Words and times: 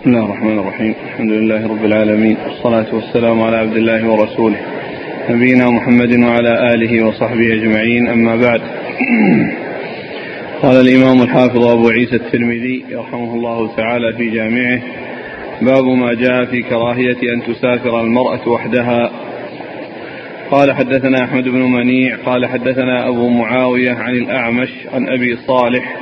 بسم 0.00 0.10
الله 0.10 0.24
الرحمن 0.24 0.58
الرحيم. 0.58 0.94
الحمد 1.04 1.30
لله 1.30 1.68
رب 1.68 1.84
العالمين. 1.84 2.36
والصلاة 2.46 2.94
والسلام 2.94 3.42
على 3.42 3.56
عبد 3.56 3.76
الله 3.76 4.08
ورسوله. 4.10 4.56
نبينا 5.30 5.70
محمد 5.70 6.12
وعلى 6.14 6.74
آله 6.74 7.06
وصحبه 7.06 7.54
أجمعين. 7.54 8.08
أما 8.08 8.36
بعد. 8.36 8.60
قال 10.62 10.80
الإمام 10.80 11.22
الحافظ 11.22 11.66
أبو 11.66 11.88
عيسى 11.88 12.16
الترمذي 12.16 12.84
يرحمه 12.88 13.34
الله 13.34 13.76
تعالى 13.76 14.12
في 14.16 14.30
جامعه 14.30 14.80
باب 15.62 15.84
ما 15.84 16.14
جاء 16.14 16.44
في 16.44 16.62
كراهية 16.62 17.34
أن 17.34 17.54
تسافر 17.54 18.00
المرأة 18.00 18.48
وحدها. 18.48 19.10
قال 20.50 20.72
حدثنا 20.72 21.24
أحمد 21.24 21.44
بن 21.44 21.62
منيع 21.72 22.16
قال 22.16 22.46
حدثنا 22.46 23.08
أبو 23.08 23.28
معاوية 23.28 23.92
عن 23.92 24.14
الأعمش 24.14 24.70
عن 24.94 25.08
أبي 25.08 25.36
صالح 25.36 25.96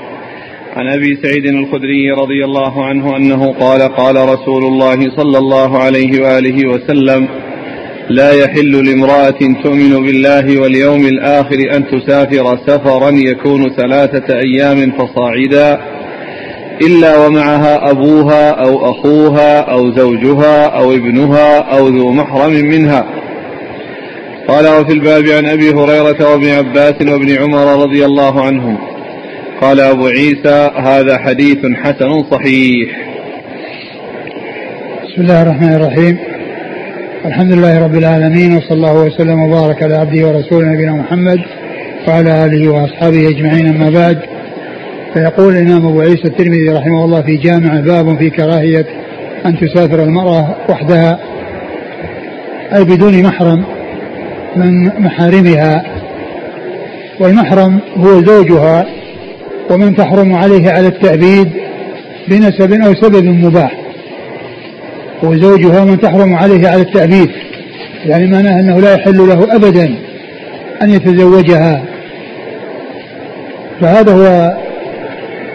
عن 0.77 0.89
أبي 0.89 1.19
سعيد 1.23 1.47
الخدري 1.47 2.11
رضي 2.11 2.45
الله 2.45 2.85
عنه 2.85 3.17
أنه 3.17 3.53
قال 3.53 3.83
قال 3.83 4.17
رسول 4.17 4.65
الله 4.65 4.97
صلى 5.17 5.39
الله 5.39 5.79
عليه 5.79 6.23
وآله 6.23 6.69
وسلم 6.69 7.29
لا 8.09 8.33
يحل 8.33 8.87
لامرأة 8.87 9.63
تؤمن 9.63 10.07
بالله 10.07 10.61
واليوم 10.61 11.07
الآخر 11.07 11.77
أن 11.77 11.85
تسافر 11.87 12.59
سفرا 12.67 13.11
يكون 13.11 13.69
ثلاثة 13.69 14.39
أيام 14.39 14.93
فصاعدا 14.93 15.81
إلا 16.83 17.27
ومعها 17.27 17.91
أبوها 17.91 18.51
أو 18.51 18.91
أخوها 18.91 19.61
أو 19.61 19.93
زوجها 19.93 20.67
أو 20.67 20.93
ابنها 20.93 21.59
أو 21.59 21.89
ذو 21.89 22.13
محرم 22.13 22.53
منها. 22.53 23.07
قال 24.49 24.81
وفي 24.81 24.93
الباب 24.93 25.25
عن 25.29 25.47
أبي 25.47 25.71
هريرة 25.71 26.31
وابن 26.33 26.49
عباس 26.49 26.95
وابن 27.03 27.37
عمر 27.39 27.83
رضي 27.83 28.05
الله 28.05 28.43
عنهم 28.43 28.94
قال 29.65 29.81
أبو 29.81 30.07
عيسى 30.07 30.71
هذا 30.77 31.19
حديث 31.19 31.59
حسن 31.83 32.23
صحيح. 32.31 32.89
بسم 35.05 35.23
الله 35.23 35.43
الرحمن 35.43 35.75
الرحيم. 35.75 36.19
الحمد 37.25 37.53
لله 37.53 37.85
رب 37.85 37.95
العالمين 37.95 38.57
وصلى 38.57 38.73
الله 38.73 39.03
وسلم 39.03 39.43
وبارك 39.43 39.83
على 39.83 39.95
عبده 39.95 40.29
ورسوله 40.29 40.69
نبينا 40.69 40.93
محمد 40.93 41.41
وعلى 42.09 42.45
آله 42.45 42.69
وأصحابه 42.69 43.29
أجمعين 43.29 43.67
أما 43.67 43.91
بعد. 43.91 44.19
فيقول 45.15 45.57
الإمام 45.57 45.87
أبو 45.87 46.01
عيسى 46.01 46.25
الترمذي 46.25 46.69
رحمه 46.69 47.05
الله 47.05 47.23
في 47.23 47.37
جامع 47.37 47.81
باب 47.81 48.19
في 48.19 48.31
كراهية 48.31 48.87
أن 49.47 49.59
تسافر 49.59 50.03
المرأة 50.03 50.57
وحدها 50.69 51.19
أي 52.75 52.85
بدون 52.85 53.23
محرم 53.23 53.65
من 54.57 54.85
محارمها. 54.99 55.85
والمحرم 57.21 57.81
هو 57.97 58.23
زوجها 58.23 58.87
ومن 59.71 59.97
تحرم 59.97 60.33
عليه 60.33 60.71
على 60.71 60.89
التأبيد 60.89 61.51
بنسب 62.29 62.73
أو 62.73 62.95
سبب 62.95 63.25
مباح. 63.25 63.73
وزوجها 65.23 65.85
من 65.85 66.01
تحرم 66.01 66.35
عليه 66.35 66.69
على 66.69 66.83
التأبيد 66.83 67.31
يعني 68.07 68.27
معناه 68.27 68.61
أنه 68.61 68.81
لا 68.81 68.95
يحل 68.95 69.19
له 69.19 69.57
أبدا 69.57 69.95
أن 70.83 70.91
يتزوجها. 70.91 71.83
فهذا 73.81 74.13
هو 74.13 74.57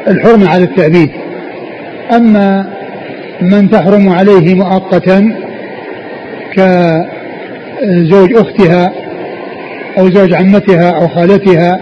الحرمة 0.07 0.49
على 0.49 0.63
التأبيد 0.63 1.09
أما 2.11 2.65
من 3.41 3.69
تحرم 3.69 4.09
عليه 4.09 4.55
مؤقتا 4.55 5.35
كزوج 6.53 8.33
أختها 8.33 8.91
أو 9.97 10.09
زوج 10.09 10.33
عمتها 10.33 10.91
أو 10.91 11.07
خالتها 11.07 11.79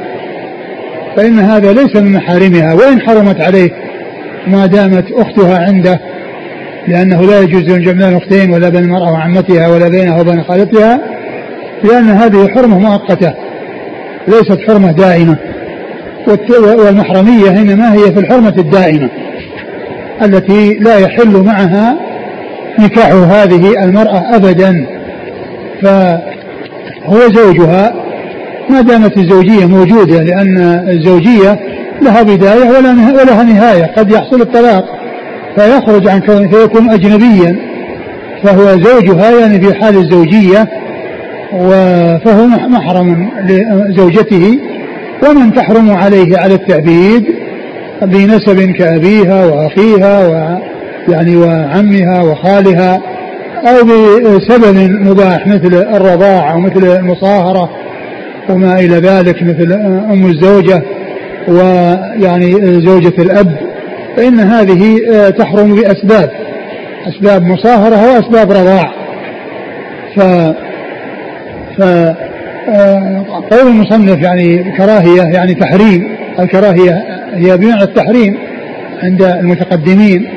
فإن 1.18 1.40
هذا 1.40 1.74
ليس 1.74 1.96
من 1.96 2.14
محارمها 2.14 2.74
وإن 2.74 3.02
حرمت 3.02 3.42
عليه 3.42 3.72
ما 4.48 4.66
دامت 4.66 5.12
أختها 5.12 5.58
عنده 5.58 6.00
لأنه 6.88 7.22
لا 7.22 7.42
يجوز 7.42 7.70
أن 7.70 7.84
بين 7.84 8.04
الأختين 8.04 8.52
ولا 8.52 8.70
بين 8.70 8.84
المرأة 8.84 9.12
وعمتها 9.12 9.68
ولا 9.68 9.90
بينها 9.90 10.22
وبين 10.22 10.44
خالتها 10.44 11.00
لأن 11.84 12.10
هذه 12.10 12.48
حرمة 12.48 12.80
مؤقتة 12.80 13.34
ليست 14.28 14.60
حرمة 14.68 14.92
دائمة 14.92 15.38
والمحرمية 16.60 17.50
إنما 17.50 17.94
هي 17.94 18.12
في 18.12 18.20
الحرمة 18.20 18.54
الدائمة 18.58 19.10
التي 20.22 20.74
لا 20.74 20.98
يحل 20.98 21.44
معها 21.44 21.98
نكاح 22.80 23.12
هذه 23.12 23.84
المرأة 23.84 24.36
أبدا 24.36 24.88
فهو 25.82 27.20
زوجها 27.30 28.07
ما 28.70 28.82
دامت 28.82 29.18
الزوجية 29.18 29.66
موجودة 29.66 30.24
لأن 30.24 30.58
الزوجية 30.90 31.60
لها 32.02 32.24
بداية 32.24 32.70
ولها 33.14 33.44
نهاية 33.44 33.86
قد 33.98 34.12
يحصل 34.12 34.42
الطلاق 34.42 34.86
فيخرج 35.56 36.08
عن 36.08 36.20
كونه 36.20 36.48
فيكون 36.50 36.90
أجنبيا 36.90 37.56
فهو 38.44 38.66
زوجها 38.66 39.40
يعني 39.40 39.62
في 39.62 39.74
حال 39.74 39.98
الزوجية 39.98 40.68
فهو 42.26 42.48
محرم 42.48 43.30
لزوجته 43.46 44.60
ومن 45.30 45.54
تحرم 45.54 45.92
عليه 45.92 46.38
على 46.38 46.54
التعبيد 46.54 47.26
بنسب 48.02 48.72
كأبيها 48.72 49.46
وأخيها 49.46 50.28
و 50.28 50.58
يعني 51.12 51.36
وعمها 51.36 52.24
وخالها 52.24 53.02
أو 53.68 53.84
بسبب 54.38 54.78
مباح 55.02 55.48
مثل 55.48 55.74
الرضاع 55.74 56.52
أو 56.52 56.60
مثل 56.60 56.98
المصاهرة 57.00 57.70
وما 58.50 58.80
إلى 58.80 58.96
ذلك 58.96 59.44
مثل 59.44 59.74
أم 60.12 60.26
الزوجة 60.26 60.82
ويعني 61.48 62.82
زوجة 62.82 63.22
الأب 63.22 63.56
فإن 64.18 64.40
هذه 64.40 65.00
تحرم 65.30 65.76
بأسباب 65.76 66.30
أسباب 67.08 67.44
مصاهرة 67.44 68.14
وأسباب 68.14 68.52
رضاع. 68.52 68.92
ف 70.16 70.20
ف 71.78 71.82
قول 73.52 73.68
المصنف 73.68 74.22
يعني 74.22 74.64
كراهية 74.78 75.22
يعني 75.22 75.54
تحريم 75.54 76.18
الكراهية 76.40 77.04
هي 77.34 77.58
بمعنى 77.58 77.84
التحريم 77.84 78.38
عند 79.04 79.22
المتقدمين 79.22 80.28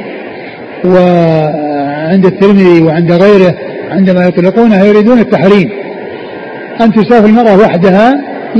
وعند 0.84 2.26
الترمذي 2.26 2.82
وعند 2.82 3.12
غيره 3.12 3.54
عندما 3.91 4.25
يطلقونها 4.25 4.84
يريدون 4.84 5.19
التحريم. 5.19 5.70
أن 6.81 6.92
تسافر 6.92 7.26
المرأة 7.26 7.56
وحدها 7.56 8.14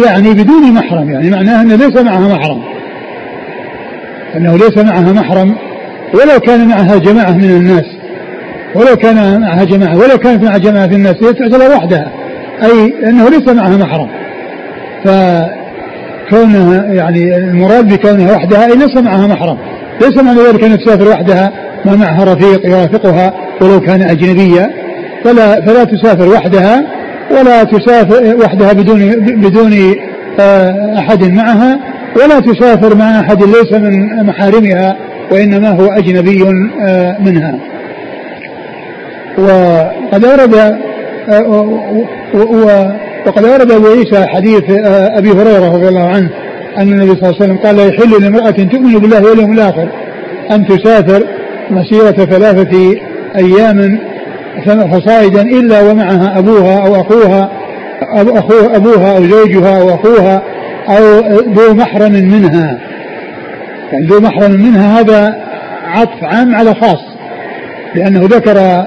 يعني 0.05 0.31
بدون 0.35 0.73
محرم 0.73 1.11
يعني 1.11 1.31
معناه 1.31 1.63
أنه 1.63 1.77
ليس 1.77 1.97
معها 2.03 2.35
محرم. 2.35 2.63
أنه 4.37 4.57
ليس 4.57 4.79
معها 4.79 5.13
محرم 5.13 5.55
ولو 6.15 6.41
كان 6.41 6.69
معها 6.69 6.99
جماعة 6.99 7.33
من 7.33 7.45
الناس 7.45 7.85
ولو 8.75 8.97
كان 8.97 9.41
معها 9.41 9.65
جماعة 9.65 9.97
ولو 9.97 10.19
كانت 10.19 10.45
معها 10.45 10.59
جماعة 10.59 10.87
من 10.87 10.95
الناس 10.95 11.17
تعتبر 11.21 11.77
وحدها. 11.77 12.11
أي 12.63 12.95
أنه 13.05 13.29
ليس 13.29 13.49
معها 13.49 13.77
محرم. 13.77 14.09
فكونها 15.05 16.85
يعني 16.93 17.37
المراد 17.37 17.93
بكونها 17.93 18.33
وحدها 18.33 18.67
أي 18.67 18.77
ليس 18.77 18.97
معها 18.97 19.27
محرم. 19.27 19.59
ليس 20.01 20.17
معنى 20.23 20.41
ذلك 20.41 20.65
أن 20.65 20.79
تسافر 20.79 21.09
وحدها 21.09 21.53
ما 21.85 21.97
معها 21.97 22.25
رفيق 22.25 22.67
يرافقها 22.67 23.35
ولو 23.61 23.81
كان 23.81 24.03
أجنبيا 24.03 24.71
فلا 25.25 25.61
فلا 25.61 25.85
تسافر 25.85 26.29
وحدها 26.29 26.83
ولا 27.31 27.65
تسافر 27.65 28.37
وحدها 28.37 28.73
بدون 28.73 29.11
بدون 29.37 29.73
آه، 30.41 30.99
أحد 30.99 31.25
معها 31.25 31.79
ولا 32.17 32.41
تسافر 32.41 32.97
مع 32.97 33.21
أحد 33.21 33.43
ليس 33.43 33.73
من 33.73 34.27
محارمها 34.27 34.97
وإنما 35.33 35.71
هو 35.71 35.87
أجنبي 35.87 36.45
آه، 36.83 37.17
منها. 37.21 37.59
وقد 39.39 40.25
ورد 40.25 40.55
آه، 41.29 41.43
وقد 43.27 43.45
ورد 43.45 43.73
أبو 43.73 43.87
عيسى 43.87 44.27
حديث 44.27 44.63
أبي 44.89 45.31
هريرة 45.31 45.75
رضي 45.75 45.89
الله 45.89 46.09
عنه 46.09 46.31
أن 46.79 46.93
النبي 46.93 47.11
صلى 47.11 47.29
الله 47.29 47.35
عليه 47.41 47.45
وسلم 47.45 47.57
قال 47.57 47.77
لا 47.77 47.87
يحل 47.87 48.23
لامرأة 48.23 48.51
تؤمن 48.51 48.99
بالله 48.99 49.23
واليوم 49.23 49.53
الآخر 49.53 49.89
أن 50.51 50.67
تسافر 50.67 51.27
مسيرة 51.71 52.11
ثلاثة 52.11 52.97
أيام 53.37 53.99
فصاعدا 54.67 55.43
إلا 55.43 55.81
ومعها 55.81 56.39
أبوها 56.39 56.87
أو 56.87 57.01
أخوها 57.01 57.51
أو 58.03 58.39
أخوه 58.39 58.77
أبوها 58.77 59.17
أو 59.17 59.25
زوجها 59.25 59.81
أو 59.81 59.95
أخوها 59.95 60.43
أو 60.89 61.21
ذو 61.53 61.75
محرم 61.75 62.13
منها. 62.13 62.79
يعني 63.93 64.07
ذو 64.07 64.21
محرم 64.21 64.51
منها 64.51 65.01
هذا 65.01 65.35
عطف 65.87 66.25
عام 66.25 66.55
على 66.55 66.75
خاص 66.75 66.99
لأنه 67.95 68.21
ذكر 68.25 68.85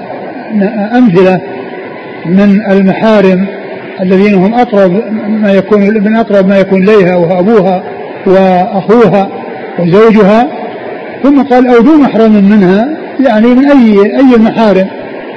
أمثلة 0.96 1.40
من 2.26 2.62
المحارم 2.70 3.46
الذين 4.00 4.34
هم 4.34 4.54
أقرب 4.54 5.02
ما 5.28 5.52
يكون 5.52 5.80
من 5.80 6.16
أقرب 6.16 6.48
ما 6.48 6.58
يكون 6.58 6.82
إليها 6.82 7.16
وهو 7.16 7.38
أبوها 7.38 7.82
وأخوها 8.26 9.28
وزوجها. 9.78 10.48
ثم 11.22 11.42
قال 11.42 11.66
أو 11.66 11.74
ذو 11.74 11.96
محرم 11.96 12.32
منها 12.32 12.88
يعني 13.20 13.46
من 13.46 13.70
أي 13.70 14.00
أي 14.00 14.34
المحارم 14.36 14.86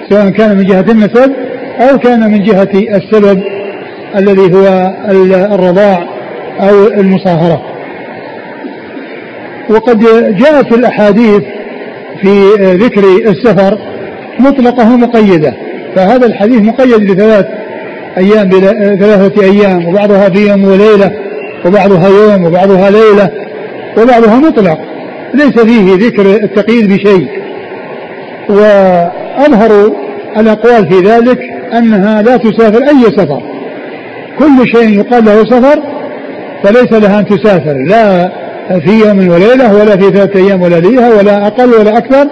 سواء 0.10 0.30
كان 0.30 0.58
من 0.58 0.66
جهة 0.66 0.86
النسب 0.90 1.32
أو 1.80 1.98
كان 1.98 2.32
من 2.32 2.44
جهة 2.44 2.70
السبب 2.74 3.44
الذي 4.16 4.56
هو 4.56 4.94
الرضاع 5.56 6.04
أو 6.60 6.88
المصاهرة. 6.88 7.62
وقد 9.70 10.00
جاءت 10.38 10.74
الأحاديث 10.74 11.44
في 12.22 12.54
ذكر 12.60 13.04
السفر 13.30 13.78
مطلقة 14.40 14.94
ومقيدة 14.94 15.54
فهذا 15.96 16.26
الحديث 16.26 16.62
مقيد 16.62 17.12
بثلاث 17.12 17.46
أيام 18.18 18.50
ثلاثة 19.00 19.44
أيام 19.44 19.88
وبعضها 19.88 20.30
في 20.30 20.50
يوم 20.50 20.66
وليلة 20.66 21.12
وبعضها 21.66 22.08
يوم 22.10 22.46
وبعضها 22.46 22.90
ليلة 22.90 23.30
وبعضها 23.98 24.40
مطلق 24.40 24.80
ليس 25.34 25.60
فيه 25.60 26.08
ذكر 26.08 26.26
التقييد 26.44 26.94
بشيء. 26.94 27.28
وأظهر 29.38 29.92
الأقوال 30.38 30.90
في 30.90 31.00
ذلك 31.00 31.40
أنها 31.74 32.22
لا 32.22 32.38
تسافر 32.38 32.84
أي 32.84 33.12
سفر. 33.18 33.42
كل 34.40 34.68
شيء 34.68 35.00
يقال 35.00 35.26
له 35.26 35.44
سفر 35.46 35.84
فليس 36.64 36.94
لها 36.94 37.20
أن 37.20 37.26
تسافر. 37.26 37.74
لا 37.88 38.32
في 38.80 38.92
يوم 39.06 39.18
وليلة 39.18 39.74
ولا 39.74 39.98
في 39.98 40.10
ثلاثة 40.10 40.40
أيام 40.40 40.62
ولا 40.62 40.80
ليلة 40.80 41.18
ولا 41.18 41.48
أقل 41.48 41.70
ولا 41.70 41.98
أكثر 41.98 42.28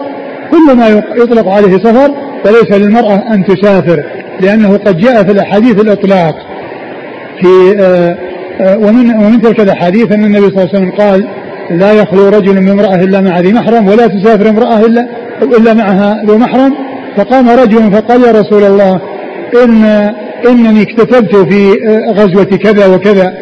كل 0.52 0.78
ما 0.78 0.88
يطلق 1.16 1.48
عليه 1.48 1.78
سفر 1.78 2.12
فليس 2.44 2.72
للمرأة 2.72 3.34
أن 3.34 3.46
تسافر 3.46 4.04
لأنه 4.42 4.78
قد 4.78 4.98
جاء 4.98 5.24
في 5.24 5.32
الأحاديث 5.32 5.82
الإطلاق. 5.82 6.36
في 7.42 7.76
آه، 7.80 8.18
آه، 8.62 8.78
ومن 8.78 9.16
ومن 9.16 9.42
تلك 9.42 9.60
الأحاديث 9.60 10.12
أن 10.12 10.26
النبي 10.26 10.50
صلى 10.50 10.64
الله 10.64 10.70
عليه 10.74 10.78
وسلم 10.78 10.92
قال 10.92 11.28
لا 11.72 11.92
يخلو 11.92 12.30
رجل 12.30 12.62
من 12.62 12.70
امرأة 12.70 12.96
إلا 12.96 13.22
مع 13.22 13.40
ذي 13.40 13.54
محرم 13.54 13.88
ولا 13.88 14.08
تسافر 14.08 14.50
امرأة 14.50 14.80
إلا 14.80 15.08
إلا 15.42 15.74
معها 15.74 16.24
ذو 16.26 16.38
محرم. 16.38 16.74
فقام 17.18 17.50
رجل 17.50 17.92
فقال 17.92 18.24
يا 18.24 18.32
رسول 18.32 18.64
الله 18.64 19.02
إن 19.64 19.86
إنني 20.50 20.82
اكتتبت 20.82 21.36
في 21.36 21.88
آه، 21.88 22.12
غزوة 22.12 22.44
كذا 22.44 22.88
وكذا 22.96 23.34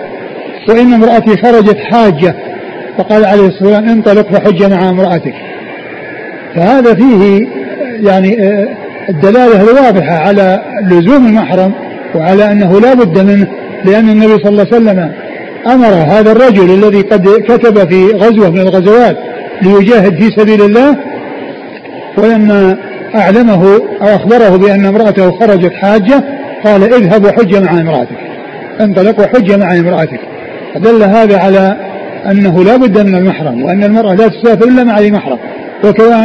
وإن 0.69 0.93
امرأتي 0.93 1.37
خرجت 1.37 1.77
حاجة. 1.77 2.35
فقال 2.97 3.25
عليه 3.25 3.47
الصلاة 3.47 3.69
والسلام 3.69 3.89
انطلق 3.89 4.31
فحج 4.31 4.63
مع 4.63 4.89
امرأتك. 4.89 5.33
فهذا 6.55 6.93
فيه 6.93 7.47
يعني 8.03 8.37
الدلالة 9.09 9.61
الواضحة 9.61 10.17
على 10.17 10.61
لزوم 10.83 11.27
المحرم 11.27 11.73
وعلى 12.15 12.51
أنه 12.51 12.79
لا 12.79 12.93
بد 12.93 13.19
منه 13.19 13.47
لأن 13.85 14.09
النبي 14.09 14.37
صلى 14.43 14.49
الله 14.49 14.67
عليه 14.71 14.75
وسلم 14.75 15.11
أمر 15.67 15.87
هذا 15.87 16.31
الرجل 16.31 16.73
الذي 16.73 17.01
قد 17.01 17.29
كتب 17.47 17.89
في 17.89 18.05
غزوة 18.05 18.49
من 18.49 18.59
الغزوات 18.59 19.17
ليجاهد 19.61 20.15
في 20.15 20.29
سبيل 20.37 20.61
الله. 20.61 20.97
ولما 22.17 22.77
أعلمه 23.15 23.81
أو 24.01 24.15
أخبره 24.15 24.57
بأن 24.57 24.85
امرأته 24.85 25.31
خرجت 25.31 25.73
حاجة 25.73 26.23
قال 26.65 26.93
اذهب 26.93 27.25
وحج 27.25 27.55
مع 27.55 27.71
امرأتك. 27.71 28.17
انطلق 28.81 29.19
وحج 29.19 29.51
مع 29.51 29.75
امرأتك. 29.75 30.19
فدل 30.75 31.03
هذا 31.03 31.37
على 31.37 31.77
أنه 32.31 32.63
لا 32.63 32.77
بد 32.77 32.99
من 32.99 33.15
المحرم 33.15 33.63
وأن 33.63 33.83
المرأة 33.83 34.13
لا 34.13 34.27
تسافر 34.27 34.67
إلا 34.67 34.83
مع 34.83 34.99
ذي 34.99 35.11
محرم. 35.11 35.37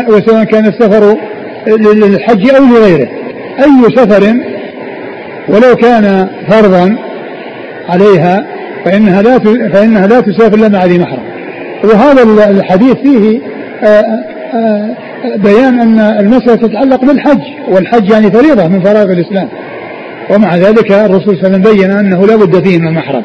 وسواء 0.08 0.44
كان 0.44 0.66
السفر 0.66 1.16
للحج 1.66 2.54
أو 2.54 2.64
لغيره. 2.64 3.08
أي 3.58 3.96
سفر 3.96 4.34
ولو 5.48 5.76
كان 5.76 6.28
فرضا 6.50 6.96
عليها 7.88 8.46
فإنها 8.84 9.22
لا 9.22 9.38
فإنها 9.72 10.06
لا 10.06 10.20
تسافر 10.20 10.54
إلا 10.54 10.68
مع 10.68 10.84
ذي 10.84 10.98
محرم. 10.98 11.22
وهذا 11.84 12.50
الحديث 12.50 12.94
فيه 12.94 13.40
آه، 13.84 14.04
بيان 15.36 15.80
أن 15.80 15.98
المسألة 15.98 16.54
تتعلق 16.54 17.04
بالحج 17.04 17.42
والحج 17.68 18.10
يعني 18.10 18.30
فريضة 18.30 18.68
من 18.68 18.82
فرائض 18.82 19.10
الإسلام. 19.10 19.48
ومع 20.30 20.56
ذلك 20.56 20.92
الرسول 20.92 21.36
صلى 21.36 21.46
الله 21.46 21.48
عليه 21.48 21.58
وسلم 21.58 21.62
بين 21.62 21.90
أنه 21.90 22.26
لا 22.26 22.36
بد 22.36 22.68
فيه 22.68 22.78
من 22.78 22.88
المحرم 22.88 23.22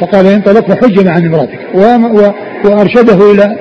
فقال 0.00 0.26
انطلق 0.26 0.68
فحج 0.68 1.06
مع 1.06 1.18
امرأتك 1.18 1.58
وأرشده 2.64 3.32
إلى 3.32 3.56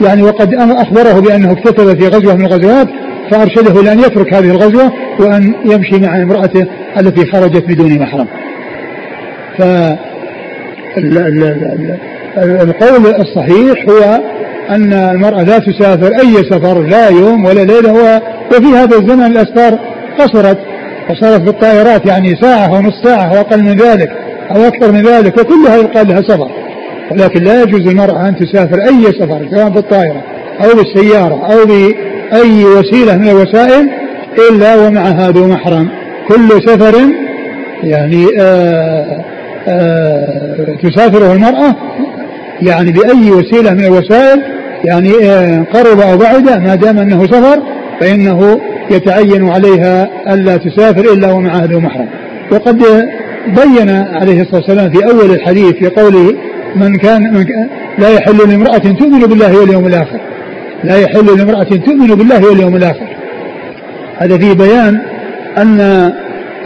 يعني 0.00 0.22
وقد 0.22 0.54
أخبره 0.54 1.20
بأنه 1.20 1.52
اكتتب 1.52 2.00
في 2.00 2.08
غزوة 2.08 2.34
من 2.34 2.46
الغزوات 2.46 2.88
فأرشده 3.30 3.80
إلى 3.80 3.92
أن 3.92 3.98
يترك 3.98 4.34
هذه 4.34 4.50
الغزوة 4.50 4.92
وأن 5.20 5.54
يمشي 5.64 5.98
مع 5.98 6.22
امرأته 6.22 6.66
التي 7.00 7.26
خرجت 7.26 7.64
بدون 7.68 7.98
محرم. 7.98 8.26
ف 9.58 9.62
القول 12.38 13.06
الصحيح 13.06 13.88
هو 13.88 14.20
أن 14.70 14.92
المرأة 14.92 15.42
لا 15.42 15.58
تسافر 15.58 16.12
أي 16.20 16.34
سفر 16.50 16.82
لا 16.82 17.08
يوم 17.08 17.44
ولا 17.44 17.60
ليلة 17.60 18.20
وفي 18.50 18.66
هذا 18.66 18.96
الزمن 18.96 19.26
الأسفار 19.26 19.78
قصرت. 20.18 20.58
وصارت 21.10 21.40
بالطائرات 21.40 22.06
يعني 22.06 22.36
ساعة 22.36 22.66
أو 22.66 22.80
نصف 22.80 23.04
ساعة 23.04 23.24
أو 23.24 23.40
أقل 23.40 23.62
من 23.62 23.76
ذلك 23.76 24.10
أو 24.50 24.62
أكثر 24.68 24.92
من 24.92 25.02
ذلك 25.02 25.40
وكلها 25.40 25.76
يقال 25.76 26.08
لها 26.08 26.22
سفر. 26.22 26.50
ولكن 27.10 27.44
لا 27.44 27.62
يجوز 27.62 27.80
للمرأة 27.80 28.28
أن 28.28 28.36
تسافر 28.36 28.82
أي 28.82 29.04
سفر 29.04 29.48
سواء 29.50 29.68
بالطائرة 29.68 30.22
أو 30.64 30.68
بالسيارة 30.76 31.52
أو 31.52 31.66
بأي 31.66 32.64
وسيلة 32.64 33.16
من 33.16 33.28
الوسائل 33.28 33.90
إلا 34.50 34.76
ومعها 34.76 35.30
ذو 35.30 35.46
محرم. 35.46 35.88
كل 36.28 36.48
سفر 36.66 36.94
يعني 37.82 38.26
آآ 38.40 38.42
آه، 38.42 39.24
آآ 39.68 40.26
آه، 40.68 40.88
تسافره 40.88 41.32
المرأة 41.32 41.76
يعني 42.62 42.92
بأي 42.92 43.30
وسيلة 43.30 43.74
من 43.74 43.84
الوسائل 43.84 44.59
يعني 44.84 45.12
آه، 45.24 45.62
قرب 45.72 46.00
أو 46.00 46.18
بعد 46.18 46.62
ما 46.62 46.74
دام 46.74 46.98
أنه 46.98 47.26
سفر 47.26 47.62
فإنه 48.00 48.60
يتعين 48.90 49.48
عليها 49.48 50.08
ألا 50.34 50.56
تسافر 50.56 51.12
إلا 51.12 51.32
ومعها 51.32 51.66
ذو 51.66 51.80
محرم. 51.80 52.08
وقد 52.52 52.78
بين 53.46 53.90
عليه 53.90 54.42
الصلاة 54.42 54.56
والسلام 54.56 54.90
في 54.90 55.04
أول 55.04 55.30
الحديث 55.30 55.72
في 55.72 55.88
قوله 55.88 56.34
من 56.76 56.96
كان, 56.96 57.34
من 57.34 57.46
لا 57.98 58.08
يحل 58.08 58.36
لامرأة 58.48 58.78
تؤمن 58.78 59.20
بالله 59.20 59.60
واليوم 59.60 59.86
الآخر. 59.86 60.20
لا 60.84 60.96
يحل 61.00 61.26
لامرأة 61.38 61.64
تؤمن 61.64 62.14
بالله 62.14 62.48
واليوم 62.48 62.76
الآخر. 62.76 63.06
هذا 64.18 64.38
فيه 64.38 64.52
بيان 64.52 65.00
أن 65.58 65.80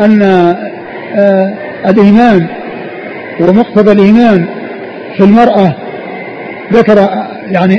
أن 0.01 0.23
آه 1.17 1.55
الإيمان 1.87 2.47
ومقتضى 3.41 3.93
الإيمان 3.93 4.47
في 5.17 5.25
المرأة 5.25 5.75
ذكر 6.73 7.09
يعني 7.51 7.79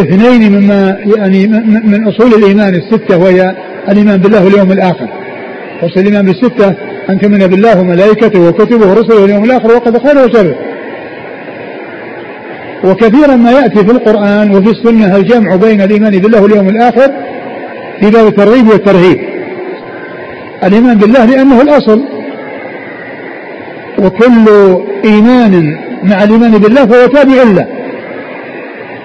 اثنين 0.00 0.52
مما 0.52 0.96
يعني 1.16 1.46
من 1.84 2.08
أصول 2.08 2.34
الإيمان 2.34 2.74
الستة 2.74 3.18
وهي 3.18 3.54
الإيمان 3.88 4.16
بالله 4.16 4.44
واليوم 4.44 4.72
الآخر. 4.72 5.08
أصل 5.82 6.00
الإيمان 6.00 6.26
بالستة 6.26 6.74
أن 7.10 7.18
تؤمن 7.18 7.46
بالله 7.46 7.80
وملائكته 7.80 8.48
وكتبه 8.48 8.86
ورسله 8.90 9.22
واليوم 9.22 9.44
الآخر 9.44 9.68
وقد 9.76 10.06
خير 10.06 10.24
وشر 10.24 10.54
وكثيرا 12.84 13.36
ما 13.36 13.50
يأتي 13.50 13.84
في 13.84 13.92
القرآن 13.92 14.50
وفي 14.56 14.70
السنة 14.70 15.16
الجمع 15.16 15.56
بين 15.56 15.80
الإيمان 15.80 16.18
بالله 16.18 16.42
واليوم 16.42 16.68
الآخر 16.68 17.10
في 18.00 18.10
باب 18.10 18.26
الترغيب 18.26 18.68
والترهيب. 18.68 19.18
الإيمان 20.64 20.98
بالله 20.98 21.24
لأنه 21.24 21.62
الأصل. 21.62 22.04
وكل 23.98 24.46
إيمان 25.04 25.78
مع 26.02 26.22
الإيمان 26.24 26.50
بالله 26.50 26.86
فهو 26.86 27.06
تابع 27.06 27.42
له. 27.42 27.66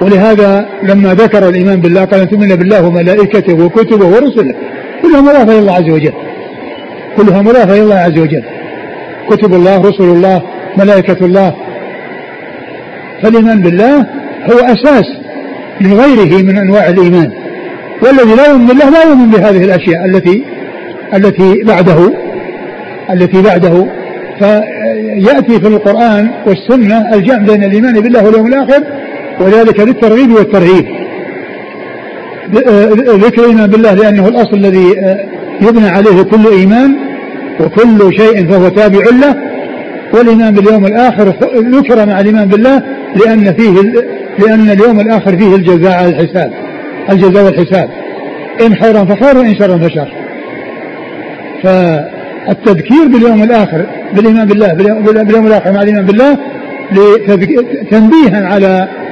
ولهذا 0.02 0.66
لما 0.84 1.14
ذكر 1.14 1.50
الإيمان 1.50 1.82
بالله 1.82 2.06
قال 2.06 2.20
أن 2.22 2.30
تؤمن 2.30 2.56
بالله 2.56 2.88
وملائكته 2.88 3.66
وكتبه 3.66 4.06
ورسله 4.06 4.56
كلها 5.02 5.22
مضافة 5.22 5.52
إلى 5.52 5.60
الله 5.60 5.74
عز 5.74 5.90
وجل 5.90 6.14
كلها 7.18 7.42
مضافة 7.42 7.74
إلى 7.74 7.82
الله 7.82 7.96
عز 7.96 8.20
وجل 8.20 8.44
كتب 9.30 9.54
الله 9.54 9.82
رسل 9.82 10.04
الله 10.04 10.42
ملائكة 10.78 11.26
الله. 11.26 11.56
فالإيمان 13.22 13.62
بالله 13.62 13.98
هو 14.52 14.60
أساس 14.60 15.06
لغيره 15.82 16.44
من 16.44 16.58
أنواع 16.58 16.90
الإيمان 16.90 17.32
والذي 18.02 18.36
لا 18.36 18.50
يؤمن 18.50 18.66
بالله 18.66 18.90
لا 18.90 19.04
يؤمن 19.04 19.30
بهذه 19.30 19.64
الأشياء 19.64 20.06
التي 20.06 20.44
التي 21.14 21.64
بعده 21.64 22.14
التي 23.12 23.42
بعده. 23.42 23.88
فيأتي 24.40 25.60
في 25.60 25.68
القرآن 25.68 26.30
والسنة 26.48 27.14
الجمع 27.14 27.38
بين 27.38 27.64
الإيمان 27.64 27.94
بالله 27.94 28.26
واليوم 28.26 28.48
الآخر 28.48 28.84
وذلك 29.40 29.80
للترغيب 29.80 30.32
والترهيب. 30.32 30.86
ذكر 33.08 33.44
الإيمان 33.44 33.70
بالله 33.70 33.94
لأنه 33.94 34.28
الأصل 34.28 34.54
الذي 34.54 34.86
يبنى 35.62 35.88
عليه 35.88 36.22
كل 36.22 36.48
إيمان 36.52 36.96
وكل 37.60 38.18
شيء 38.18 38.48
فهو 38.48 38.68
تابع 38.68 39.00
له. 39.22 39.36
والإيمان 40.14 40.54
باليوم 40.54 40.86
الآخر 40.86 41.34
ذكر 41.56 42.06
مع 42.06 42.20
الإيمان 42.20 42.48
بالله 42.48 42.82
لأن 43.16 43.54
فيه 43.54 43.94
لأن 44.40 44.70
اليوم 44.70 45.00
الآخر 45.00 45.38
فيه 45.38 45.56
الجزاء 45.56 45.98
على 45.98 46.10
الحساب. 46.10 46.52
الجزاء 47.10 47.46
والحساب. 47.46 47.90
إن 48.66 48.76
خيرا 48.76 49.06
فخير 49.06 49.38
وإن 49.38 49.56
شرا 49.56 49.78
فشر. 49.78 50.08
فالتذكير 51.64 53.08
باليوم 53.14 53.44
الآخر 53.44 53.86
بالإيمان 54.14 54.48
بالله 54.48 54.74
باليوم 55.24 55.48
الآخر 55.48 55.72
مع 55.72 55.82
الإيمان 55.82 56.06
بالله 56.06 56.38
تنبيها 57.92 58.48
على 58.48 58.68
آه 58.68 59.05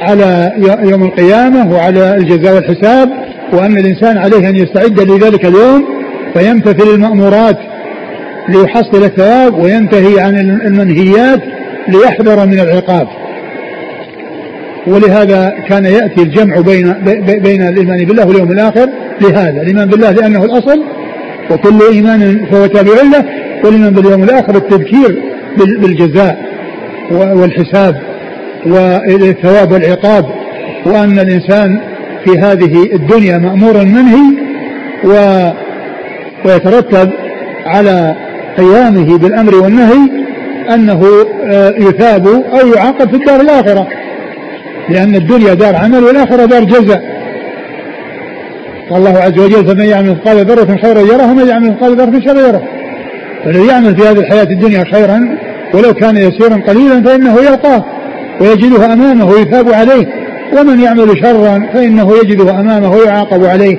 على 0.00 0.52
يوم 0.82 1.02
القيامة 1.02 1.72
وعلى 1.72 2.14
الجزاء 2.16 2.54
والحساب 2.54 3.10
وأن 3.52 3.78
الإنسان 3.78 4.18
عليه 4.18 4.48
أن 4.48 4.56
يستعد 4.56 5.00
لذلك 5.00 5.44
اليوم 5.44 5.84
فيمتثل 6.34 6.94
المأمورات 6.94 7.56
ليحصل 8.48 9.04
الثواب 9.04 9.58
وينتهي 9.58 10.20
عن 10.20 10.34
المنهيات 10.38 11.40
ليحذر 11.88 12.46
من 12.46 12.60
العقاب. 12.60 13.08
ولهذا 14.86 15.54
كان 15.68 15.84
يأتي 15.84 16.22
الجمع 16.22 16.60
بين 16.60 16.94
بين 17.42 17.62
الإيمان 17.62 18.04
بالله 18.04 18.26
واليوم 18.26 18.52
الآخر 18.52 18.88
لهذا 19.20 19.62
الإيمان 19.62 19.88
بالله 19.88 20.10
لأنه 20.10 20.44
الأصل 20.44 20.82
وكل 21.50 21.78
إيمان 21.92 22.46
فهو 22.50 22.66
تابع 22.66 22.92
له 22.92 23.24
والإيمان 23.64 23.92
باليوم 23.92 24.22
الآخر 24.22 24.56
التذكير 24.56 25.22
بالجزاء 25.56 26.38
والحساب. 27.10 27.96
والثواب 28.66 29.72
والعقاب 29.72 30.24
وأن 30.86 31.18
الإنسان 31.18 31.80
في 32.24 32.38
هذه 32.38 32.94
الدنيا 32.94 33.38
مأمور 33.38 33.84
منهي 33.84 34.48
و 35.04 35.12
ويترتب 36.44 37.10
على 37.66 38.14
قيامه 38.58 39.18
بالأمر 39.18 39.54
والنهي 39.54 40.10
أنه 40.74 41.02
آه، 41.44 41.74
يثاب 41.78 42.26
أو 42.28 42.66
يعاقب 42.76 43.10
في 43.10 43.16
الدار 43.16 43.40
الآخرة. 43.40 43.86
لأن 44.88 45.16
الدنيا 45.16 45.54
دار 45.54 45.76
عمل 45.76 46.04
والآخرة 46.04 46.44
دار 46.44 46.64
جزاء. 46.64 47.18
قال 48.90 48.98
الله 48.98 49.18
عز 49.18 49.38
وجل 49.38 49.66
فمن 49.66 49.84
يعمل 49.84 50.10
مثقال 50.10 50.46
ذرة 50.46 50.76
خيرا 50.82 51.00
يره 51.00 51.30
ومن 51.30 51.48
يعمل 51.48 51.70
مثقال 51.70 51.96
ذرة 51.96 52.20
شرا 52.20 52.48
يره. 52.48 52.62
فالذي 53.44 53.66
يعمل 53.66 53.96
في 53.96 54.02
هذه 54.02 54.18
الحياة 54.18 54.42
الدنيا 54.50 54.84
خيرا 54.92 55.38
ولو 55.74 55.94
كان 55.94 56.16
يسيرا 56.16 56.62
قليلا 56.68 57.02
فإنه 57.02 57.36
يلقاه. 57.38 57.84
ويجده 58.40 58.92
أمامه 58.92 59.26
ويثاب 59.26 59.72
عليه. 59.72 60.06
ومن 60.60 60.80
يعمل 60.80 61.18
شرا 61.22 61.68
فإنه 61.74 62.12
يجده 62.24 62.60
أمامه 62.60 62.92
ويعاقب 62.92 63.44
عليه. 63.44 63.76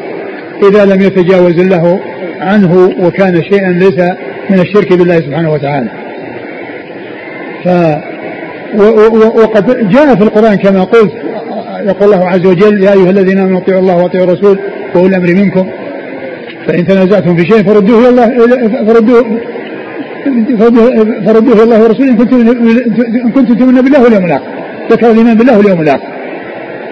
إذا 0.69 0.85
لم 0.85 1.01
يتجاوز 1.01 1.59
الله 1.59 1.99
عنه 2.41 2.93
وكان 2.99 3.43
شيئا 3.43 3.69
ليس 3.71 3.99
من 4.49 4.59
الشرك 4.59 4.93
بالله 4.93 5.15
سبحانه 5.15 5.53
وتعالى. 5.53 5.89
ف 7.65 7.69
وقد 9.43 9.89
جاء 9.89 10.15
في 10.15 10.23
القرآن 10.23 10.55
كما 10.55 10.83
قلت 10.83 11.11
يقول 11.85 12.13
الله 12.13 12.29
عز 12.29 12.45
وجل 12.45 12.83
يا 12.83 12.93
أيها 12.93 13.09
الذين 13.09 13.39
آمنوا 13.39 13.59
اطيعوا 13.59 13.81
الله 13.81 13.95
واطيعوا 13.97 14.25
الرسول 14.25 14.59
وأولي 14.95 15.17
الأمر 15.17 15.33
منكم. 15.33 15.69
فإن 16.67 16.87
تنازعتم 16.87 17.35
في 17.35 17.45
شيء 17.45 17.63
فردوه 17.63 17.99
إلى 17.99 18.09
الله 18.09 18.93
فردوه 18.93 19.25
فردوه 21.25 21.63
الله 21.63 21.83
ورسوله 21.83 22.09
إن 22.09 22.17
كنتم 23.31 23.55
تؤمنون 23.55 23.81
بالله 23.81 24.03
واليوم 24.03 24.25
الآخر. 24.25 24.45
ذكر 24.91 25.11
الإيمان 25.11 25.35
بالله 25.37 25.57
واليوم 25.57 25.81
الآخر. 25.81 26.07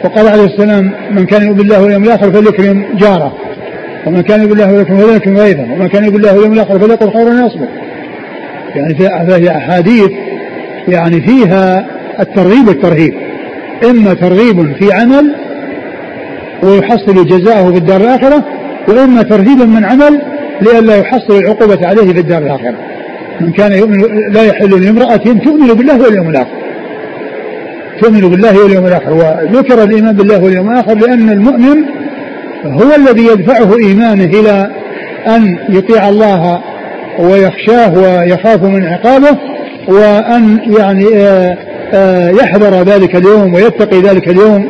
وقال 0.03 0.27
عليه 0.27 0.45
السلام 0.45 0.91
من 1.11 1.25
كان 1.25 1.41
يؤمن 1.41 1.57
بالله 1.57 1.83
واليوم 1.83 2.03
الآخر 2.03 2.31
فليكرم 2.31 2.85
جاره. 2.97 3.37
ومن 4.05 4.21
كان 4.21 4.39
يؤمن 4.39 4.49
بالله 4.49 4.67
واليوم 4.73 5.01
فليكرم 5.01 5.37
غيره. 5.37 5.73
ومن 5.73 5.87
كان 5.87 6.03
يؤمن 6.03 6.15
بالله 6.15 6.33
واليوم 6.35 6.53
الآخر 6.53 6.79
فليقل 6.79 7.11
خيرا 7.13 7.45
يصبر 7.45 7.67
يعني 8.75 8.95
فهي 9.27 9.57
أحاديث 9.57 10.11
يعني 10.87 11.21
فيها 11.21 11.85
الترغيب 12.19 12.67
والترهيب. 12.67 13.13
إما 13.89 14.13
ترغيب 14.13 14.75
في 14.79 14.93
عمل 14.93 15.35
ويحصل 16.63 17.25
جزاءه 17.25 17.71
في 17.71 17.77
الدار 17.77 18.01
الآخرة 18.01 18.43
وإما 18.87 19.21
ترهيب 19.21 19.57
من 19.57 19.85
عمل 19.85 20.21
لئلا 20.61 20.97
يحصل 20.97 21.37
العقوبة 21.39 21.87
عليه 21.87 22.13
في 22.13 22.19
الدار 22.19 22.41
الآخرة. 22.41 22.75
من 23.41 23.51
كان 23.51 23.71
يؤمن 23.71 24.31
لا 24.31 24.43
يحل 24.43 24.85
لامرأة 24.85 25.15
تؤمن 25.17 25.73
بالله 25.73 26.01
واليوم 26.01 26.29
الآخر. 26.29 26.57
تؤمن 28.01 28.21
بالله 28.21 28.63
واليوم 28.63 28.85
الآخر. 28.85 29.13
وذكر 29.13 29.83
الإيمان 29.83 30.15
بالله 30.15 30.43
واليوم 30.43 30.71
الآخر 30.71 30.95
لأن 30.95 31.29
المؤمن 31.29 31.77
هو 32.65 32.95
الذي 32.95 33.25
يدفعه 33.25 33.77
إيمانه 33.77 34.39
إلى 34.39 34.69
أن 35.27 35.57
يطيع 35.69 36.09
الله 36.09 36.61
ويخشاه 37.19 37.93
ويخاف 37.93 38.63
من 38.63 38.85
عقابه 38.85 39.37
وأن 39.87 40.59
يعني 40.79 41.05
آه، 41.15 41.57
آه، 41.93 42.29
يحذر 42.29 42.83
ذلك 42.83 43.15
اليوم 43.15 43.53
ويتقي 43.53 44.01
ذلك 44.01 44.27
اليوم. 44.27 44.67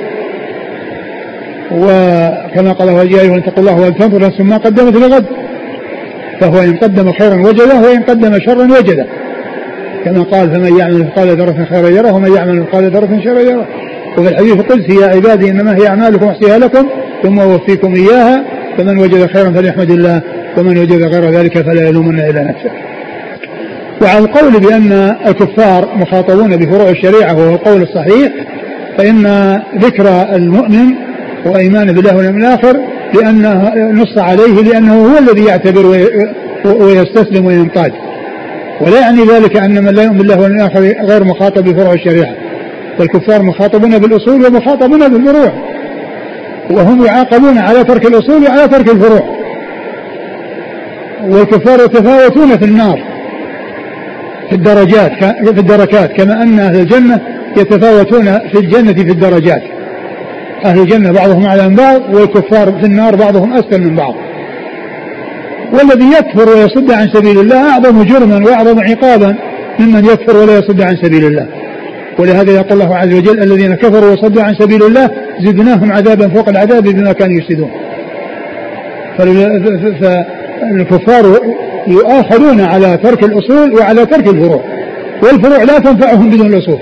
وكما 1.71 2.71
قال 2.71 3.11
يا 3.11 3.21
أيها 3.21 3.37
اتقوا 3.37 3.59
الله 3.59 3.81
ولتنظر 3.81 4.19
نفس 4.19 4.41
ما 4.41 4.57
قدمت 4.57 4.95
لغد 4.95 5.25
فهو 6.39 6.59
إن 6.59 6.77
قدم 6.77 7.11
خيرا 7.11 7.35
وجده 7.35 7.81
وإن 7.81 8.03
قدم 8.03 8.39
شرا 8.39 8.63
وجده 8.63 9.05
كما 10.05 10.23
قال 10.23 10.51
فمن 10.51 10.77
يعمل 10.79 10.99
مثقال 10.99 11.27
ذرة 11.27 11.67
خيرا 11.69 11.89
يره 11.89 12.13
ومن 12.13 12.33
يعمل 12.35 12.61
مثقال 12.61 12.91
ذرة 12.91 13.21
شرا 13.23 13.39
يره 13.39 13.67
وفي 14.17 14.29
الحديث 14.29 14.53
القدسي 14.53 14.95
يا 15.01 15.07
عبادي 15.07 15.51
إنما 15.51 15.77
هي 15.77 15.87
أعمالكم 15.87 16.27
أحصيها 16.27 16.57
لكم 16.57 16.87
ثم 17.23 17.39
أوفيكم 17.39 17.93
إياها 17.95 18.43
فمن 18.77 18.97
وجد 18.97 19.25
خيرا 19.25 19.51
فليحمد 19.51 19.91
الله 19.91 20.21
ومن 20.57 20.77
وجد 20.77 21.03
غير 21.03 21.29
ذلك 21.29 21.61
فلا 21.61 21.87
يلومن 21.89 22.19
الا 22.19 22.43
نفسه. 22.43 22.69
وعلى 24.01 24.19
القول 24.19 24.59
بأن 24.59 25.15
الكفار 25.27 25.95
مخاطبون 25.95 26.57
بفروع 26.57 26.89
الشريعة 26.89 27.33
وهو 27.33 27.55
القول 27.55 27.81
الصحيح 27.81 28.31
فإن 28.97 29.27
ذكر 29.77 30.35
المؤمن 30.35 30.93
وإيمانه 31.45 31.93
بالله 31.93 32.17
واليوم 32.17 32.37
الآخر 32.37 32.77
لأنه 33.13 33.73
نص 33.91 34.17
عليه 34.17 34.61
لأنه 34.61 35.05
هو 35.05 35.17
الذي 35.17 35.45
يعتبر 35.45 35.85
ويستسلم 36.65 37.45
وينقاد. 37.45 37.91
ولا 38.81 38.99
يعني 38.99 39.23
ذلك 39.23 39.57
أن 39.57 39.83
من 39.83 39.93
لا 39.93 40.03
يؤمن 40.03 40.17
بالله 40.17 40.41
والآخر 40.41 40.79
غير 41.05 41.23
مخاطب 41.23 41.63
بفروع 41.63 41.93
الشريعة. 41.93 42.35
والكفار 42.99 43.43
مخاطبون 43.43 43.99
بالأصول 43.99 44.45
ومخاطبون 44.45 45.09
بالفروع. 45.09 45.51
وهم 46.69 47.05
يعاقبون 47.05 47.57
على 47.57 47.83
ترك 47.83 48.05
الأصول 48.05 48.43
وعلى 48.43 48.67
ترك 48.67 48.89
الفروع. 48.89 49.37
والكفار 51.23 51.79
يتفاوتون 51.85 52.57
في 52.57 52.65
النار. 52.65 53.03
في 54.49 54.55
الدرجات 54.55 55.11
في 55.23 55.59
الدركات. 55.59 56.11
كما 56.11 56.43
أن 56.43 56.59
أهل 56.59 56.79
الجنة 56.79 57.19
يتفاوتون 57.57 58.39
في 58.39 58.59
الجنة 58.59 58.93
في 58.93 59.11
الدرجات. 59.11 59.61
أهل 60.67 60.79
الجنة 60.79 61.11
بعضهم 61.11 61.45
أعلى 61.45 61.69
من 61.69 61.75
بعض 61.75 62.01
والكفار 62.13 62.71
في 62.71 62.85
النار 62.85 63.15
بعضهم 63.15 63.53
أسفل 63.53 63.81
من 63.81 63.95
بعض. 63.95 64.15
والذي 65.73 66.05
يكفر 66.19 66.49
ويصد 66.49 66.91
عن 66.91 67.07
سبيل 67.13 67.39
الله 67.39 67.71
أعظم 67.71 68.03
جرما 68.03 68.45
وأعظم 68.45 68.79
عقابا 68.79 69.35
ممن 69.79 70.05
يكفر 70.05 70.37
ولا 70.37 70.57
يصد 70.57 70.81
عن 70.81 70.95
سبيل 71.03 71.25
الله. 71.25 71.47
ولهذا 72.19 72.51
يقول 72.51 72.81
الله 72.81 72.95
عز 72.95 73.13
وجل 73.13 73.43
الذين 73.43 73.75
كفروا 73.75 74.11
وصدوا 74.11 74.43
عن 74.43 74.55
سبيل 74.55 74.83
الله 74.83 75.09
زدناهم 75.41 75.91
عذابا 75.91 76.27
فوق 76.27 76.49
العذاب 76.49 76.83
بما 76.83 77.11
كانوا 77.11 77.37
يفسدون. 77.37 77.71
فالكفار 79.17 81.39
يؤاخذون 81.87 82.61
على 82.61 82.97
ترك 83.03 83.23
الأصول 83.23 83.73
وعلى 83.73 84.05
ترك 84.05 84.27
الفروع. 84.27 84.63
والفروع 85.23 85.63
لا 85.63 85.79
تنفعهم 85.79 86.29
بدون 86.29 86.47
الأصول. 86.47 86.79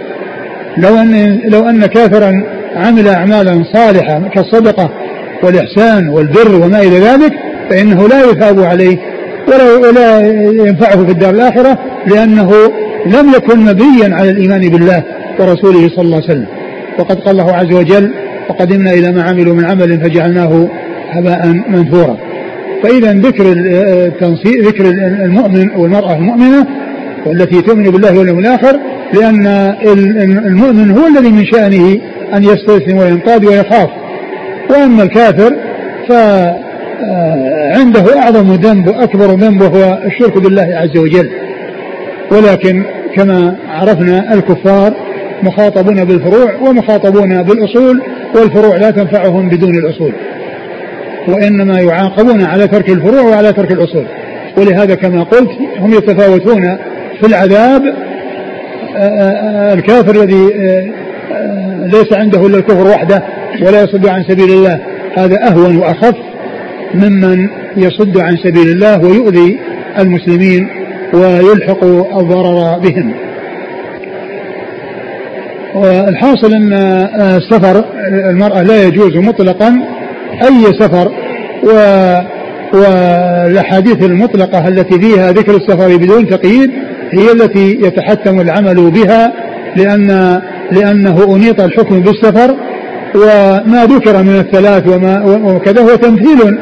لو 0.77 0.97
أن 0.97 1.39
لو 1.45 1.69
أن 1.69 1.85
كافرا 1.85 2.43
عمل 2.75 3.07
أعمالا 3.07 3.63
صالحة 3.73 4.29
كالصدقة 4.33 4.89
والإحسان 5.43 6.09
والبر 6.09 6.55
وما 6.55 6.81
إلى 6.81 6.99
ذلك 6.99 7.33
فإنه 7.69 8.07
لا 8.07 8.21
يثاب 8.31 8.59
عليه 8.59 8.97
ولا, 9.47 9.77
ولا 9.77 10.19
ينفعه 10.67 11.05
في 11.05 11.11
الدار 11.11 11.29
الآخرة 11.29 11.77
لأنه 12.07 12.51
لم 13.05 13.29
يكن 13.35 13.59
مبنيا 13.59 14.15
على 14.15 14.29
الإيمان 14.29 14.69
بالله 14.69 15.03
ورسوله 15.39 15.89
صلى 15.89 16.05
الله 16.05 16.15
عليه 16.15 16.25
وسلم. 16.25 16.47
وقد 16.99 17.19
قال 17.19 17.39
الله 17.39 17.51
عز 17.53 17.73
وجل 17.73 18.13
وقدمنا 18.49 18.93
إلى 18.93 19.11
ما 19.11 19.23
عملوا 19.23 19.55
من 19.55 19.65
عمل 19.65 19.99
فجعلناه 20.01 20.67
هباء 21.11 21.47
منثورا. 21.69 22.17
فإذا 22.83 23.13
ذكر 23.13 23.43
ذكر 24.43 24.85
المؤمن 25.25 25.69
والمرأة 25.77 26.15
المؤمنة 26.15 26.67
والتي 27.25 27.61
تؤمن 27.61 27.83
بالله 27.83 28.19
واليوم 28.19 28.39
الآخر 28.39 28.79
لأن 29.13 29.47
المؤمن 30.45 30.91
هو 30.91 31.07
الذي 31.07 31.29
من 31.29 31.45
شأنه 31.45 31.97
أن 32.33 32.43
يستسلم 32.43 32.97
وينقاد 32.97 33.45
ويخاف. 33.45 33.89
وأما 34.69 35.03
الكافر 35.03 35.55
فعنده 36.09 36.57
أعظم 38.17 38.53
ذنب 38.53 38.87
وأكبر 38.87 39.25
ذنب 39.25 39.61
وهو 39.61 39.97
الشرك 40.05 40.37
بالله 40.37 40.75
عز 40.75 40.97
وجل. 40.97 41.29
ولكن 42.31 42.83
كما 43.15 43.55
عرفنا 43.69 44.33
الكفار 44.33 44.93
مخاطبون 45.43 46.05
بالفروع 46.05 46.55
ومخاطبون 46.61 47.43
بالأصول 47.43 48.01
والفروع 48.35 48.77
لا 48.77 48.91
تنفعهم 48.91 49.49
بدون 49.49 49.75
الأصول. 49.75 50.13
وإنما 51.27 51.79
يعاقبون 51.79 52.43
على 52.43 52.67
ترك 52.67 52.89
الفروع 52.89 53.21
وعلى 53.21 53.53
ترك 53.53 53.71
الأصول. 53.71 54.05
ولهذا 54.57 54.95
كما 54.95 55.23
قلت 55.23 55.49
هم 55.79 55.93
يتفاوتون 55.93 56.77
في 57.19 57.27
العذاب 57.27 57.81
الكافر 59.73 60.23
الذي 60.23 60.49
ليس 61.85 62.13
عنده 62.13 62.47
إلا 62.47 62.57
الكفر 62.57 62.87
وحده 62.87 63.23
ولا 63.61 63.83
يصد 63.83 64.07
عن 64.07 64.23
سبيل 64.23 64.49
الله 64.49 64.79
هذا 65.17 65.47
أهون 65.47 65.77
وأخف 65.77 66.15
ممن 66.93 67.49
يصد 67.77 68.17
عن 68.17 68.37
سبيل 68.37 68.67
الله 68.67 68.99
ويؤذي 69.01 69.59
المسلمين 69.99 70.67
ويلحق 71.13 71.83
الضرر 72.17 72.79
بهم. 72.79 73.13
والحاصل 75.75 76.53
أن 76.53 76.73
السفر 77.37 77.85
المرأة 78.07 78.63
لا 78.63 78.83
يجوز 78.83 79.17
مطلقا 79.17 79.69
أي 80.43 80.63
سفر 80.79 81.11
و 81.63 81.69
والأحاديث 82.73 84.03
المطلقة 84.03 84.67
التي 84.67 84.99
فيها 85.01 85.31
ذكر 85.31 85.55
السفر 85.55 85.97
بدون 85.97 86.27
تقييد 86.27 86.71
هي 87.11 87.31
التي 87.31 87.79
يتحتم 87.81 88.41
العمل 88.41 88.91
بها 88.91 89.33
لأن 89.75 90.41
لأنه 90.71 91.35
أنيط 91.35 91.61
الحكم 91.61 91.99
بالسفر 91.99 92.55
وما 93.15 93.85
ذكر 93.85 94.23
من 94.23 94.39
الثلاث 94.39 94.87
وما 94.87 95.23
وكذا 95.25 95.81
هو 95.81 95.95
تمثيل 95.95 96.57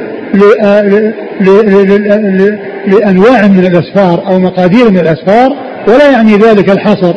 لأنواع 2.88 3.48
من 3.48 3.60
الأسفار 3.60 4.27
أو 4.27 4.39
مقادير 4.39 4.89
من 4.89 5.00
الأسفار 5.00 5.50
ولا 5.88 6.12
يعني 6.12 6.38
ذلك 6.38 6.69
الحصر 6.69 7.13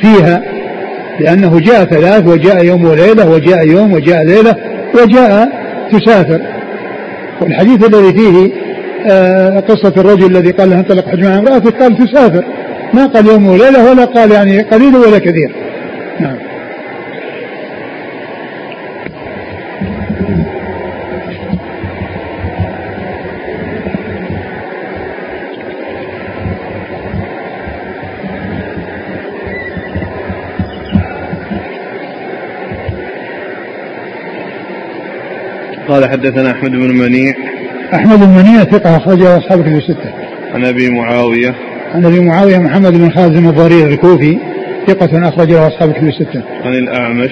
فيها 0.00 0.42
لأنه 1.20 1.60
جاء 1.60 1.84
ثلاث 1.84 2.26
وجاء 2.26 2.64
يوم 2.64 2.84
وليلة 2.84 3.30
وجاء 3.30 3.66
يوم 3.66 3.92
وجاء 3.92 4.24
ليلة 4.24 4.56
وجاء 4.94 5.48
تسافر. 5.92 6.40
والحديث 7.40 7.88
الذي 7.88 8.12
فيه 8.12 8.52
آه، 9.10 9.60
قصة 9.60 9.92
الرجل 9.96 10.36
الذي 10.36 10.50
قال 10.50 10.70
له 10.70 10.76
انطلق 10.76 11.08
حج 11.08 11.24
مع 11.24 11.38
امرأته 11.38 11.70
قال 11.70 11.96
تسافر. 11.96 12.44
ما 12.94 13.06
قال 13.06 13.26
يوم 13.26 13.48
وليلة 13.48 13.90
ولا 13.90 14.04
قال 14.04 14.32
يعني 14.32 14.60
قليل 14.60 14.96
ولا 14.96 15.18
كثير. 15.18 15.52
نعم. 16.22 16.36
قال 35.88 36.10
حدثنا 36.10 36.50
أحمد 36.50 36.70
بن 36.70 36.98
منيع. 36.98 37.34
أحمد 37.94 38.18
بن 38.18 38.28
منيع 38.28 38.64
ثقة 38.64 38.96
أخرجه 38.96 39.38
أصحاب 39.38 39.62
كتب 39.62 39.72
الستة. 39.72 40.12
عن 40.54 40.64
أبي 40.64 40.90
معاوية. 40.90 41.54
عن 41.94 42.04
أبي 42.04 42.20
معاوية 42.20 42.58
محمد 42.58 42.92
بن 42.92 43.10
خازم 43.10 43.48
الضرير 43.48 43.88
الكوفي. 43.88 44.51
ثقة 44.86 45.28
أخرج 45.28 45.52
له 45.52 45.66
أصحاب 45.66 45.92
كتب 45.92 46.08
الستة. 46.08 46.42
عن 46.64 46.74
الأعمش. 46.74 47.30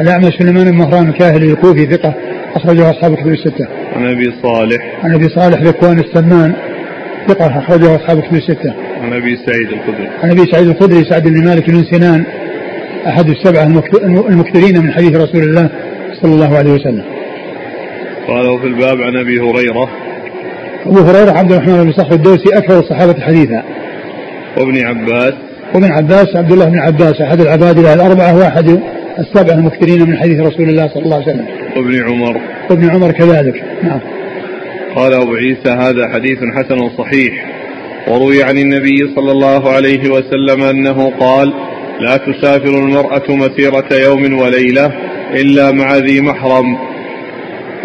الأعمش 0.00 0.32
سليمان 0.38 0.70
بن 0.70 0.76
مهران 0.76 1.08
الكاهلي 1.08 1.46
الكوفي 1.46 1.86
ثقة 1.86 2.14
أخرج 2.54 2.76
له 2.76 2.90
أصحاب 2.90 3.14
كتب 3.14 3.28
الستة. 3.28 3.66
عن 3.96 4.06
أبي 4.06 4.32
صالح. 4.42 5.04
عن 5.04 5.14
أبي 5.14 5.28
صالح 5.28 5.62
ذكوان 5.62 5.98
السمان 5.98 6.54
ثقة 7.28 7.58
أخرجه 7.58 7.96
أصحاب 7.96 8.20
كتب 8.20 8.34
الستة. 8.34 8.74
عن 9.02 9.12
أبي 9.12 9.36
سعيد 9.36 9.68
الخدري. 9.72 10.08
عن 10.22 10.30
أبي 10.30 10.50
سعيد 10.52 10.68
الخدري 10.68 11.04
سعد 11.04 11.28
بن 11.28 11.44
مالك 11.44 11.70
بن 11.70 11.84
سنان 11.84 12.24
أحد 13.06 13.28
السبعة 13.28 13.82
المكثرين 14.28 14.82
من 14.82 14.92
حديث 14.92 15.16
رسول 15.16 15.42
الله 15.42 15.70
صلى 16.22 16.32
الله 16.32 16.58
عليه 16.58 16.70
وسلم. 16.70 17.04
قال 18.28 18.60
في 18.60 18.66
الباب 18.66 18.96
عن 19.02 19.16
أبي 19.16 19.40
هريرة. 19.40 19.90
أبو 20.86 20.98
هريرة 21.00 21.38
عبد 21.38 21.52
الرحمن 21.52 21.84
بن 21.84 21.92
صخر 21.92 22.12
الدوسي 22.12 22.58
أكثر 22.58 22.78
الصحابة 22.78 23.20
حديثا. 23.20 23.62
وابن 24.58 24.86
عباس. 24.86 25.34
وابن 25.74 25.92
عباس 25.92 26.36
عبد 26.36 26.52
الله 26.52 26.64
بن 26.64 26.78
عباس 26.78 27.20
أحد 27.20 27.40
العبادلة 27.40 27.94
الأربعة 27.94 28.38
واحد 28.38 28.80
السبعة 29.18 29.54
المكثرين 29.54 30.10
من 30.10 30.16
حديث 30.16 30.40
رسول 30.40 30.68
الله 30.68 30.88
صلى 30.88 31.02
الله 31.02 31.16
عليه 31.16 31.26
وسلم. 31.26 31.46
وابن 31.76 32.02
عمر. 32.02 32.40
وابن 32.70 32.90
عمر 32.90 33.12
كذلك 33.12 33.64
نعم. 33.82 34.00
قال 34.96 35.14
أبو 35.14 35.34
عيسى 35.34 35.70
هذا 35.70 36.08
حديث 36.08 36.38
حسن 36.56 36.88
صحيح 36.98 37.46
وروي 38.08 38.42
عن 38.42 38.58
النبي 38.58 39.14
صلى 39.16 39.32
الله 39.32 39.72
عليه 39.72 40.10
وسلم 40.10 40.62
أنه 40.62 41.10
قال 41.20 41.54
لا 42.00 42.16
تسافر 42.16 42.78
المرأة 42.78 43.22
مسيرة 43.28 43.88
يوم 43.92 44.38
وليلة 44.38 44.92
إلا 45.34 45.70
مع 45.70 45.96
ذي 45.96 46.20
محرم 46.20 46.76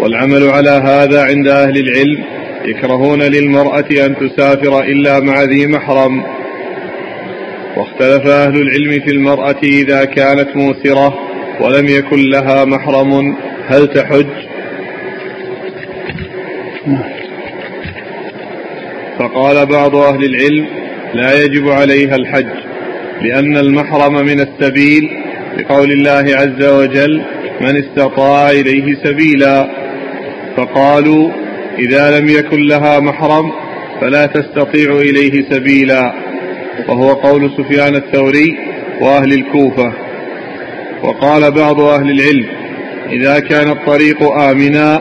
والعمل 0.00 0.48
على 0.48 0.70
هذا 0.70 1.22
عند 1.22 1.48
أهل 1.48 1.76
العلم 1.78 2.24
يكرهون 2.64 3.22
للمرأة 3.22 4.06
أن 4.06 4.16
تسافر 4.16 4.82
إلا 4.82 5.20
مع 5.20 5.42
ذي 5.42 5.66
محرم 5.66 6.22
واختلف 7.80 8.26
أهل 8.26 8.62
العلم 8.62 9.00
في 9.00 9.10
المرأة 9.10 9.56
إذا 9.62 10.04
كانت 10.04 10.56
موسرة 10.56 11.18
ولم 11.60 11.86
يكن 11.86 12.30
لها 12.30 12.64
محرم. 12.64 13.36
هل 13.68 13.86
تحج؟ 13.86 14.26
فقال 19.18 19.66
بعض 19.66 19.96
أهل 19.96 20.24
العلم 20.24 20.66
لا 21.14 21.44
يجب 21.44 21.68
عليها 21.68 22.16
الحج 22.16 22.46
لأن 23.22 23.56
المحرم 23.56 24.14
من 24.14 24.40
السبيل 24.40 25.10
لقول 25.58 25.92
الله 25.92 26.36
عز 26.36 26.64
وجل 26.64 27.22
من 27.60 27.76
استطاع 27.76 28.50
إليه 28.50 28.94
سبيلا 29.04 29.70
فقالوا 30.56 31.30
إذا 31.78 32.20
لم 32.20 32.28
يكن 32.28 32.66
لها 32.66 33.00
محرم 33.00 33.52
فلا 34.00 34.26
تستطيع 34.26 34.92
إليه 34.96 35.44
سبيلا 35.50 36.29
وهو 36.88 37.12
قول 37.12 37.50
سفيان 37.56 37.96
الثوري 37.96 38.58
وأهل 39.00 39.32
الكوفة. 39.32 39.92
وقال 41.02 41.50
بعض 41.50 41.80
أهل 41.80 42.10
العلم 42.10 42.46
إذا 43.10 43.38
كان 43.40 43.70
الطريق 43.70 44.22
آمنا 44.32 45.00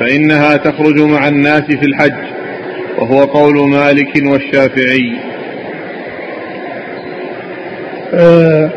فإنها 0.00 0.56
تخرج 0.56 1.00
مع 1.00 1.28
الناس 1.28 1.62
في 1.62 1.86
الحج 1.86 2.34
وهو 2.98 3.24
قول 3.24 3.70
مالك 3.70 4.22
والشافعي. 4.26 5.16
آه 8.14 8.70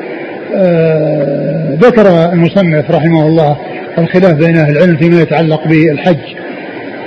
آه 0.55 1.77
ذكر 1.81 2.33
المصنف 2.33 2.91
رحمه 2.91 3.27
الله 3.27 3.57
الخلاف 3.97 4.33
بين 4.33 4.57
أهل 4.57 4.77
العلم 4.77 4.97
فيما 4.97 5.21
يتعلق 5.21 5.67
بالحج 5.67 6.35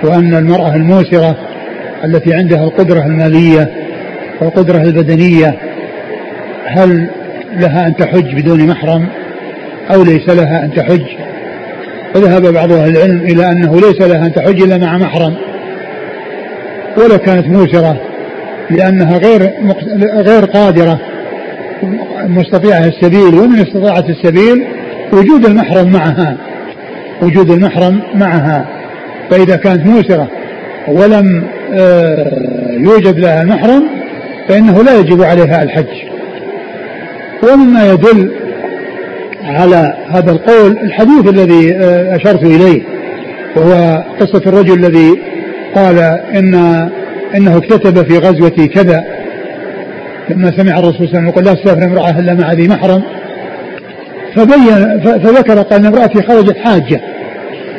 وأن 0.02 0.34
المرأة 0.34 0.74
الموسرة 0.74 1.36
التي 2.04 2.34
عندها 2.34 2.64
القدرة 2.64 3.06
المالية 3.06 3.70
والقدرة 4.40 4.82
البدنية 4.82 5.58
هل 6.66 7.10
لها 7.56 7.86
أن 7.86 7.96
تحج 7.96 8.34
بدون 8.34 8.66
محرم 8.66 9.06
أو 9.94 10.02
ليس 10.02 10.28
لها 10.28 10.64
أن 10.64 10.74
تحج؟ 10.74 11.06
فذهب 12.14 12.52
بعض 12.52 12.72
أهل 12.72 12.96
العلم 12.96 13.20
إلى 13.20 13.52
أنه 13.52 13.80
ليس 13.80 14.00
لها 14.00 14.26
أن 14.26 14.32
تحج 14.32 14.62
إلا 14.62 14.78
مع 14.78 14.98
محرم. 14.98 15.36
ولو 16.96 17.18
كانت 17.18 17.46
موسرة 17.46 17.96
لأنها 18.70 19.18
غير 19.18 19.52
غير 20.14 20.44
قادرة. 20.44 21.00
مستطيعة 22.26 22.86
السبيل 22.86 23.34
ومن 23.34 23.58
استطاعة 23.60 24.04
السبيل 24.08 24.64
وجود 25.12 25.46
المحرم 25.46 25.92
معها. 25.92 26.36
وجود 27.22 27.50
المحرم 27.50 28.02
معها. 28.14 28.66
فإذا 29.30 29.56
كانت 29.56 29.86
موسرة 29.86 30.28
ولم 30.88 31.44
آه، 31.74 32.32
يوجد 32.70 33.18
لها 33.18 33.44
محرم 33.44 33.99
فإنه 34.48 34.82
لا 34.82 34.98
يجب 34.98 35.22
عليها 35.22 35.62
الحج. 35.62 36.10
ومما 37.42 37.92
يدل 37.92 38.30
على 39.44 39.94
هذا 40.08 40.30
القول 40.32 40.78
الحديث 40.82 41.28
الذي 41.28 41.74
آه، 41.74 42.16
أشرت 42.16 42.42
إليه 42.42 42.82
وهو 43.56 44.04
قصة 44.20 44.42
الرجل 44.46 44.84
الذي 44.84 45.22
قال 45.74 45.98
إن 46.34 46.54
إنه 47.36 47.56
اكتتب 47.56 48.06
في 48.08 48.18
غزوة 48.18 48.66
كذا 48.66 49.04
لما 50.30 50.50
سمع 50.56 50.78
الرسول 50.78 51.08
صلى 51.08 51.18
الله 51.18 51.18
عليه 51.18 51.18
وسلم 51.18 51.28
يقول 51.28 51.44
لا 51.44 51.54
تسافر 51.54 51.84
امرأة 51.84 52.18
إلا 52.18 52.34
مع 52.34 52.52
ذي 52.52 52.68
محرم. 52.68 53.02
فبين 54.36 55.00
فذكر 55.00 55.62
قال 55.62 55.86
امرأتي 55.86 56.22
خرجت 56.22 56.56
حاجة 56.58 57.00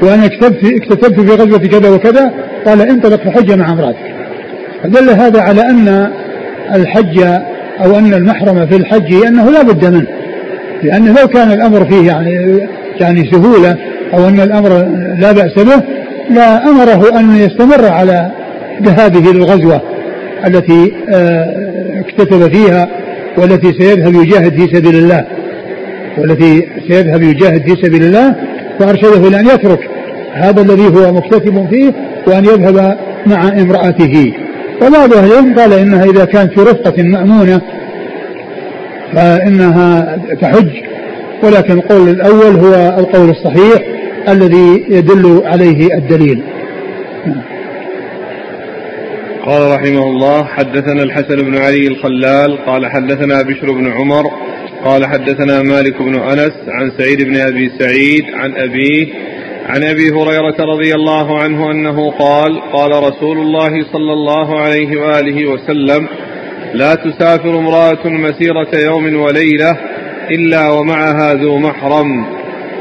وأنا 0.02 0.26
اكتتبت 0.26 0.64
اكتتبت 0.64 1.20
في 1.20 1.36
غزوة 1.36 1.60
كذا 1.60 1.90
وكذا 1.90 2.32
قال 2.66 2.82
انطلق 2.82 3.24
فحج 3.24 3.52
مع 3.52 3.72
امرأتك. 3.72 4.16
فدل 4.84 5.10
هذا 5.10 5.42
على 5.42 5.62
أن 5.62 6.12
الحج 6.76 7.20
أو 7.86 7.98
أن 7.98 8.14
المحرم 8.14 8.68
في 8.68 8.76
الحج 8.76 9.14
أنه 9.14 9.52
لا 9.52 9.62
بد 9.62 9.86
منه. 9.86 10.08
لأنه 10.84 11.22
لو 11.22 11.28
كان 11.28 11.52
الأمر 11.52 11.86
فيه 11.86 12.08
يعني 12.08 12.60
يعني 13.00 13.32
سهولة 13.32 13.76
أو 14.14 14.28
أن 14.28 14.40
الأمر 14.40 14.70
لا 15.20 15.32
بأس 15.32 15.54
به 15.54 15.84
لا 16.30 16.70
أمره 16.70 17.20
أن 17.20 17.36
يستمر 17.36 17.86
على 17.86 18.32
ذهابه 18.84 19.32
للغزوة 19.32 19.82
التي 20.48 20.94
آه، 21.10 22.00
اكتتب 22.00 22.54
فيها 22.54 22.88
والتي 23.38 23.74
سيذهب 23.80 24.16
يجاهد 24.16 24.60
في 24.60 24.76
سبيل 24.76 24.96
الله. 24.96 25.26
والتي 26.18 26.68
سيذهب 26.88 27.22
يجاهد 27.22 27.62
في 27.62 27.82
سبيل 27.84 28.04
الله 28.04 28.36
فأرشده 28.80 29.28
إلى 29.28 29.40
أن 29.40 29.46
يترك 29.46 29.80
هذا 30.34 30.62
الذي 30.62 30.88
هو 30.88 31.14
مكتتب 31.14 31.68
فيه 31.70 31.92
وأن 32.28 32.46
يذهب 32.46 32.98
مع 33.26 33.48
امرأته. 33.48 34.34
وبعض 34.82 35.14
أهل 35.14 35.32
العلم 35.32 35.60
قال 35.60 35.74
إنها 35.74 36.04
إذا 36.04 36.26
كانت 36.26 36.54
في 36.54 36.60
رفقة 36.60 37.04
مأمونة 37.04 37.62
فإنها 39.14 40.18
تحج. 40.42 40.70
ولكن 41.44 41.74
القول 41.74 42.10
الأول 42.10 42.56
هو 42.56 43.00
القول 43.00 43.30
الصحيح 43.30 43.82
الذي 44.30 44.86
يدل 44.90 45.42
عليه 45.46 45.96
الدليل. 45.96 46.44
قال 49.46 49.72
رحمه 49.72 50.04
الله 50.04 50.44
حدثنا 50.44 51.04
الحسن 51.04 51.36
بن 51.36 51.58
علي 51.58 51.88
الخلال 51.88 52.66
قال 52.66 52.86
حدثنا 52.86 53.42
بشر 53.42 53.72
بن 53.72 53.92
عمر 53.92 54.24
قال 54.86 55.06
حدثنا 55.06 55.62
مالك 55.62 56.02
بن 56.02 56.16
أنس 56.16 56.54
عن 56.68 56.92
سعيد 56.98 57.22
بن 57.22 57.38
أبي 57.38 57.72
سعيد 57.80 58.24
عن 58.34 58.56
أبيه 58.56 59.08
عن 59.72 59.84
أبي 59.84 60.10
هريرة 60.10 60.56
رضي 60.60 60.96
الله 60.96 61.40
عنه 61.40 61.72
أنه 61.72 62.12
قال 62.12 62.62
قال 62.74 63.04
رسول 63.04 63.38
الله 63.38 63.70
صلى 63.94 64.14
الله 64.14 64.60
عليه 64.60 65.02
وآله 65.02 65.50
وسلم 65.50 66.08
لا 66.74 66.96
تسافر 66.96 67.60
امرأة 67.60 68.08
مسيرة 68.08 68.68
يوم 68.74 69.22
وليلة 69.22 69.78
إلا 70.32 70.70
ومعها 70.70 71.34
ذو 71.34 71.58
محرم. 71.58 72.26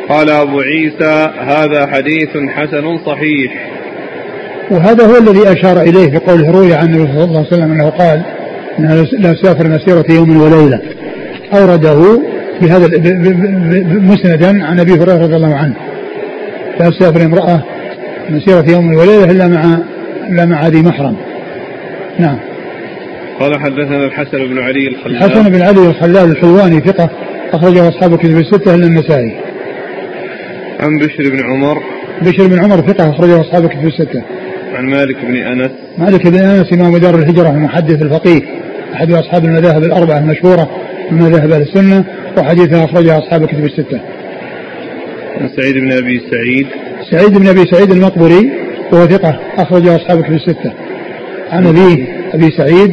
قال 0.09 0.31
أبو 0.31 0.61
عيسى 0.61 1.31
هذا 1.39 1.87
حديث 1.87 2.37
حسن 2.49 2.99
صحيح. 3.07 3.71
وهذا 4.71 5.07
هو 5.07 5.17
الذي 5.17 5.53
أشار 5.53 5.81
إليه 5.81 6.11
في 6.11 6.19
قوله 6.19 6.51
روي 6.51 6.75
عن 6.75 6.87
النبي 6.87 7.13
صلى 7.13 7.25
الله 7.25 7.39
عليه 7.39 7.49
وسلم 7.49 7.73
أنه 7.73 7.91
قال 7.91 8.23
أنه 8.79 8.95
لا 9.19 9.35
سافر 9.43 9.69
مسيرة 9.69 10.05
يوم 10.11 10.43
وليلة. 10.43 10.81
أورده 11.55 12.21
بهذا 12.61 12.87
مسندا 13.99 14.65
عن 14.65 14.81
أبي 14.81 14.93
هريرة 14.93 15.23
رضي 15.23 15.37
الله 15.37 15.55
عنه. 15.55 15.90
لا 16.81 16.91
تسافر 16.91 17.25
امرأة 17.25 17.63
مسيرة 18.31 18.65
يوم 18.71 18.95
وليلة 18.95 19.31
إلا 19.31 19.49
مع 19.49 19.79
إلا 20.29 20.45
مع 20.47 20.69
ذي 20.69 20.83
محرم. 20.83 21.17
نعم. 22.19 22.39
قال 23.41 23.61
حدثنا 23.61 24.05
الحسن 24.05 24.39
بن 24.39 24.59
علي 24.59 24.89
الخلال. 24.89 25.17
الحسن 25.17 25.51
بن 25.51 25.63
علي 25.63 25.87
الخلال 25.87 26.31
الحلواني 26.31 26.81
ثقة 26.81 27.11
أخرجه 27.53 27.89
أصحاب 27.89 28.19
كتب 28.19 28.39
الستة 28.39 28.75
إلا 28.75 28.87
النسائي. 28.87 29.41
عن 30.81 30.99
بشر 30.99 31.31
بن 31.31 31.45
عمر. 31.45 31.83
بشر 32.23 32.47
بن 32.47 32.59
عمر 32.59 32.77
ثقة 32.77 33.11
أخرجه 33.11 33.41
أصحاب 33.41 33.67
كتب 33.67 33.87
الستة. 33.87 34.23
عن 34.75 34.85
مالك 34.85 35.17
بن 35.25 35.37
أنس. 35.37 35.71
مالك 35.99 36.27
بن 36.27 36.39
أنس 36.39 36.73
إمام 36.73 36.97
دار 36.97 37.15
الهجرة 37.15 37.51
المحدث 37.51 38.03
الفقيه 38.03 38.43
أحد 38.95 39.13
أصحاب 39.13 39.45
المذاهب 39.45 39.83
الأربعة 39.85 40.19
المشهورة 40.19 40.71
من 41.11 41.19
مذاهب 41.19 41.51
أهل 41.51 41.63
السنة 41.63 42.05
وحديثه 42.39 42.85
أخرجه 42.85 43.19
أصحاب 43.19 43.47
كتب 43.47 43.65
الستة. 43.65 44.01
سعيد 45.57 45.75
بن 45.75 45.93
أبي 45.93 46.21
سعيد. 46.31 46.67
سعيد 47.11 47.39
بن 47.39 47.49
أبي 47.49 47.65
سعيد 47.65 47.91
المقبري 47.91 48.51
وهو 48.93 49.07
ثقة 49.07 49.39
أخرجه 49.59 49.97
أصحاب 49.97 50.23
كتب 50.23 50.33
الستة. 50.33 50.73
عن 51.51 51.67
أبيه 51.67 52.07
أبي 52.35 52.51
سعيد 52.51 52.93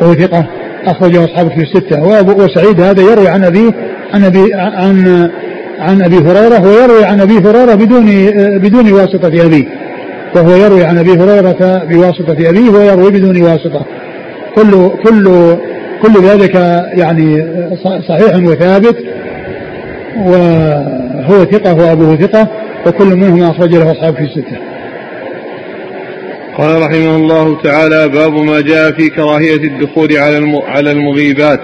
وهو 0.00 0.14
ثقة 0.14 0.46
أخرجه 0.86 1.24
أصحاب 1.24 1.50
كتب 1.50 1.60
الستة. 1.60 2.02
وأبو 2.02 2.48
سعيد 2.48 2.80
هذا 2.80 3.02
يروي 3.02 3.28
عن 3.28 3.44
أبيه 3.44 3.70
عن 4.14 4.24
أبي 4.24 4.54
عن 4.54 5.30
عن 5.78 6.02
أبي 6.02 6.16
هريرة 6.16 6.66
ويروي 6.66 7.04
عن 7.04 7.20
أبي 7.20 7.38
هريرة 7.38 7.74
بدون 7.74 8.06
بدون 8.58 8.92
واسطة 8.92 9.26
أبيه. 9.28 9.68
وهو 10.36 10.56
يروي 10.56 10.84
عن 10.84 10.98
أبي 10.98 11.10
هريرة 11.12 11.84
بواسطة 11.84 12.32
أبيه 12.32 12.70
ويروي 12.70 13.10
بدون 13.10 13.42
واسطة. 13.42 13.86
كل 14.54 14.90
كل 15.04 15.56
كل 16.02 16.22
ذلك 16.22 16.54
يعني 16.94 17.46
صحيح 18.08 18.36
وثابت. 18.36 18.96
وهو 20.16 21.44
ثقة 21.44 21.74
وأبوه 21.74 22.16
ثقة 22.16 22.48
وكل 22.86 23.06
منهما 23.06 23.50
أخرج 23.50 23.74
له 23.74 23.92
أصحاب 23.92 24.14
في 24.14 24.22
الستة 24.22 24.58
قال 26.58 26.82
رحمه 26.82 27.16
الله 27.16 27.62
تعالى 27.62 28.08
باب 28.08 28.32
ما 28.34 28.60
جاء 28.60 28.92
في 28.92 29.08
كراهية 29.08 29.56
الدخول 29.56 30.16
على 30.16 30.62
على 30.68 30.90
المغيبات. 30.90 31.60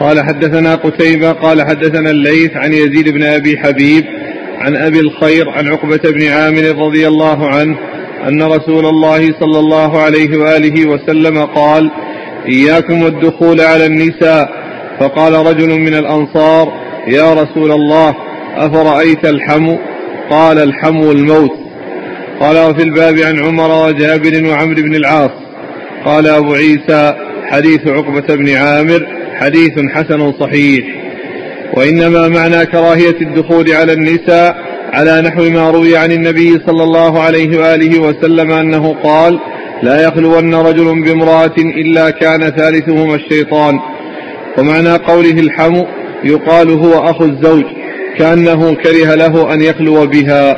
قال 0.00 0.20
حدثنا 0.20 0.74
قتيبة 0.74 1.32
قال 1.32 1.62
حدثنا 1.62 2.10
الليث 2.10 2.56
عن 2.56 2.72
يزيد 2.72 3.08
بن 3.08 3.22
أبي 3.22 3.58
حبيب 3.58 4.04
عن 4.58 4.76
أبي 4.76 5.00
الخير 5.00 5.50
عن 5.50 5.68
عقبة 5.68 6.00
بن 6.04 6.26
عامر 6.26 6.86
رضي 6.86 7.08
الله 7.08 7.48
عنه 7.48 7.76
أن 8.28 8.42
رسول 8.42 8.86
الله 8.86 9.20
صلى 9.40 9.58
الله 9.58 9.98
عليه 10.00 10.38
وآله 10.38 10.88
وسلم 10.88 11.44
قال 11.44 11.90
إياكم 12.48 13.02
والدخول 13.02 13.60
على 13.60 13.86
النساء. 13.86 14.64
فقال 15.00 15.46
رجل 15.46 15.68
من 15.68 15.94
الأنصار 15.94 16.83
يا 17.08 17.34
رسول 17.34 17.72
الله 17.72 18.14
أفرأيت 18.56 19.24
الحمو؟ 19.24 19.78
قال 20.30 20.58
الحمو 20.58 21.12
الموت. 21.12 21.50
قال 22.40 22.58
وفي 22.58 22.82
الباب 22.82 23.18
عن 23.18 23.38
عمر 23.38 23.86
وجابر 23.86 24.48
وعمرو 24.48 24.82
بن 24.82 24.94
العاص. 24.94 25.30
قال 26.04 26.28
أبو 26.28 26.54
عيسى 26.54 27.14
حديث 27.46 27.86
عقبة 27.86 28.34
بن 28.34 28.48
عامر 28.48 29.06
حديث 29.34 29.72
حسن 29.94 30.32
صحيح. 30.32 30.84
وإنما 31.76 32.28
معنى 32.28 32.66
كراهية 32.66 33.20
الدخول 33.20 33.72
على 33.72 33.92
النساء 33.92 34.56
على 34.92 35.22
نحو 35.22 35.42
ما 35.42 35.70
روي 35.70 35.96
عن 35.96 36.12
النبي 36.12 36.60
صلى 36.66 36.82
الله 36.82 37.20
عليه 37.20 37.58
وآله 37.58 38.00
وسلم 38.00 38.50
أنه 38.50 38.96
قال 39.02 39.38
لا 39.82 40.08
يخلون 40.08 40.54
رجل 40.54 41.02
بامرأة 41.02 41.56
إلا 41.58 42.10
كان 42.10 42.40
ثالثهما 42.50 43.14
الشيطان. 43.14 43.78
ومعنى 44.58 44.96
قوله 44.96 45.40
الحمو؟ 45.40 45.86
يقال 46.24 46.70
هو 46.70 46.92
أخو 46.92 47.24
الزوج 47.24 47.64
كأنه 48.18 48.74
كره 48.74 49.14
له 49.14 49.54
أن 49.54 49.60
يخلو 49.60 50.06
بها. 50.06 50.56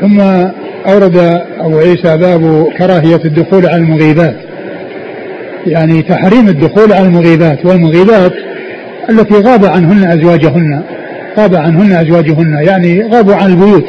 ثم 0.00 0.20
أورد 0.86 1.42
أبو 1.60 1.78
عيسى 1.78 2.16
باب 2.16 2.66
كراهية 2.78 3.20
الدخول 3.24 3.66
على 3.66 3.76
المغيبات. 3.76 4.36
يعني 5.66 6.02
تحريم 6.02 6.48
الدخول 6.48 6.92
على 6.92 7.06
المغيبات 7.06 7.66
والمغيبات 7.66 8.32
التي 9.10 9.34
غاب 9.34 9.64
عنهن 9.64 10.18
أزواجهن 10.18 10.82
غاب 11.38 11.54
عنهن 11.54 11.92
أزواجهن 11.92 12.58
يعني 12.62 13.08
غابوا 13.12 13.34
عن 13.34 13.50
البيوت 13.50 13.84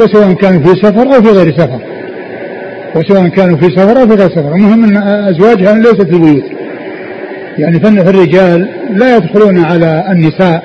وسواء 0.00 0.32
كانوا 0.32 0.60
في 0.60 0.80
سفر 0.82 1.02
أو 1.02 1.22
في 1.22 1.28
غير 1.28 1.52
سفر. 1.52 1.80
وسواء 2.96 3.28
كانوا 3.28 3.56
في 3.56 3.64
سفر 3.64 4.00
أو 4.00 4.08
في 4.08 4.14
غير 4.14 4.28
سفر. 4.28 4.54
المهم 4.54 4.84
أن 4.84 4.96
أزواجها 5.28 5.74
ليست 5.74 6.02
في 6.02 6.12
البيوت. 6.12 6.44
يعني 7.58 7.80
فن 7.80 7.98
الرجال 7.98 8.68
لا 8.90 9.16
يدخلون 9.16 9.64
على 9.64 10.04
النساء 10.10 10.62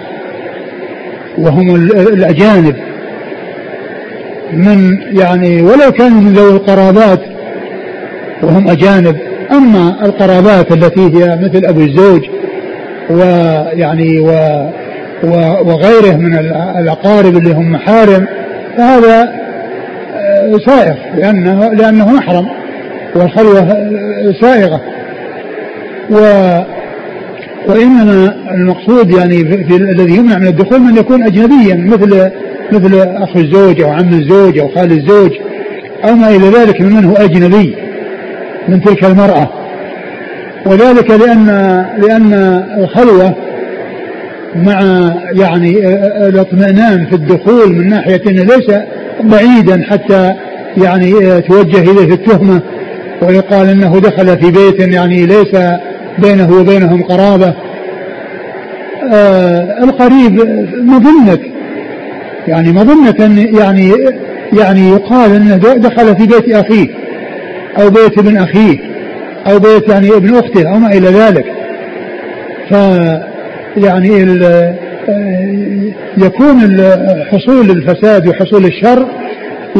وهم 1.37 1.75
الأجانب. 1.91 2.75
من 4.53 4.97
يعني 5.11 5.61
ولو 5.61 5.91
كانوا 5.91 6.21
من 6.21 6.33
ذوي 6.33 6.51
القرابات 6.51 7.19
وهم 8.43 8.69
أجانب 8.69 9.17
أما 9.51 10.05
القرابات 10.05 10.71
التي 10.71 11.01
هي 11.01 11.39
مثل 11.41 11.65
أبو 11.65 11.79
الزوج 11.79 12.21
ويعني 13.09 14.19
و 14.19 14.31
وغيره 15.63 16.15
من 16.15 16.37
الأقارب 16.79 17.37
اللي 17.37 17.53
هم 17.53 17.71
محارم 17.71 18.27
فهذا 18.77 19.29
آه، 20.15 20.57
سائغ 20.65 20.95
لأنه 21.15 21.73
لأنه 21.73 22.09
محرم 22.13 22.47
والخلوة 23.15 23.67
سائغة. 24.41 24.81
و 26.11 26.15
وإنما 27.67 28.35
المقصود 28.51 29.11
يعني 29.11 29.45
في, 29.45 29.75
الذي 29.75 30.15
يمنع 30.15 30.37
من 30.37 30.47
الدخول 30.47 30.79
من 30.79 30.97
يكون 30.97 31.23
أجنبيا 31.23 31.75
مثل 31.75 32.29
مثل 32.71 32.99
أخ 32.99 33.37
الزوج 33.37 33.81
أو 33.81 33.89
عم 33.89 34.13
الزوج 34.13 34.59
أو 34.59 34.67
خال 34.67 34.91
الزوج 34.91 35.31
أو 36.03 36.15
ما 36.15 36.29
إلى 36.29 36.49
ذلك 36.49 36.81
ممن 36.81 37.05
هو 37.05 37.15
أجنبي 37.15 37.75
من 38.67 38.81
تلك 38.81 39.05
المرأة. 39.05 39.49
وذلك 40.65 41.11
لأن 41.11 41.45
لأن 41.97 42.33
الخلوة 42.77 43.35
مع 44.55 44.81
يعني 45.33 45.87
الاطمئنان 46.27 47.05
في 47.05 47.15
الدخول 47.15 47.75
من 47.75 47.89
ناحية 47.89 48.21
أنه 48.27 48.43
ليس 48.43 48.71
بعيدا 49.23 49.83
حتى 49.89 50.33
يعني 50.77 51.41
توجه 51.41 51.91
إليه 51.91 52.13
التهمة 52.13 52.61
ويقال 53.21 53.69
أنه 53.69 53.99
دخل 53.99 54.37
في 54.37 54.51
بيت 54.51 54.93
يعني 54.93 55.25
ليس 55.25 55.55
بينه 56.17 56.59
وبينهم 56.59 57.03
قرابة. 57.03 57.53
آه 59.13 59.83
القريب 59.83 60.33
مظنة. 60.83 61.39
يعني 62.47 62.71
مظنة 62.71 63.47
يعني 63.59 63.93
يعني 64.59 64.89
يقال 64.89 65.35
انه 65.35 65.57
دخل 65.57 66.15
في 66.15 66.25
بيت 66.27 66.55
أخيه 66.55 66.87
أو 67.81 67.89
بيت 67.89 68.17
ابن 68.17 68.37
أخيه 68.37 68.77
أو 69.47 69.59
بيت 69.59 69.89
يعني 69.89 70.09
ابن 70.09 70.35
أخته 70.35 70.73
أو 70.73 70.79
ما 70.79 70.91
إلى 70.91 71.07
ذلك. 71.07 71.45
ف 72.69 72.73
يعني 73.77 74.07
يكون 76.17 76.81
حصول 77.31 77.69
الفساد 77.69 78.27
وحصول 78.27 78.65
الشر 78.65 79.07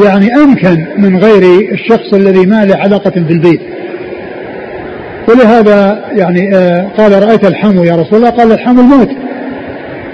يعني 0.04 0.34
أمكن 0.34 0.86
من 0.98 1.18
غير 1.18 1.70
الشخص 1.72 2.14
الذي 2.14 2.46
ما 2.46 2.64
له 2.64 2.76
علاقة 2.76 3.12
بالبيت. 3.16 3.60
ولهذا 5.28 6.04
يعني 6.12 6.50
قال 6.98 7.22
رأيت 7.22 7.44
الحمو 7.44 7.84
يا 7.84 7.96
رسول 7.96 8.18
الله؟ 8.18 8.30
قال 8.30 8.52
الحمو 8.52 8.80
الموت. 8.80 9.10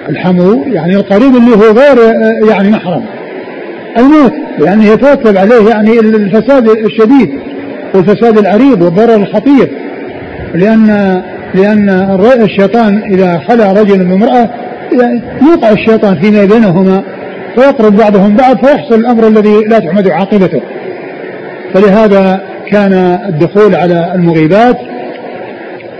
الحمو 0.08 0.64
يعني 0.66 0.96
القريب 0.96 1.36
اللي 1.36 1.56
هو 1.56 1.72
غير 1.72 2.14
يعني 2.48 2.70
محرم. 2.70 3.02
الموت 3.98 4.32
يعني 4.58 4.86
يترتب 4.86 5.36
عليه 5.36 5.68
يعني 5.68 6.00
الفساد 6.00 6.68
الشديد 6.68 7.30
والفساد 7.94 8.38
العريض 8.38 8.82
والضرر 8.82 9.14
الخطير. 9.14 9.70
لأن 10.54 11.22
لأن 11.54 11.88
الشيطان 12.42 13.02
إذا 13.12 13.42
خلى 13.48 13.72
رجل 13.72 14.04
بامرأة 14.04 14.50
يوقع 15.42 15.70
الشيطان 15.70 16.16
فيما 16.20 16.44
بينهما 16.44 17.02
فيقرب 17.54 17.96
بعضهم 17.96 18.36
بعض 18.36 18.66
فيحصل 18.66 18.94
الأمر 18.94 19.26
الذي 19.26 19.60
لا 19.68 19.78
تحمد 19.78 20.08
عاقبته. 20.08 20.60
فلهذا 21.74 22.40
كان 22.70 23.18
الدخول 23.28 23.74
على 23.74 24.12
المغيبات 24.14 24.76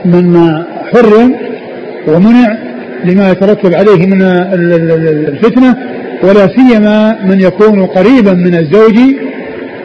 مما 0.07 0.67
حرم 0.93 1.35
ومنع 2.09 2.57
لما 3.05 3.31
يترتب 3.31 3.75
عليه 3.75 4.07
من 4.07 4.23
الفتنة 4.23 5.77
ولا 6.23 6.49
سيما 6.49 7.17
من 7.25 7.41
يكون 7.41 7.87
قريبا 7.87 8.33
من 8.33 8.55
الزوج 8.55 8.99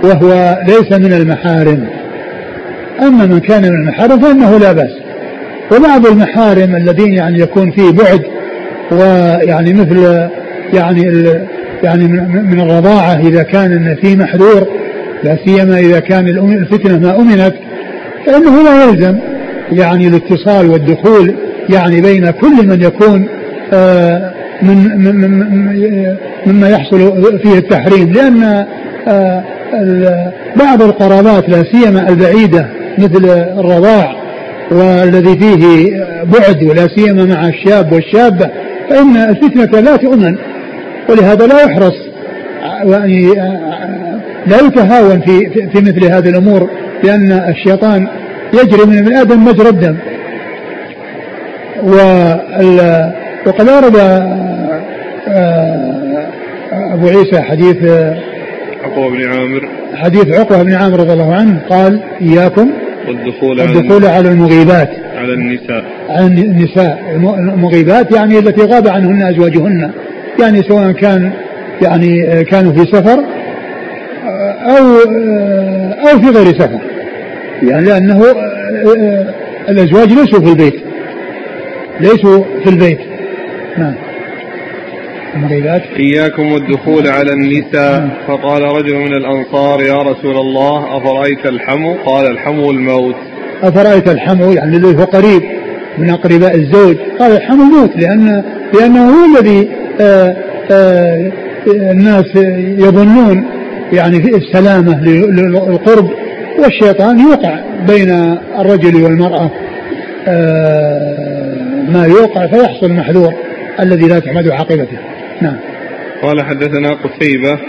وهو 0.04 0.60
ليس 0.68 0.92
من 0.92 1.14
المحارم. 1.14 1.88
أما 3.02 3.26
من 3.26 3.40
كان 3.40 3.62
من 3.62 3.82
المحارم 3.82 4.20
فإنه 4.20 4.58
لا 4.58 4.72
بأس. 4.72 4.92
وبعض 5.72 6.08
المحارم 6.08 6.76
الذين 6.76 7.14
يعني 7.14 7.40
يكون 7.40 7.72
فيه 7.72 7.92
بعد 7.92 8.22
ويعني 8.92 9.74
مثل 9.74 10.28
يعني 10.74 11.24
يعني 11.84 12.08
من 12.52 12.60
الرضاعة 12.60 13.20
إذا 13.20 13.44
كان 13.44 13.96
في 14.02 14.16
محذور 14.16 14.68
لا 15.24 15.38
سيما 15.46 15.80
إذا 15.80 16.00
كان 16.00 16.28
الفتنة 16.28 17.00
ما 17.00 17.16
أمنت 17.16 17.54
فإنه 18.26 18.64
لا 18.64 18.84
يلزم. 18.84 19.18
يعني 19.72 20.08
الاتصال 20.08 20.70
والدخول 20.70 21.36
يعني 21.70 22.02
بين 22.02 22.32
كل 22.32 22.68
من 22.68 22.82
يكون 22.82 23.28
آه، 23.74 24.34
من 24.62 25.02
مما 26.46 26.70
يحصل 26.70 27.40
فيه 27.40 27.58
التحريم 27.58 28.12
لأن 28.14 28.66
آه، 29.08 29.44
بعض 30.56 30.82
القرابات 30.82 31.50
لا 31.50 31.64
سيما 31.64 32.10
البعيدة 32.10 32.68
مثل 32.98 33.26
الرضاع 33.60 34.16
والذي 34.72 35.40
فيه 35.40 35.92
بعد 36.40 36.64
ولا 36.64 36.88
سيما 36.96 37.26
مع 37.26 37.48
الشاب 37.48 37.92
والشابة 37.92 38.50
فإن 38.90 39.18
الفتنة 39.18 39.80
لا 39.80 39.96
تؤمن 39.96 40.36
ولهذا 41.10 41.48
لا 41.48 41.64
يحرص 41.64 41.94
يعني 42.86 43.28
لا 44.48 44.58
يتهاون 44.68 45.22
في 45.22 45.50
في 45.50 45.82
مثل 45.82 46.06
هذه 46.06 46.30
الأمور 46.30 46.70
لأن 47.04 47.32
الشيطان 47.32 48.08
يجري 48.54 48.86
من 48.86 48.98
ابن 48.98 49.14
آدم 49.16 49.46
مجرى 49.46 49.70
الدم. 49.70 49.96
وقد 53.46 53.70
ورد 53.70 53.96
آه، 55.28 56.28
أبو 56.94 57.08
عيسى 57.08 57.42
حديث 57.42 57.78
عقبة 58.84 59.10
بن 59.10 59.26
عامر. 59.26 59.70
حديث 59.96 60.40
عقبة 60.40 60.64
بن 60.64 60.74
عامر 60.74 61.00
رضي 61.00 61.14
الله 61.14 61.36
عنه 61.36 61.62
قال 61.70 62.00
إياكم 62.22 62.72
والدخول 63.08 63.62
على 63.62 63.80
الدخول 63.80 64.06
على 64.06 64.30
المغيبات. 64.30 64.90
على 65.18 65.34
النساء. 65.34 65.84
على 66.10 66.26
النساء. 66.26 67.00
المغيبات 67.40 68.12
يعني 68.12 68.40
التي 68.40 68.62
غاب 68.66 68.88
عنهن 68.88 69.22
أزواجهن. 69.22 69.92
يعني 70.40 70.64
سواء 70.64 70.92
كان 70.92 71.32
يعني 71.82 72.44
كانوا 72.44 72.74
في 72.74 72.86
سفر 72.86 73.24
أو 74.62 74.98
أو 76.10 76.20
في 76.20 76.30
غير 76.30 76.46
سفر. 76.46 76.91
يعني 77.64 77.86
لأنه 77.86 78.24
الأزواج 79.70 80.14
ليسوا 80.14 80.40
في 80.40 80.50
البيت. 80.50 80.84
ليسوا 82.00 82.44
في 82.64 82.70
البيت. 82.70 83.00
نعم. 83.78 83.96
إياكم 86.00 86.52
والدخول 86.52 87.08
على 87.08 87.34
النساء. 87.34 88.00
نعم. 88.00 88.10
فقال 88.28 88.62
رجل 88.62 88.96
من 88.96 89.14
الأنصار 89.14 89.82
يا 89.82 90.02
رسول 90.02 90.38
الله 90.38 90.98
أفرأيت 90.98 91.46
الحمو؟ 91.46 91.94
قال 92.06 92.32
الحمو 92.32 92.72
الموت. 92.72 93.16
أفرأيت 93.64 94.10
الحمو؟ 94.10 94.52
يعني 94.52 94.78
الذي 94.78 94.98
هو 94.98 95.04
قريب 95.04 95.42
من 95.98 96.10
أقرباء 96.10 96.56
الزوج. 96.56 96.96
قال 97.20 97.32
الحمو 97.32 97.64
الموت 97.64 97.92
لأن 97.96 98.44
لأنه 98.74 99.10
هو 99.10 99.40
الذي 99.40 99.70
آه، 100.02 100.36
آه، 100.72 101.32
الناس 101.68 102.36
يظنون 102.78 103.46
يعني 103.94 104.22
في 104.22 104.36
السلامة 104.36 105.04
للقرب 105.04 106.10
والشيطان 106.60 107.20
يوقع 107.20 107.60
بين 107.88 108.12
الرجل 108.60 109.04
والمرأة 109.04 109.52
آه، 110.28 111.52
ما 111.90 112.06
يوقع 112.06 112.48
فيحصل 112.48 112.92
محذور 112.92 113.34
الذي 113.80 114.08
لا 114.08 114.20
تحمد 114.20 114.50
عاقبته. 114.50 114.98
نعم. 115.42 115.58
قال 116.22 116.42
حدثنا 116.42 116.90
قتيبة. 116.94 117.60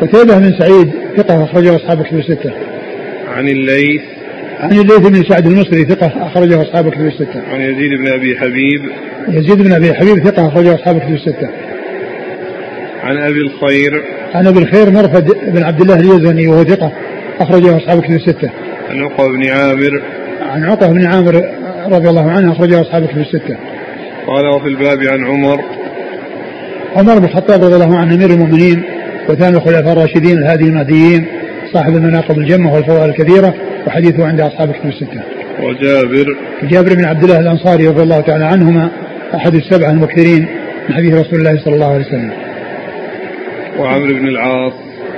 قتيبة 0.00 0.38
بن 0.38 0.58
سعيد 0.58 0.90
ثقة 1.16 1.44
أخرجه 1.44 1.76
أصحاب 1.76 2.02
كتب 2.02 2.18
الستة. 2.18 2.50
عن 3.28 3.48
الليث. 3.48 4.02
عن 4.60 4.72
الليث 4.72 5.08
بن 5.08 5.24
سعد 5.24 5.46
المصري 5.46 5.84
ثقة 5.84 6.26
أخرجه 6.26 6.62
أصحاب 6.62 6.90
كتب 6.90 7.06
الستة. 7.06 7.42
عن 7.52 7.60
يزيد 7.60 7.90
بن 7.98 8.12
أبي 8.12 8.36
حبيب. 8.38 8.90
يزيد 9.28 9.62
بن 9.62 9.72
أبي 9.72 9.94
حبيب 9.94 10.24
ثقة 10.24 10.48
أخرجه 10.48 10.74
أصحاب 10.74 10.98
كتب 10.98 11.14
الستة. 11.14 11.48
عن 13.02 13.16
أبي 13.16 13.40
الخير. 13.40 14.02
عن 14.34 14.46
أبي 14.46 14.58
الخير 14.58 14.90
مرفد 14.90 15.36
بن 15.46 15.62
عبد 15.62 15.80
الله 15.80 15.94
اليزني 15.94 16.46
وهو 16.46 16.64
ثقة 16.64 16.92
أخرجه 17.40 17.76
أصحاب 17.76 18.02
كتب 18.02 18.12
الستة. 18.12 18.50
عن 18.90 19.00
عقبة 19.00 19.28
بن 19.28 19.46
عامر 19.48 20.02
عن 20.42 20.64
عقبة 20.64 20.88
بن 20.88 21.06
عامر 21.06 21.42
رضي 21.86 22.08
الله 22.08 22.30
عنه 22.30 22.52
أخرجه 22.52 22.80
أصحاب 22.80 23.06
كتب 23.06 23.18
الستة. 23.18 23.56
قال 24.26 24.46
وفي 24.46 24.68
الباب 24.68 24.98
عن 24.98 25.24
عمر 25.24 25.60
عمر 26.96 27.18
بن 27.18 27.24
الخطاب 27.24 27.64
رضي 27.64 27.74
الله 27.74 27.96
عنه 27.98 28.14
أمير 28.14 28.30
المؤمنين 28.30 28.82
وثاني 29.28 29.56
الخلفاء 29.56 29.92
الراشدين 29.92 30.38
الهادي 30.38 30.64
المهديين 30.64 31.26
صاحب 31.72 31.96
المناقب 31.96 32.38
الجمة 32.38 32.74
والفضائل 32.74 33.10
الكثيرة 33.10 33.54
وحديثه 33.86 34.26
عند 34.26 34.40
أصحاب 34.40 34.72
كتب 34.72 34.88
الستة. 34.88 35.22
وجابر 35.62 36.26
جابر 36.62 36.94
بن 36.94 37.04
عبد 37.04 37.22
الله 37.22 37.40
الأنصاري 37.40 37.88
رضي 37.88 38.02
الله 38.02 38.20
تعالى 38.20 38.44
عنهما 38.44 38.90
أحد 39.34 39.54
السبعة 39.54 39.90
المكثرين 39.90 40.46
من 40.88 40.94
حديث 40.94 41.14
رسول 41.14 41.38
الله 41.38 41.64
صلى 41.64 41.74
الله 41.74 41.94
عليه 41.94 42.06
وسلم. 42.06 42.32
وعمرو 43.78 44.14
بن 44.14 44.28
العاص 44.28 44.72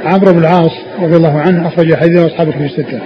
عمرو 0.04 0.32
بن 0.32 0.38
العاص 0.38 0.72
رضي 1.00 1.16
الله 1.16 1.40
عنه 1.40 1.68
أخرج 1.68 1.94
حديث 1.94 2.18
أصحاب 2.18 2.48
الكتب 2.48 2.62
الستة. 2.62 3.00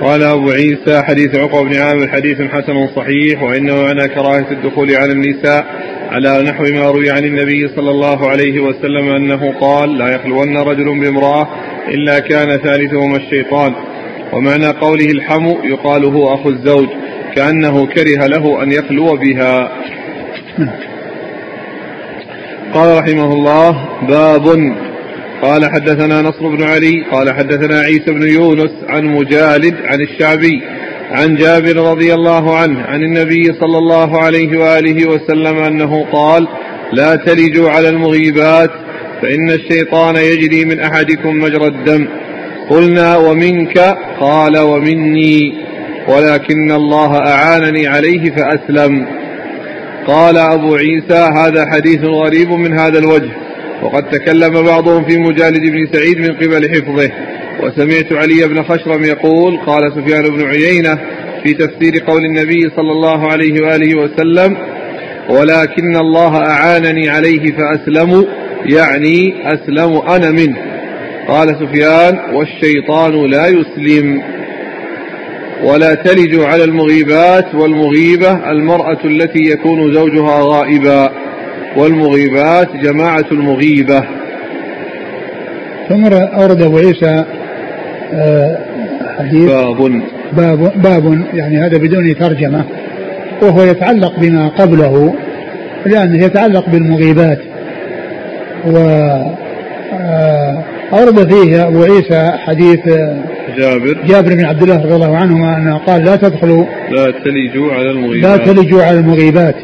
قال 0.00 0.22
أبو 0.22 0.50
عيسى 0.50 1.02
حديث 1.02 1.34
عقبة 1.34 1.62
بن 1.62 1.76
عامر 1.76 2.08
حديث 2.08 2.42
حسن 2.42 2.88
صحيح 2.96 3.42
وإنه 3.42 3.82
معنى 3.82 4.08
كراهة 4.08 4.46
الدخول 4.50 4.96
على 4.96 5.12
النساء 5.12 5.66
على 6.10 6.42
نحو 6.42 6.64
ما 6.64 6.90
روي 6.90 7.10
عن 7.10 7.24
النبي 7.24 7.68
صلى 7.68 7.90
الله 7.90 8.30
عليه 8.30 8.60
وسلم 8.60 9.08
أنه 9.08 9.52
قال 9.60 9.98
لا 9.98 10.08
يخلون 10.08 10.56
رجل 10.56 11.00
بامرأة 11.00 11.48
إلا 11.88 12.18
كان 12.18 12.56
ثالثهما 12.56 13.16
الشيطان 13.16 13.72
ومعنى 14.32 14.66
قوله 14.66 15.06
الحمو 15.06 15.58
يقال 15.64 16.04
هو 16.04 16.34
أخو 16.34 16.48
الزوج 16.48 16.88
كأنه 17.34 17.86
كره 17.86 18.26
له 18.26 18.62
أن 18.62 18.72
يخلو 18.72 19.16
بها. 19.16 19.72
نعم. 20.58 20.68
قال 22.74 22.98
رحمه 22.98 23.32
الله 23.32 23.88
باب 24.08 24.74
قال 25.44 25.70
حدثنا 25.70 26.22
نصر 26.22 26.48
بن 26.48 26.62
علي 26.62 27.04
قال 27.12 27.34
حدثنا 27.34 27.80
عيسى 27.80 28.12
بن 28.12 28.28
يونس 28.28 28.70
عن 28.88 29.04
مجالد 29.04 29.74
عن 29.84 30.00
الشعبي 30.00 30.62
عن 31.10 31.36
جابر 31.36 31.76
رضي 31.90 32.14
الله 32.14 32.56
عنه 32.56 32.80
عن 32.80 33.02
النبي 33.02 33.44
صلى 33.44 33.78
الله 33.78 34.22
عليه 34.22 34.58
وآله 34.58 35.08
وسلم 35.08 35.58
أنه 35.58 36.06
قال 36.12 36.48
لا 36.92 37.16
تلجوا 37.16 37.70
على 37.70 37.88
المغيبات 37.88 38.70
فإن 39.22 39.50
الشيطان 39.50 40.16
يجري 40.16 40.64
من 40.64 40.80
أحدكم 40.80 41.36
مجرى 41.36 41.66
الدم. 41.66 42.08
قلنا 42.70 43.16
ومنك؟ 43.16 43.96
قال 44.20 44.58
ومني. 44.58 45.54
ولكن 46.08 46.70
الله 46.70 47.18
أعانني 47.18 47.86
عليه 47.86 48.30
فأسلم. 48.30 49.06
قال 50.06 50.38
أبو 50.38 50.74
عيسى 50.74 51.30
هذا 51.36 51.66
حديث 51.66 52.04
غريب 52.04 52.50
من 52.50 52.78
هذا 52.78 52.98
الوجه. 52.98 53.43
وقد 53.84 54.10
تكلم 54.10 54.62
بعضهم 54.62 55.04
في 55.04 55.18
مجالد 55.18 55.60
بن 55.60 55.86
سعيد 55.92 56.18
من 56.18 56.34
قبل 56.34 56.70
حفظه. 56.70 57.10
وسمعت 57.62 58.12
علي 58.12 58.48
بن 58.48 58.62
خشرم 58.62 59.04
يقول 59.04 59.56
قال 59.56 59.92
سفيان 59.92 60.22
بن 60.22 60.46
عيينة 60.46 60.98
في 61.42 61.54
تفسير 61.54 62.04
قول 62.06 62.24
النبي 62.24 62.60
صلى 62.76 62.92
الله 62.92 63.32
عليه 63.32 63.62
وآله 63.62 63.98
وسلم 63.98 64.56
ولكن 65.28 65.96
الله 65.96 66.36
أعانني 66.36 67.08
عليه 67.08 67.52
فأسلم 67.52 68.26
يعني 68.66 69.34
أسلم 69.46 69.96
أنا 70.08 70.30
منه. 70.30 70.56
قال 71.28 71.48
سفيان 71.48 72.18
والشيطان 72.34 73.30
لا 73.30 73.46
يسلم 73.46 74.22
ولا 75.62 75.94
تلج 75.94 76.40
على 76.40 76.64
المغيبات 76.64 77.54
والمغيبة 77.54 78.50
المرأة 78.50 79.04
التي 79.04 79.42
يكون 79.42 79.94
زوجها 79.94 80.40
غائبا. 80.42 81.12
والمغيبات 81.76 82.76
جماعة 82.76 83.24
المغيبة. 83.32 84.04
ثم 85.88 86.04
أورد 86.12 86.62
أبو 86.62 86.78
عيسى 86.78 87.24
آه، 88.14 88.58
حديث 89.18 89.50
باب. 89.50 90.02
باب 90.32 90.82
باب 90.82 91.24
يعني 91.34 91.58
هذا 91.58 91.78
بدون 91.78 92.18
ترجمة 92.18 92.64
وهو 93.42 93.62
يتعلق 93.62 94.20
بما 94.20 94.48
قبله 94.48 95.14
لأنه 95.86 96.24
يتعلق 96.24 96.68
بالمغيبات. 96.68 97.38
و 98.66 98.76
آه، 100.00 100.64
أورد 100.92 101.32
فيه 101.32 101.68
أبو 101.68 101.82
عيسى 101.82 102.32
حديث 102.38 102.80
جابر. 103.58 103.98
جابر 104.06 104.34
بن 104.34 104.44
عبد 104.44 104.62
الله 104.62 104.76
رضي 104.76 104.94
الله 104.94 105.16
عنهما 105.16 105.56
أنه 105.56 105.78
قال 105.78 106.04
لا 106.04 106.16
تدخلوا 106.16 106.64
لا 106.90 107.10
تلجوا 107.24 107.72
على 107.72 107.90
المغيبات. 107.90 108.38
لا 108.38 108.52
تلجوا 108.52 108.82
على 108.82 108.98
المغيبات. 108.98 109.54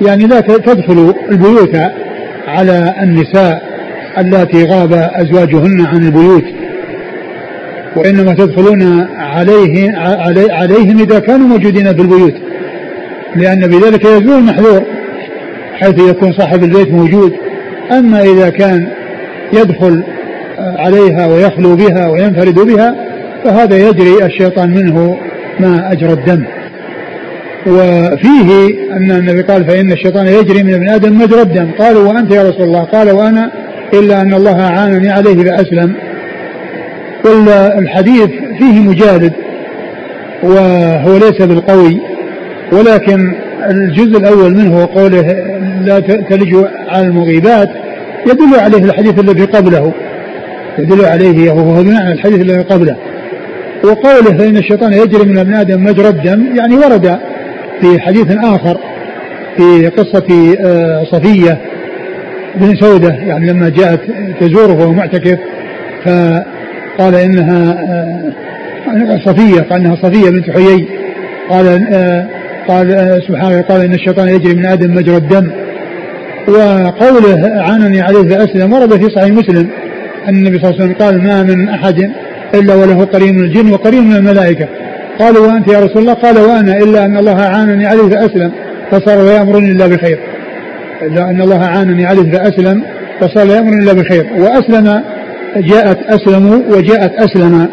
يعني 0.00 0.26
لا 0.26 0.40
تدخلوا 0.40 1.12
البيوت 1.30 1.76
على 2.48 2.94
النساء 3.02 3.62
اللاتي 4.18 4.64
غاب 4.64 4.92
أزواجهن 4.92 5.86
عن 5.86 6.06
البيوت 6.06 6.44
وإنما 7.96 8.34
تدخلون 8.34 9.06
عليه 9.18 9.92
علي 9.98 10.52
عليهم 10.52 10.98
إذا 10.98 11.18
كانوا 11.18 11.46
موجودين 11.46 11.94
في 11.94 12.02
البيوت 12.02 12.34
لأن 13.36 13.60
بذلك 13.60 14.04
يزول 14.04 14.38
المحذور 14.38 14.82
حيث 15.74 15.98
يكون 15.98 16.32
صاحب 16.32 16.62
البيت 16.62 16.90
موجود. 16.92 17.32
أما 17.92 18.22
إذا 18.22 18.50
كان 18.50 18.88
يدخل 19.52 20.02
عليها 20.58 21.26
ويخلو 21.26 21.76
بها 21.76 22.08
وينفرد 22.08 22.54
بها 22.54 22.94
فهذا 23.44 23.88
يجري 23.88 24.26
الشيطان 24.26 24.70
منه 24.70 25.18
ما 25.60 25.92
أجرى 25.92 26.12
الدم. 26.12 26.44
وفيه 27.66 28.74
أن 28.92 29.10
النبي 29.10 29.42
قال 29.42 29.64
فإن 29.64 29.92
الشيطان 29.92 30.26
يجري 30.26 30.62
من 30.62 30.74
ابن 30.74 30.88
آدم 30.88 31.18
مجرى 31.18 31.42
الدم 31.42 31.70
قالوا 31.78 32.08
وأنت 32.08 32.32
يا 32.32 32.42
رسول 32.42 32.62
الله؟ 32.62 32.84
قال 32.84 33.10
وأنا 33.10 33.50
إلا 33.94 34.20
أن 34.20 34.34
الله 34.34 34.60
أعانني 34.60 35.10
عليه 35.10 35.44
فأسلم. 35.44 35.94
والحديث 37.24 38.30
فيه 38.58 38.80
مجالد 38.80 39.32
وهو 40.42 41.16
ليس 41.16 41.42
بالقوي 41.42 42.00
ولكن 42.72 43.34
الجزء 43.70 44.18
الأول 44.18 44.54
منه 44.54 44.82
وقوله 44.82 45.36
لا 45.80 46.00
تلجوا 46.00 46.66
على 46.88 47.06
المغيبات 47.06 47.68
يدل 48.26 48.60
عليه 48.60 48.84
الحديث 48.84 49.18
الذي 49.18 49.44
قبله. 49.44 49.92
يدل 50.78 51.04
عليه 51.04 51.50
وهو 51.50 51.82
بمعنى 51.82 52.12
الحديث 52.12 52.40
الذي 52.40 52.62
قبله. 52.62 52.96
وقوله 53.84 54.38
فإن 54.38 54.56
الشيطان 54.56 54.92
يجري 54.92 55.24
من 55.24 55.38
ابن 55.38 55.54
آدم 55.54 55.84
مجرى 55.84 56.08
الدم 56.08 56.56
يعني 56.56 56.76
ورد 56.76 57.18
في 57.82 58.00
حديث 58.00 58.26
آخر 58.30 58.78
في 59.56 59.88
قصة 59.88 60.56
آه، 60.60 61.04
صفية 61.04 61.58
بن 62.54 62.74
سودة 62.76 63.14
يعني 63.14 63.52
لما 63.52 63.68
جاءت 63.68 64.00
تزوره 64.40 64.72
وهو 64.72 64.92
معتكف 64.92 65.38
فقال 66.04 67.14
إنها 67.14 67.72
آه، 67.72 69.20
صفية 69.24 69.60
قال 69.60 69.80
إنها 69.80 69.96
صفية 69.96 70.30
بنت 70.30 70.50
حيي. 70.50 70.86
قال 71.50 71.86
آه، 71.92 72.26
قال 72.68 73.20
سبحانه 73.28 73.62
قال 73.62 73.80
إن 73.80 73.94
الشيطان 73.94 74.28
يجري 74.28 74.54
من 74.54 74.66
آدم 74.66 74.94
مجرى 74.94 75.16
الدم. 75.16 75.50
وقوله 76.48 77.62
عانني 77.62 78.00
عليه 78.00 78.22
فأسلم 78.22 78.72
ورد 78.72 78.96
في 78.96 79.14
صحيح 79.14 79.28
مسلم 79.28 79.68
أن 80.28 80.34
النبي 80.34 80.58
صلى 80.58 80.70
الله 80.70 80.82
عليه 80.82 80.84
وسلم 80.84 81.06
قال 81.06 81.22
ما 81.22 81.42
من 81.42 81.68
أحد 81.68 82.10
إلا 82.54 82.74
وله 82.74 83.04
قرين 83.04 83.34
من 83.34 83.44
الجن 83.44 83.72
وقرين 83.72 84.04
من 84.04 84.16
الملائكة. 84.16 84.68
قالوا 85.22 85.46
وأنت 85.46 85.68
يا 85.68 85.78
رسول 85.78 85.98
الله؟ 85.98 86.12
قال 86.12 86.38
وأنا 86.38 86.76
إلا 86.76 87.04
أن 87.04 87.16
الله 87.16 87.40
عانني 87.40 87.86
عليه 87.86 88.02
فأسلم 88.02 88.52
فصار 88.90 89.22
لا 89.22 89.36
يأمرني 89.36 89.70
إلا 89.70 89.86
بخير. 89.86 90.18
إلا 91.02 91.30
أن 91.30 91.40
الله 91.40 91.64
عانني 91.64 92.06
عليه 92.06 92.32
فأسلم 92.32 92.82
فصار 93.20 93.46
لا 93.46 93.54
يأمرني 93.56 93.82
إلا 93.82 93.92
بخير. 93.92 94.26
وأسلم 94.38 95.02
جاءت 95.56 95.98
أسلم 96.08 96.64
وجاءت 96.70 97.12
أسلم 97.14 97.68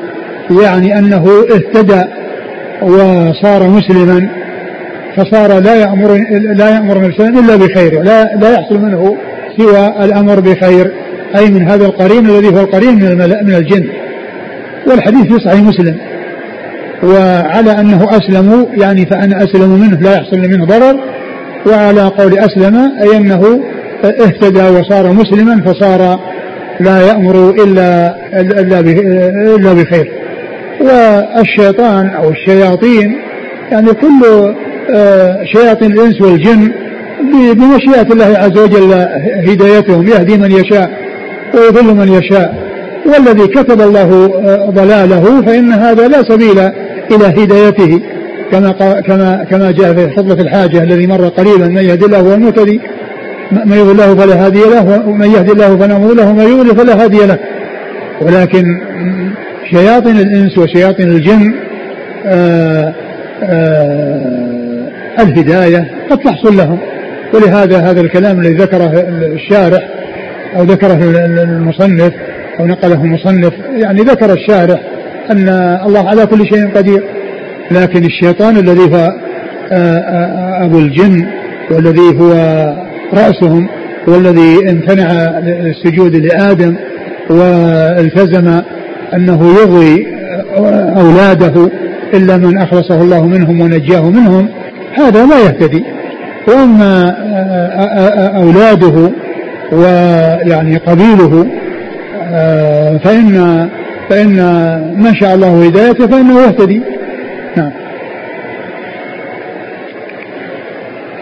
يعني 0.64 1.00
أنه 1.00 1.26
اهتدى 1.56 2.02
وصار 2.82 3.68
مسلما 3.68 4.30
فصار 5.16 5.60
لا 5.60 5.76
يأمر 5.76 6.26
لا 6.54 6.70
يأمر 6.70 7.08
نفسه 7.08 7.28
إلا 7.30 7.56
بخير. 7.56 8.04
لا 8.04 8.36
لا 8.36 8.54
يحصل 8.54 8.80
منه 8.82 9.18
سوى 9.58 10.06
الأمر 10.06 10.40
بخير 10.40 10.92
أي 11.38 11.50
من 11.50 11.70
هذا 11.70 11.86
القرين 11.86 12.26
الذي 12.26 12.48
هو 12.48 12.60
القرين 12.60 12.96
من 12.96 13.18
من 13.48 13.56
الجن. 13.56 13.90
والحديث 14.88 15.34
في 15.34 15.40
صحيح 15.46 15.62
مسلم. 15.62 16.09
وعلى 17.04 17.72
أنه 17.72 18.08
أسلم 18.10 18.68
يعني 18.74 19.06
فأنا 19.06 19.44
أسلم 19.44 19.70
منه 19.70 20.00
لا 20.02 20.14
يحصل 20.14 20.38
منه 20.38 20.66
ضرر. 20.66 21.00
وعلى 21.68 22.02
قول 22.02 22.38
أسلم 22.40 22.92
أي 23.02 23.18
أنه 23.18 23.62
اهتدى 24.04 24.80
وصار 24.80 25.14
مسلما 25.14 25.62
فصار 25.66 26.20
لا 26.80 27.08
يأمر 27.08 27.50
إلا 27.50 28.16
إلا 28.40 28.80
إلا 29.56 29.74
بخير. 29.74 30.12
والشيطان 30.82 32.10
أو 32.10 32.30
الشياطين 32.30 33.18
يعني 33.72 33.94
كل 33.94 34.54
آه، 34.96 35.44
شياطين 35.44 35.92
الإنس 35.92 36.22
والجن 36.22 36.72
بمشيئة 37.34 38.14
الله 38.14 38.26
عز 38.26 38.58
وجل 38.60 38.94
هدايتهم 39.48 40.08
يهدي 40.08 40.38
من 40.38 40.52
يشاء 40.52 40.92
ويضل 41.54 41.96
من 41.96 42.08
يشاء. 42.08 42.70
والذي 43.06 43.48
كتب 43.48 43.82
الله 43.82 44.32
آه، 44.46 44.70
ضلاله 44.70 45.42
فإن 45.42 45.72
هذا 45.74 46.08
لا 46.08 46.24
سبيل 46.30 46.72
إلى 47.12 47.44
هدايته 47.44 48.02
كما 48.52 48.72
كما 49.02 49.46
كما 49.50 49.72
جاء 49.72 49.94
في 49.94 50.10
خطبة 50.10 50.42
الحاجة 50.42 50.84
الذي 50.84 51.08
مر 51.08 51.28
قريبا 51.28 51.68
من 51.68 51.84
يهدي 51.84 52.06
الله 52.06 52.20
هو 52.20 52.34
المهتدي 52.34 52.82
من 53.52 53.78
يضل 53.78 53.92
الله 53.92 54.16
فلا 54.16 54.46
هادي 54.46 54.60
له 54.60 55.08
ومن 55.08 55.32
يهدي 55.32 55.52
الله 55.52 55.78
فلا 55.78 56.00
مضل 56.00 56.18
له 56.18 56.30
ومن 56.30 56.44
يضلل 56.44 56.76
فلا 56.76 57.04
هادي 57.04 57.26
له. 57.26 57.38
ولكن 58.22 58.64
شياطين 59.70 60.18
الإنس 60.18 60.58
وشياطين 60.58 61.08
الجن 61.08 61.54
آآ 62.26 62.94
آه، 62.94 62.94
آآ 63.44 64.90
الهداية 65.20 65.92
قد 66.10 66.18
تحصل 66.18 66.58
لهم. 66.58 66.80
ولهذا 67.34 67.78
هذا 67.78 68.02
الكلام 68.02 68.40
الذي 68.40 68.54
ذكره 68.54 68.92
الشارح 69.10 69.90
أو 70.56 70.64
ذكره 70.64 71.00
المصنف 71.44 72.14
أو 72.60 72.66
نقله 72.66 73.04
المصنف 73.04 73.54
يعني 73.78 74.02
ذكر 74.02 74.34
الشارح 74.34 74.80
أن 75.32 75.50
الله 75.86 76.10
على 76.10 76.26
كل 76.26 76.46
شيء 76.46 76.70
قدير. 76.76 77.04
لكن 77.72 78.06
الشيطان 78.06 78.58
الذي 78.58 78.82
هو 78.82 79.14
آه، 79.72 79.98
آه، 79.98 80.66
أبو 80.66 80.80
الجن 80.80 81.28
والذي 81.72 82.20
هو 82.20 82.34
رأسهم 83.14 83.68
والذي 84.08 84.70
امتنع 84.70 85.12
السجود 85.44 86.16
لآدم 86.16 86.76
والتزم 87.30 88.62
أنه 89.14 89.54
يغوي 89.62 90.08
أولاده 90.98 91.70
إلا 92.14 92.38
من 92.38 92.58
أخلصه 92.58 93.02
الله 93.02 93.26
منهم 93.26 93.62
ونجاه 93.62 94.10
منهم 94.10 94.50
هذا 94.94 95.26
لا 95.26 95.40
يهتدي. 95.40 95.84
وأما 96.48 97.16
أولاده 98.36 99.12
ويعني 99.72 100.78
قبيله 100.78 101.46
فإن 103.04 103.70
فإن 104.10 104.36
ما 104.98 105.14
شاء 105.20 105.36
الله 105.36 105.66
هدايته 105.66 106.08
فإنه 106.08 106.42
يهتدي 106.42 106.82
نعم 107.58 107.72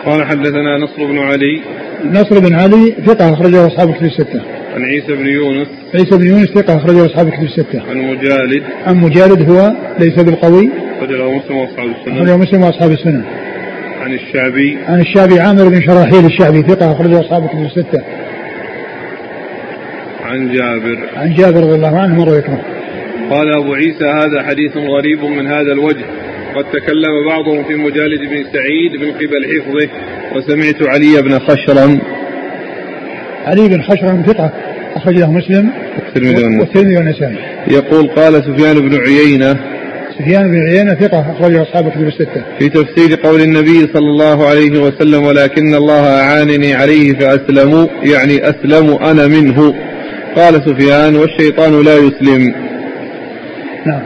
قال 0.05 0.25
حدثنا 0.25 0.77
نصر 0.77 1.05
بن 1.05 1.19
علي 1.19 1.61
نصر 2.05 2.39
بن 2.39 2.55
علي 2.55 2.95
ثقة 3.05 3.33
أخرجه 3.33 3.67
أصحاب 3.67 3.89
الكتب 3.89 4.05
الستة. 4.05 4.41
عن 4.75 4.83
عيسى 4.83 5.15
بن 5.15 5.27
يونس 5.27 5.67
عيسى 5.95 6.17
بن 6.17 6.27
يونس 6.27 6.49
ثقة 6.49 6.75
أخرجه 6.75 7.05
أصحاب 7.05 7.27
الكتب 7.27 7.43
الستة. 7.43 7.81
عن 7.89 7.97
مجالد 7.97 8.63
عن 8.85 8.97
مجالد 8.97 9.49
هو 9.49 9.73
ليس 9.99 10.19
بالقوي 10.19 10.69
أخرجه 10.97 11.31
مسلم 11.31 11.57
وأصحاب 11.57 11.87
السنة 11.87 12.15
أخرجه 12.15 12.37
مسلم 12.37 12.63
وأصحاب 12.63 12.91
السنة. 12.91 13.23
عن 14.01 14.13
الشعبي 14.13 14.77
عن 14.87 15.01
الشعبي 15.01 15.39
عامر 15.39 15.69
بن 15.69 15.81
شراحيل 15.81 16.25
الشعبي 16.25 16.61
ثقة 16.61 16.91
أخرجه 16.91 17.19
أصحاب 17.19 17.43
الكتب 17.43 17.61
الستة. 17.61 18.01
عن 20.25 20.51
جابر 20.51 20.97
عن 21.17 21.33
جابر 21.33 21.59
رضي 21.59 21.75
الله 21.75 21.99
عنه 21.99 22.15
مر 22.15 22.29
ذكره. 22.29 22.76
قال 23.29 23.57
أبو 23.57 23.73
عيسى 23.73 24.05
هذا 24.05 24.43
حديث 24.43 24.77
غريب 24.77 25.23
من 25.23 25.47
هذا 25.47 25.71
الوجه. 25.71 26.05
قد 26.55 26.65
تكلم 26.65 27.25
بعضهم 27.27 27.63
في 27.63 27.75
مجالد 27.75 28.19
بن 28.19 28.43
سعيد 28.53 29.01
من 29.01 29.11
قبل 29.11 29.45
حفظه 29.45 29.89
وسمعت 30.35 30.83
علي 30.83 31.21
بن 31.21 31.39
خشرم. 31.39 31.99
علي 33.45 33.67
بن 33.67 33.81
خشرم 33.81 34.23
ثقة 34.27 34.51
أخرج 34.95 35.15
له 35.15 35.31
مسلم 35.31 35.71
والترمذي 36.59 36.97
والنسائي. 36.97 37.35
يقول 37.67 38.07
قال 38.07 38.33
سفيان 38.33 38.89
بن 38.89 38.97
عيينة. 38.97 39.59
سفيان 40.19 40.51
بن 40.51 40.59
عيينة 40.59 40.93
ثقة 40.93 41.31
أخرجه 41.31 41.61
أصحاب 41.61 41.87
الكتب 41.87 42.07
الستة. 42.07 42.43
في 42.59 42.69
تفسير 42.69 43.19
قول 43.23 43.41
النبي 43.41 43.79
صلى 43.93 44.09
الله 44.09 44.47
عليه 44.47 44.79
وسلم 44.81 45.23
ولكن 45.23 45.75
الله 45.75 46.21
أعانني 46.21 46.73
عليه 46.73 47.13
فأسلموا 47.13 47.87
يعني 48.03 48.49
أسلم 48.49 48.97
أنا 49.03 49.27
منه. 49.27 49.73
قال 50.35 50.53
سفيان 50.53 51.15
والشيطان 51.15 51.83
لا 51.83 51.97
يسلم. 51.97 52.53
نعم. 53.87 54.01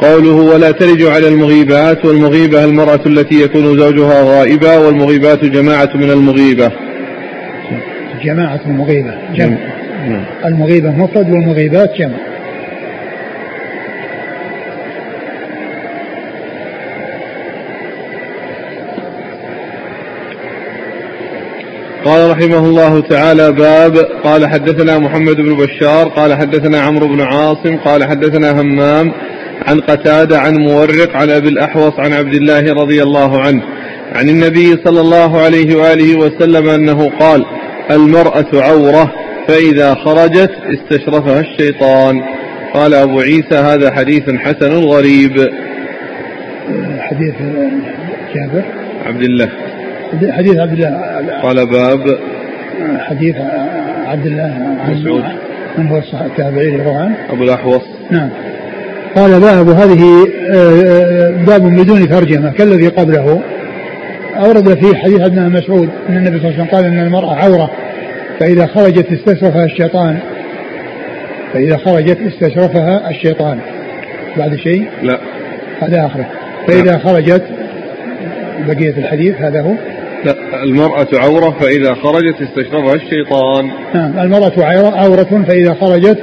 قوله 0.00 0.54
ولا 0.54 0.70
تلج 0.70 1.02
على 1.02 1.28
المغيبات 1.28 2.04
والمغيبة 2.04 2.64
المرأة 2.64 3.00
التي 3.06 3.42
يكون 3.42 3.78
زوجها 3.78 4.22
غائبا 4.22 4.78
والمغيبات 4.78 5.44
جماعة 5.44 5.90
من 5.94 6.10
المغيبة. 6.10 6.70
جماعة 8.24 8.60
المغيبة 8.66 9.14
جمع. 9.34 9.56
نعم. 10.08 10.24
المغيبة 10.44 10.90
مفرد 10.90 11.30
والمغيبات 11.30 11.94
جمع. 11.98 12.31
قال 22.04 22.30
رحمه 22.30 22.58
الله 22.58 23.00
تعالى 23.00 23.52
باب 23.52 23.96
قال 24.24 24.46
حدثنا 24.46 24.98
محمد 24.98 25.36
بن 25.36 25.56
بشار 25.56 26.08
قال 26.08 26.34
حدثنا 26.34 26.80
عمرو 26.80 27.08
بن 27.08 27.20
عاصم 27.20 27.76
قال 27.76 28.04
حدثنا 28.04 28.60
همام 28.60 29.12
عن 29.66 29.80
قتادة 29.80 30.38
عن 30.38 30.56
مورق 30.56 31.16
عن 31.16 31.30
أبي 31.30 31.48
الأحوص 31.48 31.92
عن 31.98 32.12
عبد 32.12 32.34
الله 32.34 32.72
رضي 32.72 33.02
الله 33.02 33.40
عنه 33.40 33.62
عن 34.14 34.28
النبي 34.28 34.76
صلى 34.84 35.00
الله 35.00 35.40
عليه 35.40 35.76
وآله 35.76 36.18
وسلم 36.18 36.68
أنه 36.68 37.10
قال 37.20 37.44
المرأة 37.90 38.46
عورة 38.54 39.12
فإذا 39.48 39.94
خرجت 39.94 40.50
استشرفها 40.74 41.40
الشيطان 41.40 42.22
قال 42.74 42.94
أبو 42.94 43.20
عيسى 43.20 43.54
هذا 43.54 43.92
حديث 43.92 44.30
حسن 44.30 44.72
غريب 44.72 45.32
حديث 46.98 47.34
جابر. 48.34 48.64
عبد 49.06 49.22
الله 49.22 49.48
حديث 50.12 50.58
عبد 50.58 50.72
الله. 50.72 51.40
قال 51.42 51.66
باب. 51.66 52.18
حديث 52.98 53.36
عبد 54.06 54.26
الله 54.26 54.76
مسعود. 54.88 55.24
من 55.78 55.86
هو 55.86 56.02
التابعي 56.26 56.66
يروى 56.66 56.94
عنه؟ 56.94 57.16
أبو 57.30 57.42
الأحوص. 57.44 57.82
نعم. 58.10 58.28
قال 59.16 59.40
باب 59.40 59.68
هذه 59.68 60.28
آه، 60.50 60.82
آه، 60.84 61.30
باب 61.30 61.62
بدون 61.62 62.08
ترجمة 62.08 62.52
كالذي 62.52 62.88
قبله. 62.88 63.42
أورد 64.36 64.74
فيه 64.74 64.96
حديث 64.96 65.20
ابن 65.20 65.50
مسعود 65.50 65.88
أن 66.08 66.16
النبي 66.16 66.38
صلى 66.38 66.48
الله 66.48 66.58
عليه 66.58 66.62
وسلم 66.62 66.76
قال 66.76 66.84
أن 66.84 67.06
المرأة 67.06 67.34
عورة 67.34 67.70
فإذا 68.40 68.66
خرجت 68.66 69.12
استشرفها 69.12 69.64
الشيطان. 69.64 70.18
فإذا 71.52 71.76
خرجت 71.76 72.18
استشرفها 72.20 73.10
الشيطان. 73.10 73.58
بعد 74.36 74.56
شيء؟ 74.56 74.88
لا. 75.02 75.18
هذا 75.80 76.06
آخره. 76.06 76.26
فإذا 76.66 76.98
خرجت 76.98 77.42
بقية 78.68 78.98
الحديث 78.98 79.40
هذا 79.40 79.60
هو. 79.60 79.70
لا 79.70 79.91
المرأة 80.62 81.08
عورة 81.14 81.56
فإذا 81.60 81.94
خرجت 81.94 82.34
استشرفها 82.42 82.94
الشيطان. 82.94 83.70
نعم 83.94 84.18
المرأة 84.18 84.52
عورة 84.94 85.44
فإذا 85.48 85.74
خرجت 85.74 86.18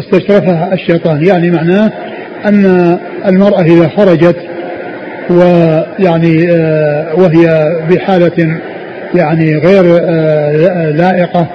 استشرفها 0.00 0.72
الشيطان. 0.72 1.26
يعني 1.26 1.50
معناه 1.50 1.92
أن 2.44 2.98
المرأة 3.26 3.60
إذا 3.60 3.88
خرجت 3.88 4.36
ويعني 5.30 6.50
آه، 6.50 7.14
وهي 7.16 7.76
بحالة 7.90 8.60
يعني 9.14 9.56
غير 9.56 10.00
آه، 10.04 10.90
لائقة 10.90 11.46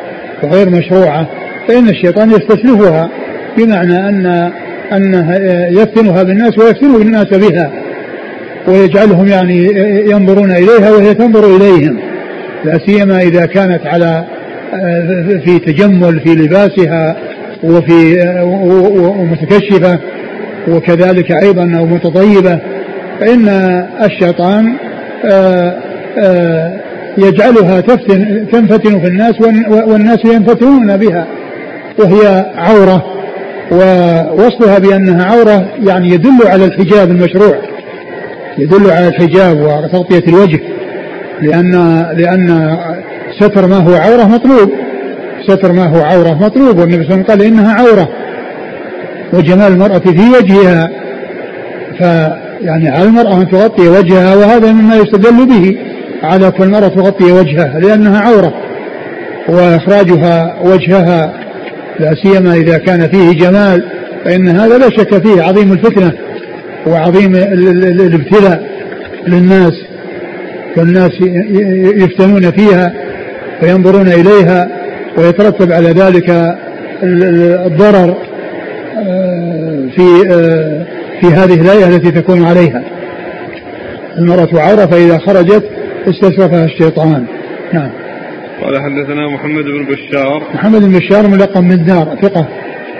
وغير 0.43 0.70
مشروعة 0.70 1.28
فإن 1.68 1.89
الشيطان 1.89 2.32
يستسلفها 2.32 3.10
بمعنى 3.58 4.10
أن 4.10 4.52
أنه 4.93 5.36
يفتنها 5.82 6.24
بالناس 6.24 6.58
ويفتن 6.58 7.02
الناس 7.02 7.26
بها. 7.26 7.72
ويجعلهم 8.68 9.28
يعني 9.28 9.65
ينظرون 10.09 10.51
إليها 10.51 10.91
وهي 10.91 11.13
تنظر 11.13 11.55
إليهم 11.55 11.99
لا 12.65 12.80
سيما 12.86 13.22
إذا 13.22 13.45
كانت 13.45 13.86
على 13.86 14.26
آه، 14.74 15.39
في 15.45 15.59
تجمل 15.59 16.20
في 16.20 16.36
لباسها 16.36 17.15
وفي 17.63 18.20
ومتكشفة 19.20 19.99
وكذلك 20.68 21.32
أيضا 21.32 21.78
أو 21.78 21.86
متطيبة 21.86 22.59
فإن 23.20 23.47
الشيطان 24.05 24.74
آه، 25.26 25.74
آه، 26.24 26.74
يجعلها 27.18 27.82
تفتن 27.82 28.47
تنفتن 28.51 28.99
في 28.99 29.07
الناس 29.07 29.41
والناس 29.70 30.26
ينفتنون 30.26 30.97
بها 30.97 31.28
وهي 31.99 32.45
عورة 32.55 33.05
ووصفها 33.72 34.80
بأنها 34.80 35.26
عورة 35.26 35.68
يعني 35.88 36.09
يدل 36.09 36.47
على 36.47 36.65
الحجاب 36.65 37.11
المشروع. 37.11 37.76
يدل 38.60 38.91
على 38.91 39.08
الحجاب 39.08 39.62
وتغطية 39.62 40.24
الوجه 40.28 40.60
لأن 41.41 41.72
لأن 42.18 42.78
ستر 43.39 43.68
ما 43.68 43.78
هو 43.78 43.95
عورة 43.95 44.24
مطلوب. 44.24 44.72
ستر 45.47 45.72
ما 45.72 45.86
هو 45.86 46.01
عورة 46.01 46.34
مطلوب 46.41 46.80
والنبي 46.80 47.03
صلى 47.03 47.14
الله 47.14 47.14
عليه 47.14 47.24
وسلم 47.24 47.24
قال 47.24 47.41
إنها 47.41 47.74
عورة 47.74 48.10
وجمال 49.34 49.72
المرأة 49.72 49.99
في 49.99 50.30
وجهها. 50.38 50.89
فيعني 51.97 52.89
على 52.89 53.03
المرأة 53.03 53.41
أن 53.41 53.49
تغطي 53.49 53.88
وجهها 53.88 54.36
وهذا 54.36 54.72
مما 54.72 54.95
يستدل 54.95 55.45
به. 55.45 55.78
على 56.24 56.51
كل 56.51 56.68
مرة 56.68 56.88
تغطي 56.88 57.32
وجهها 57.32 57.80
لأنها 57.80 58.20
عورة 58.20 58.53
وإخراجها 59.49 60.55
وجهها 60.64 61.34
لا 61.99 62.16
سيما 62.24 62.53
إذا 62.53 62.78
كان 62.78 63.08
فيه 63.08 63.32
جمال 63.32 63.84
فإن 64.26 64.47
هذا 64.47 64.78
لا 64.78 64.89
شك 64.89 65.28
فيه 65.28 65.41
عظيم 65.41 65.74
الفتنة. 65.74 66.12
وعظيم 66.86 67.36
الابتلاء 67.36 68.63
للناس 69.28 69.73
والناس 70.78 71.11
يفتنون 72.03 72.51
فيها 72.51 72.93
فينظرون 73.59 74.07
إليها 74.07 74.67
ويترتب 75.17 75.71
على 75.71 75.89
ذلك 75.89 76.57
الضرر 77.03 78.17
آه، 78.97 79.88
في 79.95 80.32
آه، 80.32 80.86
في 81.21 81.28
هذه 81.28 81.61
الآية 81.61 81.88
التي 81.88 82.11
تكون 82.11 82.45
عليها. 82.45 82.84
المرأة 84.17 84.49
عورة 84.53 84.86
فإذا 84.86 85.17
خرجت 85.17 85.63
استشرفها 86.07 86.65
الشيطان. 86.65 87.25
نعم. 87.73 87.89
قال 88.61 88.82
حدثنا 88.82 89.28
محمد 89.28 89.63
بن 89.63 89.86
بشار. 89.86 90.43
محمد 90.53 90.82
بن 90.82 90.99
بشار 90.99 91.28
ملقب 91.28 91.63
من 91.63 91.86
دار 91.86 92.17
ثقة 92.21 92.47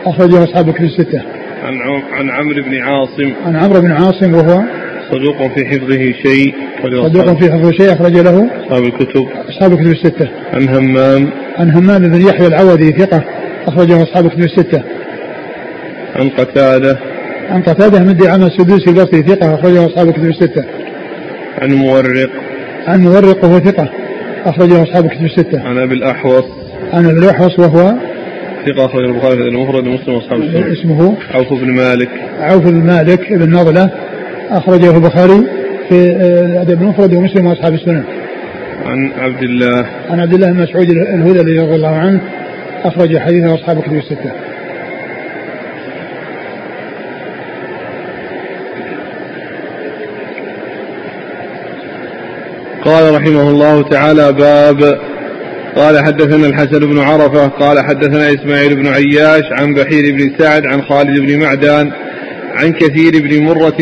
أخرجه 0.06 0.44
أصحاب 0.44 0.72
كتب 0.72 0.84
الستة. 0.84 1.22
عن 1.64 1.78
عن 2.12 2.30
عمرو 2.30 2.64
بن 2.64 2.76
عاصم. 2.76 3.34
عن 3.46 3.56
عمرو 3.56 3.82
بن 3.82 3.92
عاصم 3.92 4.34
وهو 4.34 4.64
صدوق 5.12 5.48
في 5.48 5.66
حفظه 5.66 6.12
شيء 6.24 6.54
صدوق 6.84 7.40
في 7.40 7.52
حفظه 7.52 7.72
شيء 7.72 7.94
أخرج 7.94 8.18
له 8.18 8.50
أصحاب 8.66 8.84
الكتب. 8.84 9.28
أصحاب 9.50 9.74
الكتب 9.74 9.92
الستة. 9.92 10.28
عن 10.54 10.70
همام. 10.70 11.30
عن 11.58 11.72
همام 11.72 12.08
بن 12.08 12.22
يحيى 12.28 12.48
العودي 12.48 12.92
ثقة 12.92 13.24
أخرجه 13.68 14.04
أصحاب 14.04 14.26
الكتب 14.26 14.40
الستة. 14.40 14.82
عن 16.16 16.30
قتادة. 16.30 16.98
عن 17.50 17.62
قتادة 17.62 18.00
من 18.00 18.18
دعامة 18.18 18.48
السدوسي 18.48 18.90
البصري 18.90 19.22
ثقة 19.22 19.54
أخرجه 19.56 19.86
أصحاب 19.86 20.08
الكتب 20.08 20.26
الستة. 20.26 20.64
عن 21.62 21.74
مورق. 21.74 22.30
عن 22.88 23.02
مورق 23.02 23.44
وهو 23.44 23.60
ثقة 23.60 23.90
أخرجه 24.46 24.84
أصحاب 24.84 25.06
الكتب 25.06 25.26
الستة. 25.26 25.68
عن 25.68 25.78
أبي 25.78 25.94
الأحوص. 25.94 26.46
عن 26.94 27.06
أبي 27.06 27.20
الأحوص 27.20 27.60
وهو 27.60 27.94
ثقة 28.68 28.86
أخرج 28.86 29.04
البخاري 29.04 29.36
في 29.38 29.48
المفرد 29.48 29.88
ومسلم 29.88 30.14
وأصحاب 30.16 30.42
السنة. 30.42 30.74
اسمه؟ 30.74 31.18
عوف 31.34 31.54
بن 31.54 31.72
مالك. 31.72 32.10
عوف 32.40 32.64
بن 32.64 32.84
مالك 32.84 33.34
بن 33.34 33.50
نضلة 33.56 33.90
أخرجه 34.50 34.96
البخاري 34.96 35.48
في 35.90 36.12
آه، 36.12 36.46
الأدب 36.46 36.82
المفرد 36.82 37.14
ومسلم 37.14 37.46
وأصحاب 37.46 37.74
السنة. 37.74 38.04
عن 38.86 39.12
عبد 39.20 39.44
الله. 39.44 39.86
عن 40.10 40.20
عبد 40.20 40.34
الله 40.34 40.52
بن 40.52 40.62
مسعود 40.64 40.90
الهذلي 40.90 41.60
رضي 41.60 41.76
الله 41.76 41.96
عنه 41.96 42.22
أخرج 42.84 43.18
حديثه 43.18 43.56
أصحاب 43.56 43.78
الكتب 43.78 43.98
الستة. 43.98 44.32
قال 52.86 53.16
رحمه 53.16 53.50
الله 53.50 53.82
تعالى 53.82 54.34
باب 54.34 55.00
قال 55.78 56.06
حدثنا 56.06 56.48
الحسن 56.48 56.80
بن 56.80 57.00
عرفة 57.00 57.48
قال 57.48 57.80
حدثنا 57.80 58.34
إسماعيل 58.34 58.76
بن 58.76 58.88
عياش 58.88 59.44
عن 59.52 59.74
بحير 59.74 60.16
بن 60.16 60.32
سعد 60.40 60.66
عن 60.66 60.82
خالد 60.82 61.20
بن 61.20 61.40
معدان 61.40 61.92
عن 62.54 62.72
كثير 62.72 63.12
بن 63.22 63.44
مرة 63.44 63.78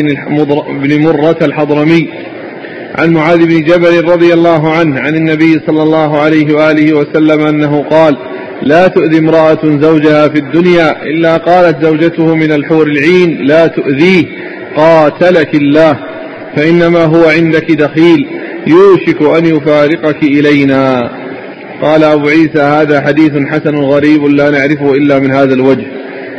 بن 0.82 1.00
مرة 1.00 1.36
الحضرمي 1.42 2.08
عن 2.94 3.12
معاذ 3.12 3.46
بن 3.46 3.64
جبل 3.64 4.04
رضي 4.04 4.34
الله 4.34 4.70
عنه 4.70 5.00
عن 5.00 5.14
النبي 5.14 5.60
صلى 5.66 5.82
الله 5.82 6.20
عليه 6.20 6.54
وآله 6.54 6.94
وسلم 6.94 7.46
أنه 7.46 7.82
قال 7.90 8.16
لا 8.62 8.88
تؤذي 8.88 9.18
امرأة 9.18 9.58
زوجها 9.64 10.28
في 10.28 10.38
الدنيا 10.38 11.02
إلا 11.02 11.36
قالت 11.36 11.84
زوجته 11.84 12.34
من 12.34 12.52
الحور 12.52 12.86
العين 12.86 13.38
لا 13.40 13.66
تؤذيه 13.66 14.24
قاتلك 14.76 15.54
الله 15.54 15.98
فإنما 16.56 17.04
هو 17.04 17.24
عندك 17.24 17.72
دخيل 17.72 18.26
يوشك 18.66 19.22
أن 19.22 19.46
يفارقك 19.46 20.22
إلينا. 20.22 21.10
قال 21.82 22.04
أبو 22.04 22.28
عيسى 22.28 22.60
هذا 22.60 23.00
حديث 23.00 23.32
حسن 23.46 23.76
غريب 23.76 24.24
لا 24.24 24.50
نعرفه 24.50 24.94
إلا 24.94 25.18
من 25.18 25.30
هذا 25.30 25.54
الوجه. 25.54 25.86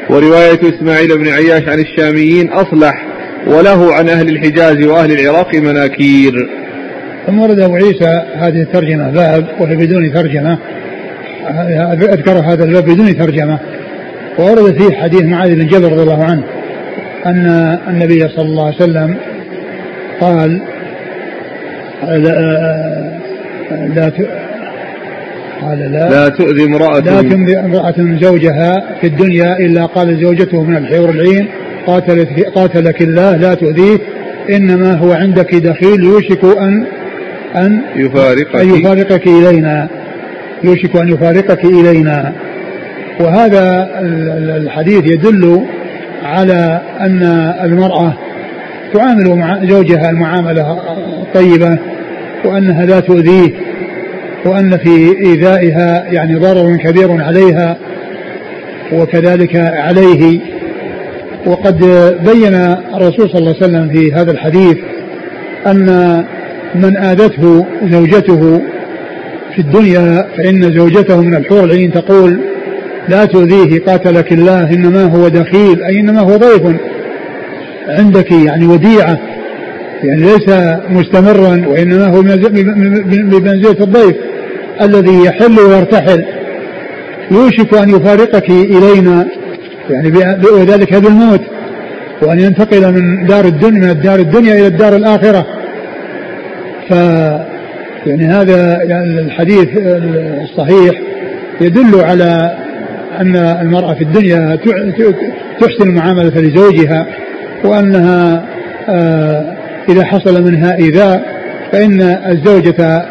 ورواية 0.10 0.60
إسماعيل 0.64 1.18
بن 1.18 1.28
عياش 1.28 1.68
عن 1.68 1.80
الشاميين 1.80 2.50
أصلح 2.50 3.06
وله 3.48 3.94
عن 3.94 4.10
أهل 4.10 4.30
الحجاز 4.30 4.86
وأهل 4.86 5.12
العراق 5.12 5.56
مناكير. 5.56 6.50
ثم 7.28 7.40
ورد 7.40 7.60
أبو 7.60 7.76
عيسى 7.76 8.22
هذه 8.36 8.62
الترجمة 8.62 9.10
باب 9.10 9.46
وهي 9.60 9.76
بدون 9.76 10.14
ترجمة. 10.14 10.58
أذكر 11.92 12.32
هذا 12.32 12.64
الباب 12.64 12.84
بدون 12.84 13.18
ترجمة. 13.18 13.60
وورد 14.40 14.82
فيه 14.82 14.96
حديث 14.96 15.22
معاذ 15.22 15.56
بن 15.56 15.68
جبل 15.68 15.92
رضي 15.92 16.02
الله 16.02 16.24
عنه 16.24 16.44
أن 17.26 17.78
النبي 17.88 18.28
صلى 18.28 18.46
الله 18.46 18.66
عليه 18.66 18.76
وسلم 18.76 19.18
قال 20.22 20.62
لا, 22.04 23.12
لا 23.96 24.12
قال 25.62 25.80
لا. 25.80 26.10
لا 26.10 26.30
تؤذي 26.30 26.66
امرأة. 26.66 27.00
لا 27.00 27.22
تؤذي 27.22 27.60
امرأة 27.60 27.96
زوجها 28.22 28.74
في 29.02 29.08
الدنيا 29.08 29.58
إلا 29.58 29.86
قال 29.86 30.18
زوجته 30.22 30.64
من 30.64 30.78
الحور 30.78 31.10
العين 31.10 31.48
قاتلت 31.88 32.30
قاتلك 32.56 33.02
الله 33.02 33.36
لا 33.36 33.54
تؤذيه. 33.54 33.98
إنما 34.50 34.94
هو 34.94 35.12
عندك 35.12 35.56
دخيل 35.56 36.04
يوشك 36.04 36.44
أن 36.44 36.86
أن 37.56 37.82
يفارقك. 37.96 38.56
أن 38.56 38.70
يفارقك 38.70 39.28
إلينا. 39.28 39.88
يوشك 40.64 40.96
أن 40.96 41.10
يفارقك 41.10 41.66
إلينا. 41.66 42.34
وهذا 43.20 43.90
الحديث 44.58 45.12
يدل 45.12 45.66
على 46.24 46.82
أن 47.00 47.24
المرأة 47.64 48.14
تعامل 48.94 49.36
مع 49.36 49.66
زوجها 49.66 50.10
المعاملة 50.10 50.78
الطيبة 51.22 51.78
وأنها 52.46 52.86
لا 52.86 53.00
تؤذيه. 53.00 53.67
وأن 54.48 54.78
في 54.78 55.18
إيذائها 55.26 56.06
يعني 56.12 56.36
ضرر 56.36 56.76
كبير 56.76 57.22
عليها 57.22 57.78
وكذلك 58.94 59.56
عليه. 59.56 60.40
وقد 61.46 61.78
بين 62.26 62.56
الرسول 62.96 63.30
صلى 63.30 63.40
الله 63.40 63.56
عليه 63.56 63.68
وسلم 63.68 63.90
في 63.90 64.14
هذا 64.14 64.32
الحديث 64.32 64.78
أن 65.68 66.24
من 66.76 66.98
آذته 66.98 67.66
زوجته 67.84 68.62
في 69.56 69.60
الدنيا 69.60 70.28
فإن 70.38 70.78
زوجته 70.78 71.22
من 71.22 71.36
الحور 71.36 71.64
العين 71.64 71.92
تقول 71.92 72.40
لا 73.10 73.26
تؤذيه 73.26 73.80
قاتلك 73.80 74.32
الله 74.32 74.74
إنما 74.74 75.04
هو 75.04 75.28
دخيل 75.28 75.84
أي 75.84 76.00
إنما 76.00 76.20
هو 76.22 76.36
ضيف 76.38 76.62
عندك 77.88 78.32
يعني 78.32 78.68
وديعة 78.68 79.20
يعني 80.04 80.22
ليس 80.22 80.50
مستمرا 80.90 81.68
وإنما 81.68 82.06
هو 82.06 82.22
بمنزلة 82.22 83.84
الضيف. 83.84 84.16
الذي 84.82 85.26
يحل 85.26 85.60
ويرتحل. 85.60 86.26
يوشك 87.32 87.74
أن 87.74 87.90
يفارقك 87.90 88.50
إلينا 88.50 89.28
يعني 89.90 90.10
وذلك 90.54 90.94
بالموت 90.94 91.42
وأن 92.22 92.40
ينتقل 92.40 92.92
من 92.92 93.26
دار 93.26 93.46
الدنيا 93.46 93.80
من 93.80 93.90
الدار 93.90 94.20
الدنيا 94.20 94.54
إلى 94.54 94.68
الدار 94.68 94.96
الآخرة. 94.96 95.46
ف 96.90 96.92
يعني 98.08 98.26
هذا 98.26 98.84
يعني 98.84 99.20
الحديث 99.20 99.68
الصحيح 100.44 101.02
يدل 101.62 102.02
على 102.02 102.58
أن 103.22 103.36
المرأة 103.36 103.94
في 103.94 104.02
الدنيا 104.02 104.58
تحسن 105.60 105.90
المعاملة 105.90 106.42
لزوجها 106.42 107.08
وأنها 107.64 108.46
آه، 108.90 109.58
إذا 109.90 110.04
حصل 110.04 110.44
منها 110.44 110.76
إيذاء 110.76 111.22
فإن 111.72 112.02
الزوجة 112.02 113.06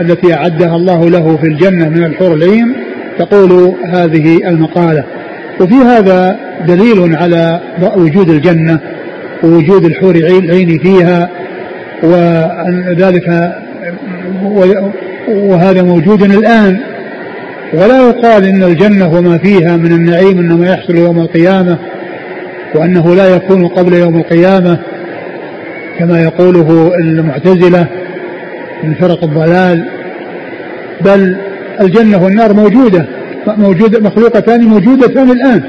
التي 0.00 0.34
أعدها 0.34 0.76
الله 0.76 1.10
له 1.10 1.36
في 1.36 1.46
الجنة 1.46 1.88
من 1.88 2.04
الحور 2.04 2.34
العين 2.34 2.74
تقول 3.18 3.74
هذه 3.84 4.48
المقالة. 4.48 5.04
وفي 5.60 5.74
هذا 5.74 6.36
دليل 6.66 7.16
على 7.16 7.60
وجود 7.96 8.28
الجنة 8.30 8.78
ووجود 9.44 9.84
الحور 9.84 10.14
العين 10.14 10.78
فيها 10.78 11.30
وذلك 12.02 13.52
وهذا 15.28 15.82
موجود 15.82 16.22
الآن. 16.22 16.80
ولا 17.74 18.08
يقال 18.08 18.44
إن 18.44 18.62
الجنة 18.62 19.14
وما 19.14 19.38
فيها 19.38 19.76
من 19.76 19.92
النعيم 19.92 20.38
إنما 20.38 20.66
يحصل 20.66 20.96
يوم 20.96 21.20
القيامة 21.20 21.78
وأنه 22.74 23.14
لا 23.14 23.36
يكون 23.36 23.68
قبل 23.68 23.92
يوم 23.92 24.16
القيامة 24.16 24.78
كما 25.98 26.22
يقوله 26.22 26.92
المعتزلة. 26.98 27.86
من 28.84 28.94
فرق 28.94 29.24
الضلال 29.24 29.84
بل 31.00 31.36
الجنة 31.80 32.24
والنار 32.24 32.52
موجودة 32.52 33.06
موجودة 33.46 34.00
مخلوقتان 34.00 34.60
موجودتان 34.60 35.30
الآن. 35.30 35.62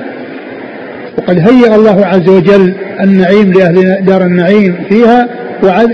وقد 1.17 1.39
هيأ 1.39 1.75
الله 1.75 2.05
عز 2.05 2.29
وجل 2.29 2.73
النعيم 3.03 3.51
لأهل 3.51 4.05
دار 4.05 4.25
النعيم 4.25 4.75
فيها 4.89 5.27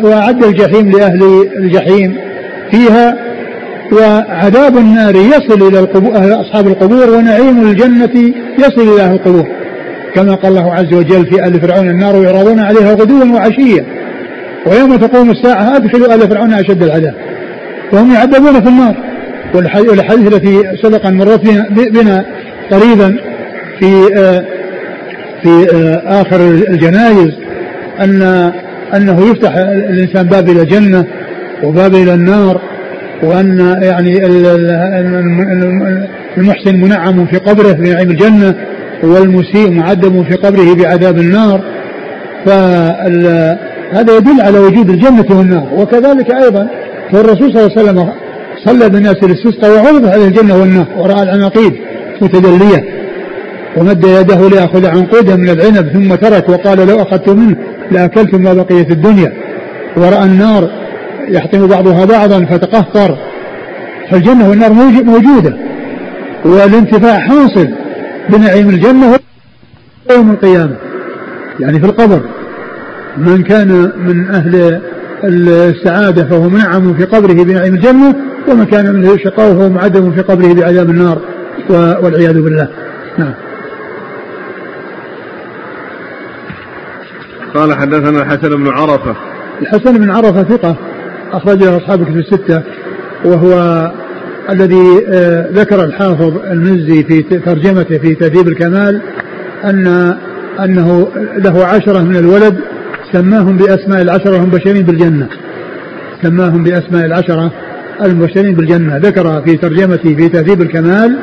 وأعد 0.04 0.44
الجحيم 0.44 0.92
لأهل 0.92 1.50
الجحيم 1.58 2.16
فيها. 2.72 3.18
وعذاب 3.92 4.78
النار 4.78 5.16
يصل 5.16 5.68
إلى 5.68 5.80
أصحاب 6.34 6.68
القبور 6.68 7.10
ونعيم 7.10 7.68
الجنة 7.68 8.34
يصل 8.60 8.94
إلى 8.94 9.02
أهل 9.02 9.14
القبور. 9.14 9.48
كما 10.16 10.36
قال 10.36 10.58
الله 10.58 10.74
عز 10.74 10.94
وجل 10.94 11.26
في 11.26 11.48
آل 11.48 11.62
فرعون 11.62 11.90
النار 11.90 12.24
يعرضون 12.24 12.60
عليها 12.60 12.94
غدوا 12.94 13.26
وعشيا. 13.34 13.86
ويوم 14.68 14.96
تقوم 14.96 15.32
الساعة 15.32 15.76
أدخلوا 15.76 16.16
آل 16.16 16.30
فرعون 16.30 16.54
أشد 16.54 16.84
العذاب. 16.84 17.16
وهم 17.94 18.14
يعذبون 18.14 18.62
في 18.62 18.70
النار. 18.70 18.96
والحديث 19.56 20.34
التي 20.34 20.78
سبق 20.84 21.06
أن 21.06 21.18
مرت 21.18 21.42
بنا 21.92 22.26
قريبا 22.72 23.18
في 23.80 24.18
آه، 24.18 24.46
في 25.44 25.68
آه، 25.74 26.22
آخر 26.22 26.42
الجنائز 26.70 27.32
أن 28.00 28.52
أنه 28.96 29.30
يفتح 29.30 29.56
الإنسان 29.58 30.28
باب 30.28 30.50
إلى 30.50 30.62
الجنة 30.62 31.06
وباب 31.64 31.96
إلى 31.96 32.14
النار 32.14 32.62
وأن 33.24 33.78
يعني 33.82 34.26
المحسن 36.38 36.76
منعم 36.76 37.26
في 37.26 37.38
قبره 37.38 37.72
بنعيم 37.72 38.12
الجنة 38.12 38.56
والمسيء 39.04 39.72
معذب 39.72 40.26
في 40.30 40.36
قبره 40.36 40.76
بعذاب 40.76 41.18
النار. 41.18 41.62
فهذا 43.92 44.18
يدل 44.18 44.42
على 44.42 44.60
وجود 44.60 44.90
الجنة 44.90 45.26
والنار. 45.30 45.70
وكذلك 45.74 46.36
أيضا 46.36 46.68
فالرسول 47.12 47.54
صلى 47.54 47.66
الله 47.66 47.72
عليه 47.78 47.82
وسلم 47.82 48.10
صلى 48.66 48.90
بالناس 48.90 49.16
الاستسقاء 49.24 49.72
وعرض 49.72 50.06
على 50.06 50.26
الجنة 50.26 50.56
والنار 50.58 50.88
ورأى 50.98 51.24
العناقيد 51.24 51.74
متدلية 52.22 53.00
ومد 53.78 54.04
يده 54.04 54.50
ليأخذ 54.50 54.86
عنقودا 54.86 55.36
من 55.36 55.50
العنب 55.50 55.90
ثم 55.94 56.16
ترك 56.16 56.50
وقال 56.50 56.88
لو 56.88 57.02
أخذت 57.02 57.30
منه 57.30 57.56
لأكلتم 57.92 58.42
ما 58.42 58.54
بقي 58.54 58.86
في 58.86 58.94
الدنيا. 58.94 59.34
ورأى 59.98 60.24
النار 60.24 60.70
يحطم 61.30 61.68
بعضها 61.68 62.06
بعضا 62.06 62.46
فتقهقر. 62.46 63.18
فالجنة 64.12 64.50
والنار 64.50 64.74
موجودة. 65.04 65.58
والانتفاع 66.46 67.20
حاصل 67.20 67.68
بنعيم 68.30 68.70
الجنة 68.70 69.20
يوم 70.12 70.32
القيامة. 70.32 70.76
يعني 71.60 71.80
في 71.80 71.86
القبر. 71.86 72.22
من 73.18 73.44
كان 73.44 73.92
من 73.98 74.30
أهل 74.30 74.82
السعادة 75.24 76.24
فهو 76.24 76.50
منعم 76.50 76.94
في 76.94 77.04
قبره 77.04 77.44
بنعيم 77.44 77.74
الجنة 77.74 78.16
ومن 78.48 78.66
كان 78.66 78.96
من 78.96 79.10
الشقاء 79.10 79.54
فهو 79.54 79.70
معدم 79.70 80.12
في 80.12 80.22
قبره 80.22 80.54
بعذاب 80.54 80.90
النار 80.90 81.22
والعياذ 81.70 82.42
بالله. 82.42 82.68
نعم. 83.18 83.34
قال 87.56 87.74
حدثنا 87.74 88.22
الحسن 88.22 88.50
بن 88.50 88.68
عرفة. 88.68 89.16
الحسن 89.62 89.98
بن 89.98 90.10
عرفة 90.12 90.44
ثقة 90.44 90.76
أخرج 91.32 91.64
له 91.64 91.78
أصحاب 91.78 92.04
كتب 92.04 92.18
الستة 92.18 92.64
وهو 93.26 93.92
الذي 94.50 95.06
آه، 95.08 95.50
ذكر 95.52 95.84
الحافظ 95.84 96.38
المزي 96.52 97.04
في 97.04 97.22
ترجمته 97.22 97.98
في 97.98 98.16
تهذيب 98.16 98.48
الكمال 98.48 99.02
أن 99.64 100.16
أنه 100.60 101.08
له 101.38 101.66
عشرة 101.66 102.00
من 102.00 102.16
الولد 102.16 102.60
سماهم 103.14 103.58
بأسماء 103.58 104.02
العشرة 104.02 104.38
هم 104.38 104.50
بشرين 104.50 104.84
بالجنة. 104.84 105.28
سماهم 106.24 106.64
بأسماء 106.64 107.06
العشرة 107.06 107.52
المبشرين 108.02 108.56
بالجنة. 108.56 108.98
ذكر 108.98 109.42
في 109.42 109.58
ترجمته 109.58 110.16
في 110.16 110.30
تهذيب 110.30 110.62
الكمال 110.62 111.20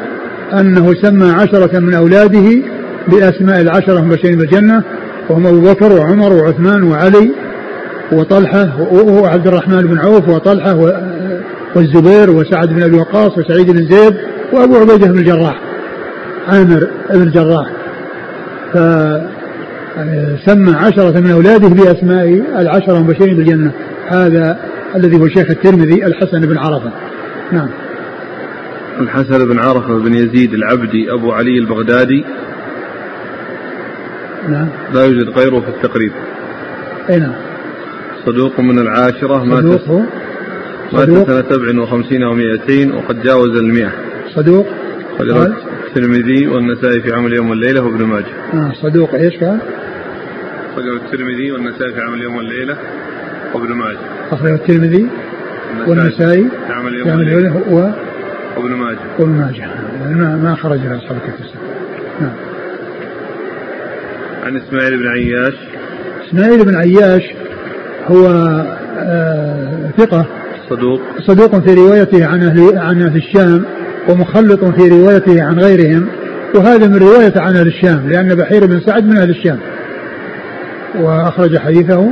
أنه 0.53 0.95
سمى 1.03 1.31
عشرة 1.31 1.79
من 1.79 1.95
أولاده 1.95 2.63
بأسماء 3.09 3.61
العشرة 3.61 3.99
المبشرين 3.99 4.39
بالجنة. 4.39 4.83
وهم 5.29 5.47
أبو 5.47 5.61
بكر 5.61 5.93
وعمر 5.93 6.33
وعثمان 6.33 6.83
وعلي 6.83 7.31
وطلحة 8.13 8.83
وعبد 8.93 9.47
الرحمن 9.47 9.83
بن 9.83 9.99
عوف 9.99 10.29
وطلحة 10.29 10.75
والزبير 11.77 12.31
وسعد 12.31 12.69
بن 12.69 12.83
أبي 12.83 12.97
وقاص 12.97 13.39
وسعيد 13.39 13.71
بن 13.71 13.89
زيد 13.89 14.15
وأبو 14.53 14.77
عبيدة 14.77 15.07
بن 15.07 15.19
الجراح. 15.19 15.61
عامر 16.49 16.89
بن 17.11 17.23
الجراح. 17.23 17.67
فسمى 19.97 20.73
عشرة 20.73 21.21
من 21.21 21.31
أولاده 21.31 21.69
بأسماء 21.69 22.29
العشرة 22.61 22.99
المبشرين 22.99 23.37
بالجنة. 23.37 23.73
هذا 24.09 24.59
الذي 24.97 25.17
هو 25.17 25.29
شيخ 25.29 25.51
الترمذي 25.51 26.07
الحسن 26.07 26.41
بن 26.41 26.59
عرفة. 26.59 26.93
نعم. 27.53 27.69
الحسن 29.01 29.49
بن 29.49 29.59
عرفة 29.59 29.99
بن 29.99 30.15
يزيد 30.15 30.55
العبدي 30.55 31.13
أبو 31.13 31.33
علي 31.33 31.59
البغدادي. 31.59 32.25
نعم. 34.49 34.69
لا 34.95 35.05
يوجد 35.05 35.29
غيره 35.29 35.61
في 35.61 35.69
التقريب. 35.69 36.13
أي 37.11 37.19
نعم. 37.19 37.35
صدوق 38.27 38.61
من 38.61 38.79
العاشرة 38.79 39.45
مات 39.45 39.65
مات 40.93 41.09
سنة 41.09 41.45
سبع 41.51 41.83
وخمسين 41.83 42.25
ومائتين 42.25 42.93
وقد 42.93 43.23
جاوز 43.23 43.57
المئة. 43.57 43.93
صدوق. 44.35 44.67
الترمذي 45.97 46.47
والنسائي 46.47 47.01
في 47.01 47.13
عمل 47.13 47.33
يوم 47.33 47.51
والليلة 47.51 47.83
وابن 47.83 48.05
ماجه. 48.05 48.25
آه 48.55 48.73
صدوق. 48.83 49.15
إيش 49.15 49.35
قال؟ 49.37 49.59
أخرجه 50.73 50.97
الترمذي 50.97 51.53
والنسائي 51.53 51.93
في 51.93 52.01
عمل 52.01 52.23
يوم 52.23 52.37
والليلة 52.37 52.77
وابن 53.55 53.73
ماجه. 53.73 53.99
أخرجه 54.33 54.55
الترمذي 54.55 55.07
والنسائي 55.87 56.49
في 56.67 56.73
عمل 56.73 56.95
يوم 56.95 57.09
والليلة 57.09 57.63
و 57.71 57.75
وابن 58.57 58.75
ماجه. 58.75 58.99
وابن 59.19 59.33
ماجه. 59.33 59.69
ما 60.15 60.37
ما 60.37 60.55
خرج 60.55 60.79
أصحاب 60.79 61.17
الكتب 61.17 61.45
نعم. 62.21 62.33
عن 64.45 64.57
إسماعيل 64.57 64.99
بن 64.99 65.09
عياش. 65.09 65.55
إسماعيل 66.29 66.65
بن 66.65 66.77
عياش 66.77 67.23
هو 68.07 68.27
آه 68.99 69.91
ثقة. 69.99 70.27
صدوق. 70.71 71.01
صدوق 71.27 71.59
في 71.59 71.75
روايته 71.75 72.27
عن 72.27 72.43
أهل 72.43 72.79
عن 72.79 73.03
أهل 73.03 73.17
الشام. 73.17 73.65
ومخلط 74.09 74.65
في 74.65 74.89
روايته 74.89 75.43
عن 75.43 75.59
غيرهم 75.59 76.09
وهذا 76.55 76.87
من 76.87 76.97
رواية 76.97 77.33
عن 77.37 77.57
أهل 77.57 77.67
الشام 77.67 78.09
لأن 78.09 78.35
بحير 78.35 78.67
بن 78.67 78.81
سعد 78.81 79.05
من 79.05 79.17
أهل 79.17 79.31
الشام. 79.31 79.59
وأخرج 80.95 81.59
حديثه 81.59 82.11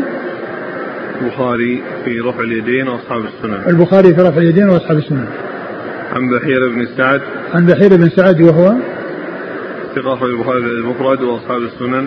البخاري 1.21 1.83
في 2.05 2.21
رفع 2.21 2.41
اليدين 2.41 2.89
وأصحاب 2.89 3.25
السنن 3.25 3.69
البخاري 3.69 4.15
في 4.15 4.23
رفع 4.23 4.39
اليدين 4.39 4.69
وأصحاب 4.69 4.99
السنن 4.99 5.27
عن 6.13 6.29
بحير 6.29 6.69
بن 6.69 6.87
سعد. 6.97 7.21
عن 7.55 7.67
بحير 7.67 7.97
بن 7.97 8.09
سعد 8.09 8.41
وهو 8.41 8.75
ثقة 9.97 10.27
البخاري 10.27 10.59
المفرد 10.59 11.23
وأصحاب 11.23 11.63
السنن. 11.63 12.07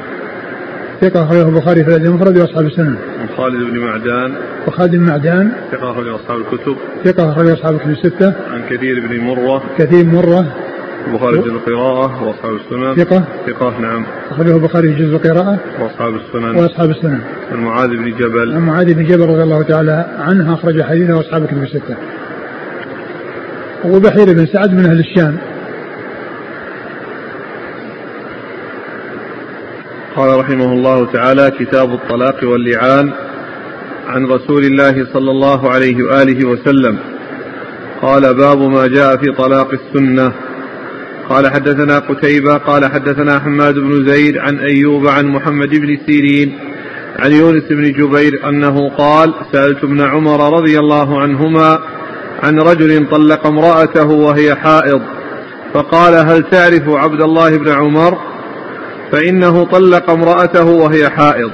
ثقة 1.02 1.24
أخرجه 1.24 1.50
البخاري 1.50 1.84
في 1.84 1.96
المفرد 1.96 2.38
وأصحاب 2.38 2.66
السنن. 2.66 2.96
عن 3.22 3.28
خالد 3.38 3.72
بن 3.72 3.80
معدان. 3.80 4.36
وخالد 4.68 4.92
بن 4.96 5.04
معدان. 5.04 5.52
ثقة 5.72 5.92
أخرج 5.92 6.08
أصحاب 6.08 6.38
الكتب. 6.38 6.76
ثقة 7.06 7.32
أخرج 7.32 7.50
أصحاب 7.50 7.76
الكتب 7.76 7.90
الستة. 7.90 8.34
عن 8.52 8.62
كثير 8.70 9.08
بن 9.08 9.20
مرة. 9.20 9.64
كثير 9.78 10.06
مرة. 10.06 10.46
البخاري 11.08 11.38
جزء 11.38 11.52
القراءة 11.52 12.24
وأصحاب 12.24 12.56
السنن 12.56 12.96
ثقة 12.96 13.24
ثقة 13.48 13.80
نعم 13.80 14.06
أخرجه 14.32 14.56
البخاري 14.56 14.94
جزء 14.94 15.16
القراءة 15.16 15.60
وأصحاب 15.80 16.16
السنن 16.16 16.56
وأصحاب 16.56 16.90
السنن 16.90 17.20
عن 17.52 17.58
معاذ 17.58 17.88
بن 17.88 18.18
جبل 18.18 18.54
عن 18.54 18.62
معاذ 18.62 18.94
بن 18.94 19.06
جبل 19.06 19.26
رضي 19.26 19.44
الله 19.44 19.64
تعالى 19.64 20.06
عنه 20.20 20.54
أخرج 20.54 20.82
حديثه 20.82 21.14
وأصحاب 21.14 21.44
الكتب 21.44 21.64
الستة 21.64 21.96
وبحير 23.86 24.34
بن 24.34 24.46
سعد 24.46 24.74
من 24.74 24.86
أهل 24.86 25.00
الشام 25.00 25.38
قال 30.18 30.40
رحمه 30.40 30.74
الله 30.74 31.06
تعالى 31.06 31.52
كتاب 31.60 31.94
الطلاق 31.94 32.44
واللعان 32.44 33.12
عن 34.08 34.26
رسول 34.26 34.64
الله 34.64 35.08
صلى 35.14 35.32
الله 35.32 35.70
عليه 35.70 36.04
وآله 36.04 36.48
وسلم. 36.48 36.98
قال 38.02 38.34
باب 38.34 38.62
ما 38.62 38.88
جاء 38.88 39.18
في 39.18 39.32
طلاق 39.38 39.70
السنة. 39.74 40.32
قال 41.30 41.48
حدثنا 41.48 42.00
قتيبة 42.00 42.58
قال 42.58 42.86
حدثنا 42.86 43.40
حماد 43.40 43.74
بن 43.74 44.08
زيد 44.08 44.38
عن 44.38 44.60
أيوب 44.60 45.08
عن 45.08 45.26
محمد 45.26 45.70
بن 45.70 45.98
سيرين 46.06 46.58
عن 47.20 47.32
يونس 47.32 47.64
بن 47.70 47.92
جبير 47.92 48.50
أنه 48.50 48.90
قال 48.90 49.34
سألت 49.52 49.84
ابن 49.84 50.02
عمر 50.02 50.60
رضي 50.60 50.80
الله 50.80 51.22
عنهما 51.22 51.80
عن 52.44 52.60
رجل 52.60 53.10
طلق 53.12 53.48
امرأته 53.48 54.06
وهي 54.06 54.56
حائض 54.56 55.02
فقال 55.74 56.14
هل 56.14 56.44
تعرف 56.44 56.90
عبد 56.90 57.22
الله 57.22 57.58
بن 57.58 57.72
عمر؟ 57.72 58.37
فإنه 59.12 59.66
طلق 59.66 60.10
امرأته 60.10 60.66
وهي 60.66 61.10
حائض. 61.10 61.52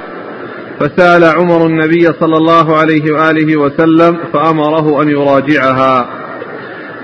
فسأل 0.80 1.24
عمر 1.24 1.66
النبي 1.66 2.06
صلى 2.20 2.38
الله 2.38 2.78
عليه 2.78 3.14
وآله 3.14 3.58
وسلم 3.58 4.18
فأمره 4.34 5.02
أن 5.02 5.10
يراجعها. 5.10 6.10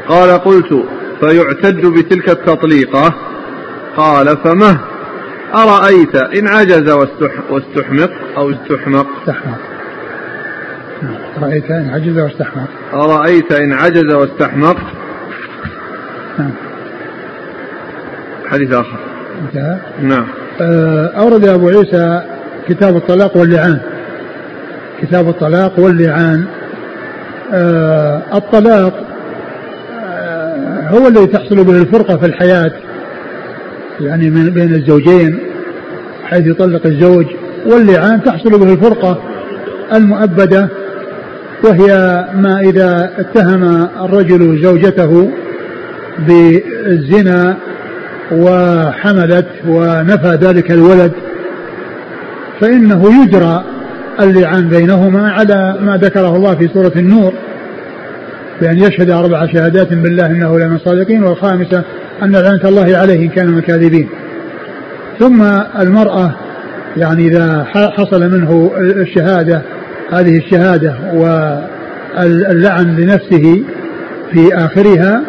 قال 0.07 0.29
قلت 0.29 0.85
فيعتد 1.19 1.85
بتلك 1.85 2.29
التطليقة؟ 2.29 3.13
قال 3.97 4.37
فمه؟ 4.37 4.79
أرأيت 5.55 6.15
إن 6.15 6.47
عجز 6.47 6.89
واستحمق 7.49 8.11
أو 8.37 8.51
استحمق؟ 8.51 9.07
استحمق. 9.19 9.57
أرأيت 11.37 11.71
إن 11.71 11.89
عجز 11.89 12.17
واستحمق. 12.19 12.69
أرأيت 12.93 13.51
إن 13.51 13.73
عجز 13.73 14.13
واستحمق؟ 14.13 14.77
نعم. 16.39 16.51
حديث 18.45 18.73
آخر. 18.73 18.99
انتهى. 19.45 19.77
نعم. 20.01 20.27
آه، 20.61 21.05
أورد 21.05 21.47
أبو 21.47 21.69
عيسى 21.69 22.21
كتاب 22.69 22.95
الطلاق 22.95 23.37
واللعان. 23.37 23.79
كتاب 25.01 25.29
الطلاق 25.29 25.79
واللعان. 25.79 26.45
آه 27.53 28.21
الطلاق 28.33 28.93
آه 29.99 30.89
هو 30.89 31.07
الذي 31.07 31.25
تحصل 31.25 31.63
به 31.63 31.81
الفرقة 31.81 32.17
في 32.17 32.25
الحياة 32.25 32.71
يعني 34.01 34.29
من 34.29 34.49
بين 34.49 34.73
الزوجين 34.73 35.39
حيث 36.25 36.47
يطلق 36.47 36.85
الزوج. 36.85 37.25
واللعان 37.65 38.23
تحصل 38.23 38.59
به 38.59 38.73
الفرقة 38.73 39.21
المؤبدة 39.93 40.69
وهي 41.63 42.25
ما 42.35 42.59
إذا 42.59 43.11
اتهم 43.17 43.87
الرجل 44.05 44.63
زوجته 44.63 45.31
بالزنا 46.27 47.57
وحملت 48.31 49.47
ونفى 49.67 50.37
ذلك 50.41 50.71
الولد 50.71 51.11
فإنه 52.61 53.23
يجرى 53.23 53.63
اللعان 54.19 54.69
بينهما 54.69 55.31
على 55.31 55.77
ما 55.81 55.97
ذكره 55.97 56.35
الله 56.35 56.55
في 56.55 56.67
سورة 56.73 56.91
النور 56.95 57.33
بأن 58.61 58.77
يشهد 58.77 59.09
أربع 59.09 59.45
شهادات 59.45 59.93
بالله 59.93 60.25
إنه 60.25 60.59
لمن 60.59 60.75
الصادقين 60.75 61.23
والخامسة 61.23 61.83
أن 62.23 62.31
لعنة 62.31 62.61
الله 62.69 62.97
عليه 62.97 63.19
إن 63.19 63.29
كان 63.29 63.47
من 63.47 63.57
الكاذبين. 63.57 64.09
ثم 65.19 65.43
المرأة 65.79 66.31
يعني 66.97 67.27
إذا 67.27 67.65
حصل 67.73 68.31
منه 68.31 68.71
الشهادة 68.77 69.61
هذه 70.11 70.37
الشهادة 70.37 70.95
واللعن 71.13 72.95
لنفسه 72.95 73.63
في 74.31 74.55
آخرها 74.55 75.21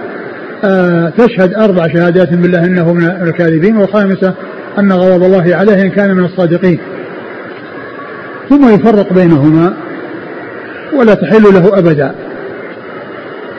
تشهد 1.19 1.55
أربع 1.55 1.89
شهادات 1.89 2.35
بالله 2.35 2.65
إنه 2.65 2.93
من 2.93 3.05
الكاذبين 3.05 3.77
والخامسة 3.77 4.35
أن 4.79 4.93
غضب 4.93 5.25
الله 5.25 5.57
عليه 5.57 5.83
إن 5.83 5.91
كان 5.91 6.17
من 6.17 6.25
الصادقين. 6.25 6.79
ثم 8.49 8.75
يفرق 8.75 9.13
بينهما 9.13 9.75
ولا 10.99 11.15
تحل 11.15 11.43
له 11.43 11.79
أبدا. 11.79 12.15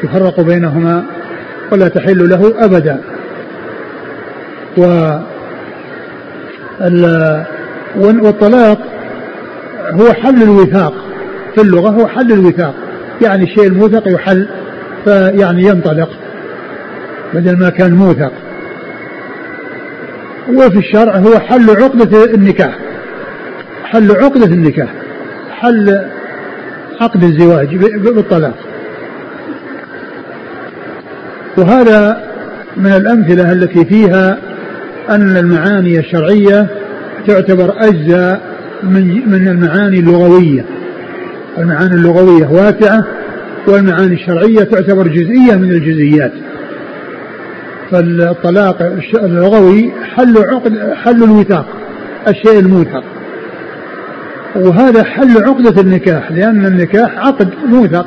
يفرق 0.03 0.41
بينهما 0.41 1.03
ولا 1.71 1.87
تحل 1.87 2.29
له 2.29 2.53
أبدا. 2.65 3.01
و 4.77 5.11
والطلاق 7.95 8.77
هو 9.91 10.13
حل 10.13 10.43
الوثاق 10.43 10.93
في 11.55 11.61
اللغة 11.61 11.89
هو 11.89 12.07
حل 12.07 12.31
الوثاق. 12.31 12.73
يعني 13.21 13.43
الشيء 13.43 13.67
الموثق 13.67 14.07
يحل 14.07 14.47
فيعني 15.05 15.63
ينطلق. 15.63 16.09
بدل 17.33 17.57
ما 17.59 17.69
كان 17.69 17.93
موثق. 17.93 18.31
وفي 20.53 20.77
الشرع 20.77 21.17
هو 21.17 21.39
حل 21.39 21.69
عقدة 21.69 22.33
النكاح. 22.33 22.79
حل 23.83 24.11
عقدة 24.11 24.45
النكاح. 24.45 24.89
حل 25.51 26.01
عقد 27.01 27.23
الزواج 27.23 27.75
بالطلاق. 27.75 28.55
وهذا 31.57 32.23
من 32.77 32.91
الأمثلة 32.91 33.51
التي 33.51 33.85
فيها 33.85 34.37
أن 35.09 35.37
المعاني 35.37 35.99
الشرعية 35.99 36.67
تعتبر 37.27 37.73
أجزاء 37.77 38.41
من 38.83 39.29
من 39.29 39.47
المعاني 39.47 39.99
اللغوية. 39.99 40.65
المعاني 41.57 41.95
اللغوية 41.95 42.47
واسعة 42.47 43.05
والمعاني 43.67 44.13
الشرعية 44.13 44.63
تعتبر 44.63 45.07
جزئية 45.07 45.55
من 45.55 45.71
الجزئيات. 45.71 46.31
فالطلاق 47.91 48.81
اللغوي 49.13 49.91
حل 50.15 50.37
عقد 50.37 50.93
حل 51.03 51.23
الوثاق 51.23 51.65
الشيء 52.27 52.59
الموثق. 52.59 53.03
وهذا 54.55 55.03
حل 55.03 55.43
عقدة 55.43 55.81
النكاح 55.81 56.31
لأن 56.31 56.65
النكاح 56.65 57.17
عقد 57.17 57.49
موثق 57.65 58.05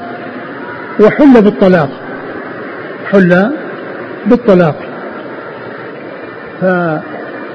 وحل 1.01 1.43
بالطلاق. 1.43 1.91
حل 3.11 3.51
بالطلاق. 4.27 4.77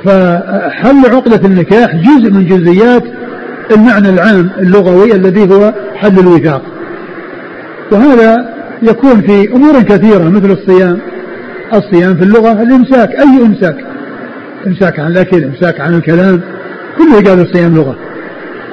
فحل 0.05 1.05
عقدة 1.13 1.47
النكاح 1.47 1.95
جزء 1.95 2.32
من 2.32 2.45
جزئيات 2.45 3.03
المعنى 3.71 4.09
العام 4.09 4.49
اللغوي 4.59 5.15
الذي 5.15 5.53
هو 5.53 5.73
حل 5.95 6.19
الوثاق. 6.19 6.61
وهذا 7.91 8.53
يكون 8.82 9.21
في 9.21 9.51
أمور 9.53 9.82
كثيرة 9.82 10.30
مثل 10.30 10.51
الصيام. 10.51 10.99
الصيام 11.74 12.15
في 12.15 12.24
اللغة 12.24 12.61
الإمساك 12.61 13.09
أي 13.09 13.45
إمساك؟ 13.45 13.86
إمساك 14.67 14.99
عن 14.99 15.11
الأكل 15.11 15.43
إمساك 15.43 15.82
عن 15.82 15.93
الكلام 15.93 16.41
كله 16.97 17.30
قال 17.30 17.41
الصيام 17.41 17.76
لغة. 17.76 17.95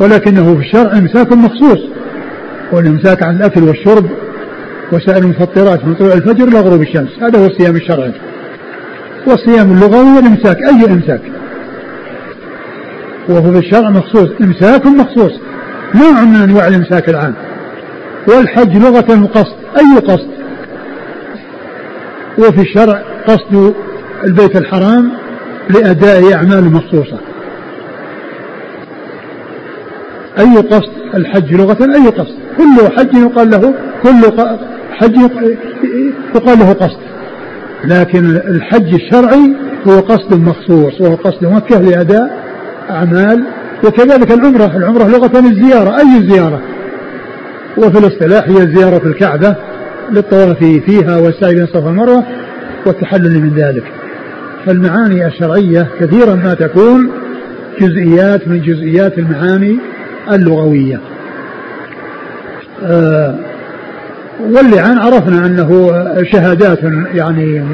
ولكنه 0.01 0.55
في 0.55 0.61
الشرع 0.61 0.99
إمساك 0.99 1.33
مخصوص 1.33 1.79
والإمساك 2.73 3.23
عن 3.23 3.37
الأكل 3.37 3.63
والشرب 3.63 4.11
وسائر 4.93 5.23
المفطرات 5.23 5.85
من 5.85 5.95
طلوع 5.95 6.13
الفجر 6.13 6.49
إلى 6.49 6.61
غروب 6.61 6.83
الشمس 6.83 7.11
هذا 7.23 7.39
هو 7.39 7.47
الصيام 7.47 7.77
الشرعي. 7.77 8.13
والصيام 9.27 9.73
اللغوي 9.73 10.19
الإمساك 10.19 10.57
أي 10.63 10.93
إمساك؟ 10.93 11.21
وهو 13.29 13.53
في 13.53 13.59
الشرع 13.59 13.91
مخصوص 13.91 14.29
إمساك 14.41 14.87
مخصوص 14.87 15.33
نوع 15.95 16.21
من 16.25 16.37
أنواع 16.37 16.69
الإمساك 16.69 17.09
العام. 17.09 17.35
والحج 18.29 18.77
لغة 18.77 19.23
وقصد 19.23 19.55
أي 19.79 19.99
قصد؟ 19.99 20.36
وفي 22.39 22.61
الشرع 22.61 23.03
قصد 23.27 23.75
البيت 24.25 24.57
الحرام 24.57 25.13
لأداء 25.71 26.35
أعمال 26.35 26.65
مخصوصة. 26.73 27.19
أي 30.39 30.57
قصد 30.57 30.93
الحج 31.15 31.55
لغة 31.55 31.95
أي 31.95 32.09
قصد. 32.09 32.35
كل 32.57 32.97
حج 32.97 33.15
يقال 33.15 33.51
له 33.51 33.75
كل 34.03 34.43
حج 34.91 35.17
يقال 36.35 36.59
له 36.59 36.73
قصد. 36.73 36.99
لكن 37.85 38.37
الحج 38.37 38.95
الشرعي 38.95 39.57
هو 39.89 40.01
قصد 40.01 40.41
مخصوص 40.41 41.01
وهو 41.01 41.15
قصد 41.15 41.45
مكة 41.45 41.81
لأداء 41.81 42.45
أعمال 42.91 43.45
وكذلك 43.85 44.33
العمرة. 44.33 44.77
العمرة 44.77 45.05
لغة 45.05 45.39
الزيارة. 45.39 45.99
أي 45.99 46.29
زيارة؟ 46.31 46.61
وفي 47.79 47.99
الاصطلاح 47.99 48.45
هي 48.49 48.75
زيارة 48.77 49.07
الكعبة. 49.07 49.57
للطواف 50.13 50.59
فيها 50.59 51.17
والسعي 51.17 51.55
بين 51.55 51.63
الصفا 51.63 51.87
والمروة 51.87 52.25
والتحلل 52.87 53.41
من 53.41 53.55
ذلك. 53.57 53.85
فالمعاني 54.67 55.27
الشرعية 55.27 55.89
كثيرا 56.01 56.35
ما 56.35 56.55
تكون 56.55 57.11
جزئيات 57.81 58.49
من 58.49 58.61
جزئيات 58.61 59.19
المعاني 59.19 59.79
اللغوية. 60.33 61.01
آه 62.85 63.35
واللعان 64.41 64.99
عرفنا 64.99 65.47
أنه 65.47 65.93
شهادات 66.33 66.79
يعني 67.15 67.65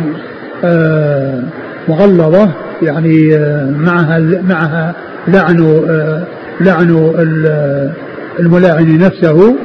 آه، 0.65 1.43
مغلظة 1.89 2.51
يعني 2.83 3.37
آه، 3.37 3.71
معها 3.71 4.19
معها 4.49 4.95
لعن 5.29 5.83
لعن 6.61 7.13
الملاعن 8.41 8.99
نفسه 8.99 9.57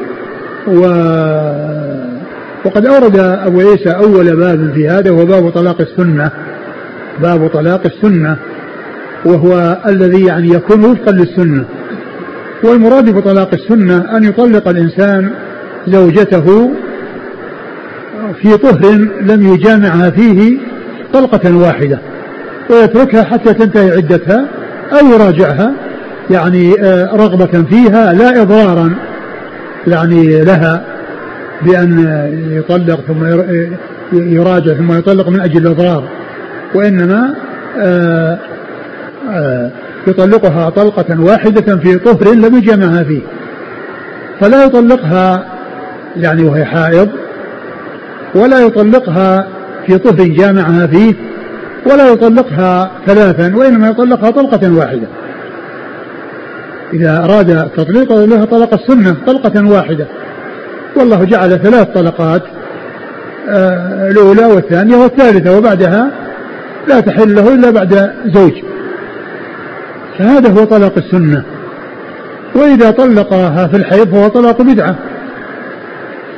و 0.68 0.86
وقد 2.68 2.86
أورد 2.86 3.18
أبو 3.20 3.60
عيسى 3.60 3.90
أول 3.90 4.36
باب 4.36 4.72
في 4.76 4.90
هذا 4.90 5.12
وهو 5.12 5.26
باب 5.26 5.50
طلاق 5.50 5.82
السنة. 5.82 6.32
باب 7.22 7.48
طلاق 7.48 7.82
السنة. 7.86 8.38
وهو 9.26 9.78
الذي 9.86 10.26
يعني 10.26 10.50
يكون 10.50 10.86
وفقا 10.86 11.12
للسنة. 11.12 11.66
والمراد 12.64 13.16
بطلاق 13.16 13.50
السنة 13.54 14.18
أن 14.18 14.24
يطلق 14.24 14.68
الإنسان 14.68 15.30
زوجته 15.88 16.72
في 18.42 18.58
طهر 18.58 18.92
لم 19.22 19.54
يجامعها 19.54 20.10
فيه 20.10 20.58
طلقة 21.14 21.56
واحدة 21.56 22.00
ويتركها 22.70 23.24
حتى 23.24 23.54
تنتهي 23.54 23.92
عدتها 23.92 24.46
أو 25.00 25.08
يراجعها 25.08 25.74
يعني 26.30 26.82
آه، 26.82 27.16
رغبة 27.16 27.64
فيها 27.70 28.14
لا 28.14 28.42
إضرارا 28.42 28.96
يعني 29.88 30.44
لها. 30.44 30.97
بأن 31.62 32.06
يطلق 32.52 33.00
ثم 33.08 33.26
يراجع 34.14 34.74
ثم 34.74 34.98
يطلق 34.98 35.30
من 35.30 35.40
أجل 35.42 35.68
الإضرار 35.68 36.04
وإنما 36.76 37.36
آه، 37.80 38.40
آه، 39.30 39.72
يطلقها 40.08 40.70
طلقة 40.70 41.22
واحدة 41.22 41.78
في 41.78 41.98
طهر 41.98 42.34
لم 42.34 42.58
يجمعها 42.58 43.04
فيه. 43.04 43.22
فلا 44.40 44.66
يطلقها 44.66 45.46
يعني 46.18 46.44
وهي 46.44 46.66
حائض 46.66 47.10
ولا 48.36 48.60
يطلقها 48.60 49.48
في 49.86 49.98
طهر 49.98 50.28
جامعها 50.28 50.88
فيه 50.88 51.14
ولا 51.86 52.08
يطلقها 52.08 52.92
ثلاثا 53.06 53.56
وإنما 53.56 53.90
يطلقها 53.90 54.32
طلقة 54.32 54.74
واحدة. 54.74 55.08
إذا 56.94 57.24
أراد 57.24 57.70
تطليق 57.78 58.14
لها 58.14 58.46
طلق 58.46 58.74
السنة 58.74 59.16
طلقة 59.28 59.70
واحدة. 59.70 60.08
والله 60.98 61.24
جعل 61.24 61.60
ثلاث 61.60 61.88
طلقات 61.88 62.42
آه، 63.50 64.12
الأولى 64.12 64.46
والثانية 64.46 64.96
والثالثة 64.96 65.58
وبعدها 65.58 66.12
لا 66.88 67.00
تحل 67.00 67.36
له 67.36 67.54
إلا 67.54 67.72
بعد 67.72 68.12
زوج. 68.26 68.52
فهذا 70.18 70.50
هو 70.50 70.64
طلاق 70.64 70.94
السنة. 70.98 71.44
وإذا 72.56 72.92
طلقها 72.92 73.68
في 73.68 73.78
الحيض 73.78 74.12
فهو 74.12 74.28
طلاق 74.28 74.62
بدعة. 74.62 74.96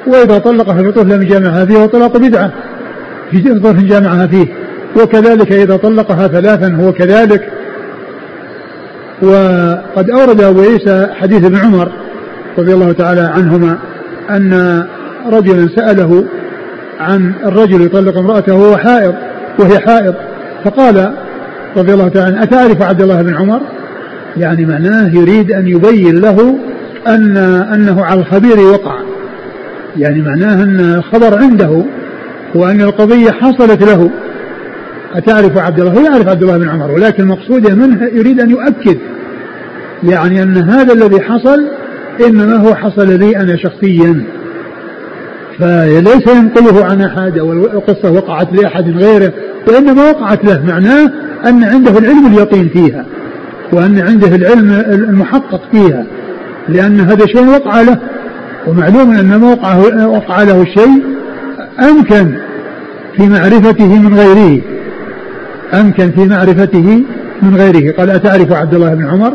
وإذا 0.08 0.38
طلقها 0.38 0.74
في 0.74 0.90
الطفل 0.90 1.10
لم 1.10 1.22
يجامعها 1.22 1.66
فيه 1.66 1.78
هو 1.78 1.86
طلاق 1.86 2.18
بدعة. 2.18 2.52
في 3.32 3.42
طفل 3.42 3.88
جامعها 3.88 4.28
فيه. 4.28 4.48
وكذلك 5.02 5.52
إذا 5.52 5.78
طلقها 5.78 6.28
ثلاثا 6.28 6.76
هو 6.76 6.94
كذلك. 6.94 7.50
وقد 9.22 10.10
أورد 10.10 10.42
أبو 10.42 10.62
عيسى 10.62 11.08
حديث 11.14 11.46
ابن 11.46 11.58
عمر 11.58 11.92
رضي 12.58 12.74
الله 12.74 12.92
تعالى 12.92 13.22
عنهما 13.22 13.78
أن 14.30 14.84
رجلا 15.32 15.70
سأله 15.76 16.26
عن 17.00 17.34
الرجل 17.46 17.82
يطلق 17.82 18.18
امرأته 18.18 18.56
وهو 18.56 18.78
حائض 18.78 19.14
وهي 19.60 19.80
حائض 19.80 20.14
فقال 20.64 21.14
رضي 21.78 21.94
الله 21.94 22.08
تعالى 22.08 22.36
عنه 22.36 22.44
أتعرف 22.44 22.82
عبد 22.82 23.02
الله 23.02 23.22
بن 23.22 23.36
عمر؟ 23.36 23.62
يعني 24.38 24.66
معناه 24.66 25.16
يريد 25.16 25.52
أن 25.52 25.68
يبين 25.68 26.16
له 26.16 26.60
أن 27.08 27.38
أنه 27.74 28.06
على 28.06 28.20
الخبير 28.20 28.60
وقع. 28.60 29.00
يعني 29.98 30.22
معناه 30.22 30.64
أن 30.64 30.80
الخبر 30.80 31.38
عنده 31.38 31.84
وأن 32.56 32.82
القضية 32.82 33.32
حصلت 33.32 33.84
له. 33.84 34.10
أتعرف 35.16 35.58
عبد 35.58 35.80
الله؟ 35.80 35.92
هو 35.92 36.00
يعرف 36.00 36.28
عبد 36.28 36.44
الله 36.44 36.58
بن 36.58 36.70
عمر 36.70 36.92
ولكن 36.92 37.28
مقصوده 37.28 37.76
منه 37.76 38.10
يريد 38.14 38.40
أن 38.40 38.50
يؤكد. 38.50 38.98
يعني 40.04 40.44
أن 40.44 40.58
هذا 40.58 40.94
الذي 40.94 41.22
حصل 41.22 41.68
إنما 42.28 42.56
هو 42.56 42.76
حصل 42.76 43.20
لي 43.20 43.38
أنا 43.38 43.56
شخصيا. 43.56 44.24
فليس 45.60 46.28
ينقله 46.28 46.86
عن 46.86 47.02
أحد 47.02 47.40
والقصة 47.40 48.12
وقعت 48.12 48.54
لأحد 48.54 48.90
غيره 48.90 49.34
وإنما 49.68 50.10
وقعت 50.10 50.46
له 50.46 50.66
معناه 50.66 51.12
أن 51.46 51.64
عنده 51.64 51.98
العلم 52.00 52.28
اليقين 52.28 52.70
فيها 52.70 53.06
وأن 53.74 54.00
عنده 54.00 54.36
العلم 54.36 54.72
المحقق 54.72 55.62
فيها 55.72 56.06
لأن 56.70 57.00
هذا 57.00 57.26
شيء 57.26 57.48
وقع 57.48 57.82
له. 57.82 57.98
ومعلوم 58.68 59.12
أن 59.12 59.40
ما 59.40 59.52
وقع, 59.52 59.78
وقع 60.06 60.44
له 60.44 60.62
الشيء 60.62 61.04
أمكن 61.90 62.36
في 63.18 63.28
معرفته 63.28 64.00
من 64.00 64.14
غيره. 64.14 64.62
أمكن 65.74 66.12
في 66.12 66.26
معرفته 66.26 67.04
من 67.42 67.56
غيره. 67.56 67.92
قال 67.92 68.10
أتعرف 68.10 68.52
عبد 68.52 68.74
الله 68.74 68.94
بن 68.94 69.08
عمر؟ 69.08 69.34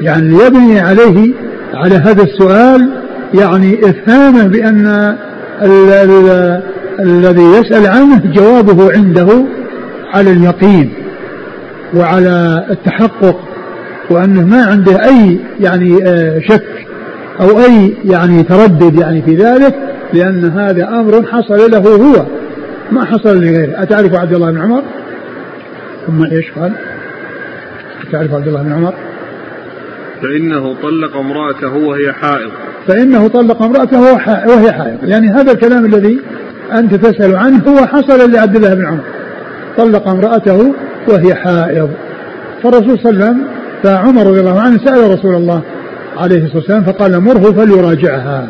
يعني 0.00 0.28
ليبني 0.28 0.80
عليه 0.80 1.32
على 1.74 1.94
هذا 1.94 2.22
السؤال 2.22 2.90
يعني 3.34 3.80
إفهامه 3.90 4.46
بأن 4.46 4.86
ال 5.62 5.90
ال 5.90 6.62
الذي 7.00 7.42
يسأل 7.42 7.86
عنه 7.86 8.32
جوابه 8.32 8.92
عنده 8.92 9.44
على 10.12 10.30
اليقين 10.30 10.92
وعلى 11.94 12.66
التحقق 12.70 13.40
وأنه 14.10 14.46
ما 14.46 14.64
عنده 14.64 15.04
أي 15.04 15.40
يعني 15.60 15.98
آه، 16.04 16.40
شك 16.40 16.86
أو 17.40 17.60
أي 17.60 17.94
يعني 18.04 18.42
تردد 18.42 18.98
يعني 18.98 19.22
في 19.22 19.36
ذلك 19.36 19.74
لأن 20.12 20.44
هذا 20.44 20.88
أمر 20.88 21.22
حصل 21.26 21.70
له 21.70 21.78
هو 21.78 22.26
ما 22.92 23.04
حصل 23.04 23.36
لغيره. 23.36 23.82
أتعرف 23.82 24.14
عبد 24.14 24.32
الله 24.32 24.50
بن 24.50 24.60
عمر؟ 24.60 24.82
ثم 26.06 26.24
إيش 26.24 26.50
قال؟ 26.50 26.72
تعرف 28.12 28.34
عبد 28.34 28.48
الله 28.48 28.62
بن 28.62 28.72
عمر؟ 28.72 28.94
فإنه 30.22 30.74
طلق 30.82 31.16
امرأته 31.16 31.76
وهي 31.76 32.12
حائض. 32.12 32.50
فإنه 32.88 33.28
طلق 33.28 33.62
امرأته 33.62 34.00
وهي 34.48 34.72
حائض. 34.72 34.98
يعني 35.02 35.28
هذا 35.28 35.52
الكلام 35.52 35.84
الذي 35.84 36.20
أنت 36.72 36.94
تسأل 36.94 37.36
عنه 37.36 37.62
هو 37.68 37.86
حصل 37.86 38.32
لعبد 38.32 38.56
الله 38.56 38.74
بن 38.74 38.86
عمر. 38.86 39.04
طلق 39.76 40.08
امرأته 40.08 40.74
وهي 41.08 41.34
حائض. 41.34 41.90
فالرسول 42.62 42.98
صلى 42.98 43.10
الله 43.10 43.24
عليه 43.24 43.34
وسلم 43.34 43.44
فعمر 43.82 44.26
رضي 44.26 44.40
الله 44.40 44.60
عنه 44.60 44.78
سأل 44.84 45.10
رسول 45.10 45.34
الله 45.34 45.62
عليه 46.16 46.44
الصلاة 46.44 46.56
والسلام 46.56 46.82
فقال 46.82 47.20
مره 47.20 47.52
فليراجعها. 47.52 48.48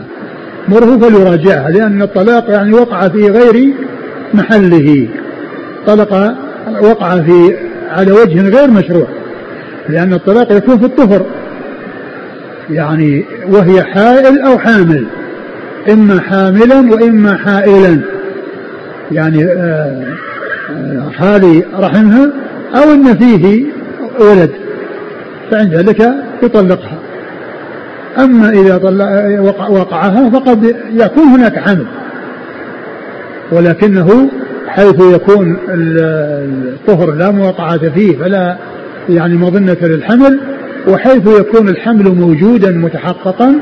مره 0.69 0.99
فليراجعها 0.99 1.71
لأن 1.71 2.03
الطلاق 2.03 2.51
يعني 2.51 2.73
وقع 2.73 3.09
في 3.09 3.29
غير 3.31 3.75
محله. 4.35 5.09
طلق 5.87 6.35
وقع 6.83 7.23
في 7.23 7.57
على 7.91 8.13
وجه 8.13 8.49
غير 8.49 8.71
مشروع. 8.71 9.07
لأن 9.89 10.13
الطلاق 10.13 10.53
يكون 10.53 10.79
في 10.79 10.85
الطهر. 10.85 11.27
يعني 12.71 13.25
وهي 13.49 13.83
حائل 13.83 14.39
أو 14.39 14.59
حامل. 14.59 15.07
إما 15.93 16.21
حاملا 16.21 16.93
وإما 16.93 17.37
حائلا. 17.37 18.01
يعني 19.13 19.45
آه، 19.45 20.05
آه، 20.71 21.11
حالي 21.19 21.65
رحمها 21.79 22.31
أو 22.75 22.93
أن 22.93 23.17
فيه 23.17 23.65
ولد. 24.21 24.51
فعند 25.51 25.75
ذلك 25.75 26.15
يطلقها. 26.43 26.99
أما 28.19 28.51
إذا 28.51 28.77
وقعها 29.71 30.31
فقد 30.31 30.77
يكون 30.93 31.23
هناك 31.23 31.59
حمل 31.59 31.87
ولكنه 33.53 34.29
حيث 34.69 35.01
يكون 35.01 35.59
الطهر 35.69 37.15
لا 37.15 37.31
مواقعة 37.31 37.91
فيه 37.91 38.17
فلا 38.19 38.57
يعني 39.09 39.37
مظنة 39.37 39.77
للحمل 39.83 40.41
وحيث 40.89 41.41
يكون 41.41 41.69
الحمل 41.69 42.15
موجودا 42.15 42.71
متحققا 42.71 43.61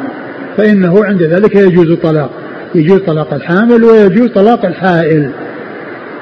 فإنه 0.56 1.04
عند 1.04 1.22
ذلك 1.22 1.54
يجوز 1.54 1.90
الطلاق. 1.90 2.30
يجوز 2.74 3.00
طلاق 3.00 3.34
الحامل 3.34 3.84
ويجوز 3.84 4.28
طلاق 4.28 4.66
الحائل. 4.66 5.30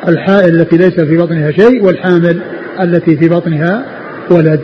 الحائل 0.09 0.61
التي 0.61 0.77
ليس 0.77 1.01
في 1.01 1.17
بطنها 1.17 1.51
شيء 1.51 1.85
والحامل 1.85 2.41
التي 2.81 3.17
في 3.17 3.29
بطنها 3.29 3.85
ولد. 4.31 4.61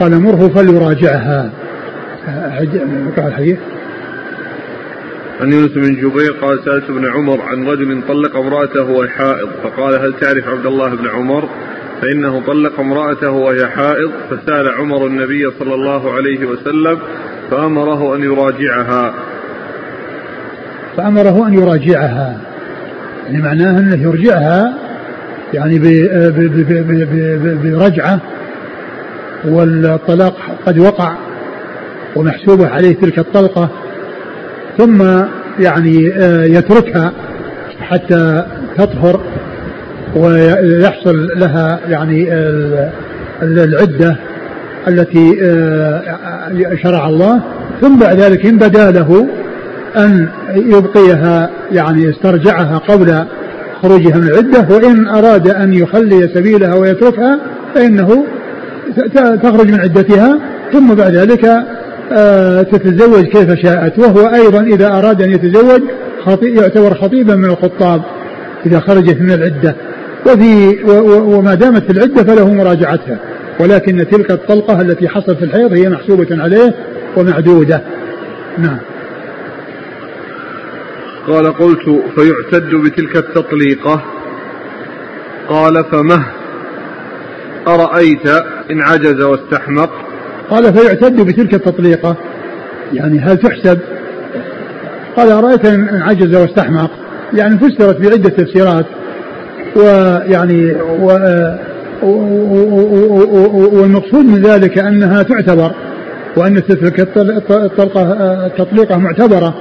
قال 0.00 0.20
مره 0.20 0.48
فليراجعها. 0.48 1.50
الحديث. 3.18 3.58
عن 5.40 5.52
يونس 5.52 5.70
بن 5.72 5.94
جبير 5.94 6.32
قال 6.42 6.58
سألت 6.64 6.90
ابن 6.90 7.06
عمر 7.06 7.40
عن 7.40 7.66
رجل 7.66 8.02
طلق 8.08 8.36
امرأته 8.36 8.82
وهي 8.82 9.08
حائض 9.08 9.48
فقال 9.62 9.94
هل 9.94 10.12
تعرف 10.20 10.48
عبد 10.48 10.66
الله 10.66 10.94
بن 10.94 11.08
عمر؟ 11.08 11.48
فإنه 12.02 12.42
طلق 12.46 12.80
امرأته 12.80 13.30
وهي 13.30 13.66
حائض 13.66 14.10
فسأل 14.30 14.68
عمر 14.68 15.06
النبي 15.06 15.50
صلى 15.58 15.74
الله 15.74 16.12
عليه 16.12 16.46
وسلم 16.46 16.98
فأمره 17.50 18.16
أن 18.16 18.22
يراجعها. 18.22 19.14
فأمره 20.96 21.46
أن 21.48 21.54
يراجعها. 21.54 22.40
يعني 23.26 23.42
معناه 23.42 23.78
أنه 23.78 24.02
يرجعها 24.02 24.74
يعني 25.54 25.78
برجعة 27.64 28.20
والطلاق 29.44 30.36
قد 30.66 30.78
وقع 30.78 31.14
ومحسوبة 32.16 32.68
عليه 32.68 32.94
تلك 32.94 33.18
الطلقة 33.18 33.68
ثم 34.78 35.02
يعني 35.58 36.12
آه، 36.14 36.44
يتركها 36.44 37.12
حتى 37.80 38.46
تطهر. 38.78 39.20
ويحصل 40.16 41.28
لها 41.36 41.80
يعني 41.88 42.28
العدة 43.42 44.16
التي 44.88 45.38
آه، 45.42 46.02
شرع 46.82 47.08
الله. 47.08 47.40
ثم 47.80 47.98
بعد 47.98 48.20
ذلك 48.20 48.46
إن 48.46 48.58
بدا 48.58 48.90
له 48.90 49.28
أن 49.96 50.28
يبقيها 50.54 51.50
يعني 51.72 52.02
يسترجعها 52.02 52.78
قبل 52.78 53.24
خروجها 53.82 54.16
من 54.16 54.28
العدة 54.28 54.74
وإن 54.74 55.08
أراد 55.08 55.48
أن 55.48 55.72
يخلي 55.72 56.28
سبيلها 56.34 56.74
ويتركها 56.74 57.38
فإنه 57.74 58.24
تخرج 59.42 59.70
من 59.70 59.80
عدتها. 59.80 60.38
ثم 60.72 60.94
بعد 60.94 61.14
ذلك 61.14 61.50
آه، 62.12 62.62
تتزوج 62.62 63.24
كيف 63.24 63.54
شاءت. 63.54 63.98
وهو 63.98 64.34
أيضا 64.34 64.60
إذا 64.60 64.86
أراد 64.86 65.22
أن 65.22 65.30
يتزوج 65.30 65.80
يعتبر 66.42 66.94
خطيبا 66.94 67.34
من 67.34 67.44
الخطاب 67.44 68.02
إذا 68.66 68.80
خرجت 68.80 69.20
من 69.20 69.30
العدة. 69.30 69.76
وفي 70.26 70.82
وما 71.20 71.54
دامت 71.54 71.84
في 71.84 71.90
العدة 71.90 72.24
فله 72.24 72.54
مراجعتها. 72.54 73.18
ولكن 73.60 74.06
تلك 74.10 74.30
الطلقة 74.30 74.80
التي 74.80 75.08
حصلت 75.08 75.38
في 75.38 75.44
الحيض 75.44 75.72
هي 75.72 75.88
محسوبة 75.88 76.42
عليه 76.42 76.74
ومعدودة. 77.16 77.82
نعم. 78.58 78.78
قال 81.26 81.52
قلت 81.52 82.02
فيعتد 82.16 82.74
بتلك 82.74 83.16
التطليقة. 83.16 84.02
قال 85.48 85.84
فمه. 85.84 86.26
أرأيت 87.68 88.26
إن 88.70 88.80
عجز 88.80 89.22
واستحمق؟ 89.22 89.90
قال 90.50 90.74
فيعتد 90.74 91.20
بتلك 91.20 91.54
التطليقة. 91.54 92.16
يعني 92.92 93.18
هل 93.18 93.36
تحسب؟ 93.36 93.78
قال 95.16 95.30
أرأيت 95.30 95.64
إن 95.64 96.02
عجز 96.02 96.34
واستحمق؟ 96.36 96.90
يعني 97.34 97.58
فسرت 97.58 98.00
بعدة 98.00 98.30
تفسيرات. 98.30 98.86
ويعني 99.76 100.72
و 101.00 101.10
والمقصود 103.72 104.24
من 104.24 104.42
ذلك 104.42 104.78
أنها 104.78 105.22
تعتبر 105.22 105.70
وأن 106.36 106.66
تلك 106.66 107.00
الطلقة 107.50 108.12
التطليقة 108.46 108.98
معتبرة 108.98 109.54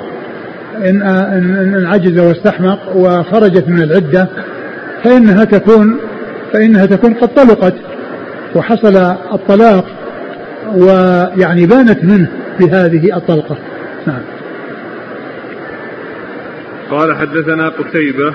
إن, 0.78 1.02
إن 1.02 1.86
عجز 1.86 2.20
واستحمق 2.20 2.96
وخرجت 2.96 3.68
من 3.68 3.82
العدة 3.84 4.28
فإنها 5.04 5.44
تكون 5.44 5.98
فإنها 6.54 6.86
تكون 6.86 7.14
قد 7.14 7.28
طلقت 7.28 7.74
وحصل 8.56 8.96
الطلاق 9.34 9.86
ويعني 10.76 11.66
بانت 11.66 12.04
منه 12.04 12.28
بهذه 12.60 13.18
الطلقة. 13.18 13.58
نعم. 14.08 14.22
قال 16.92 17.16
حدثنا 17.16 17.70
قتيبة 17.70 18.34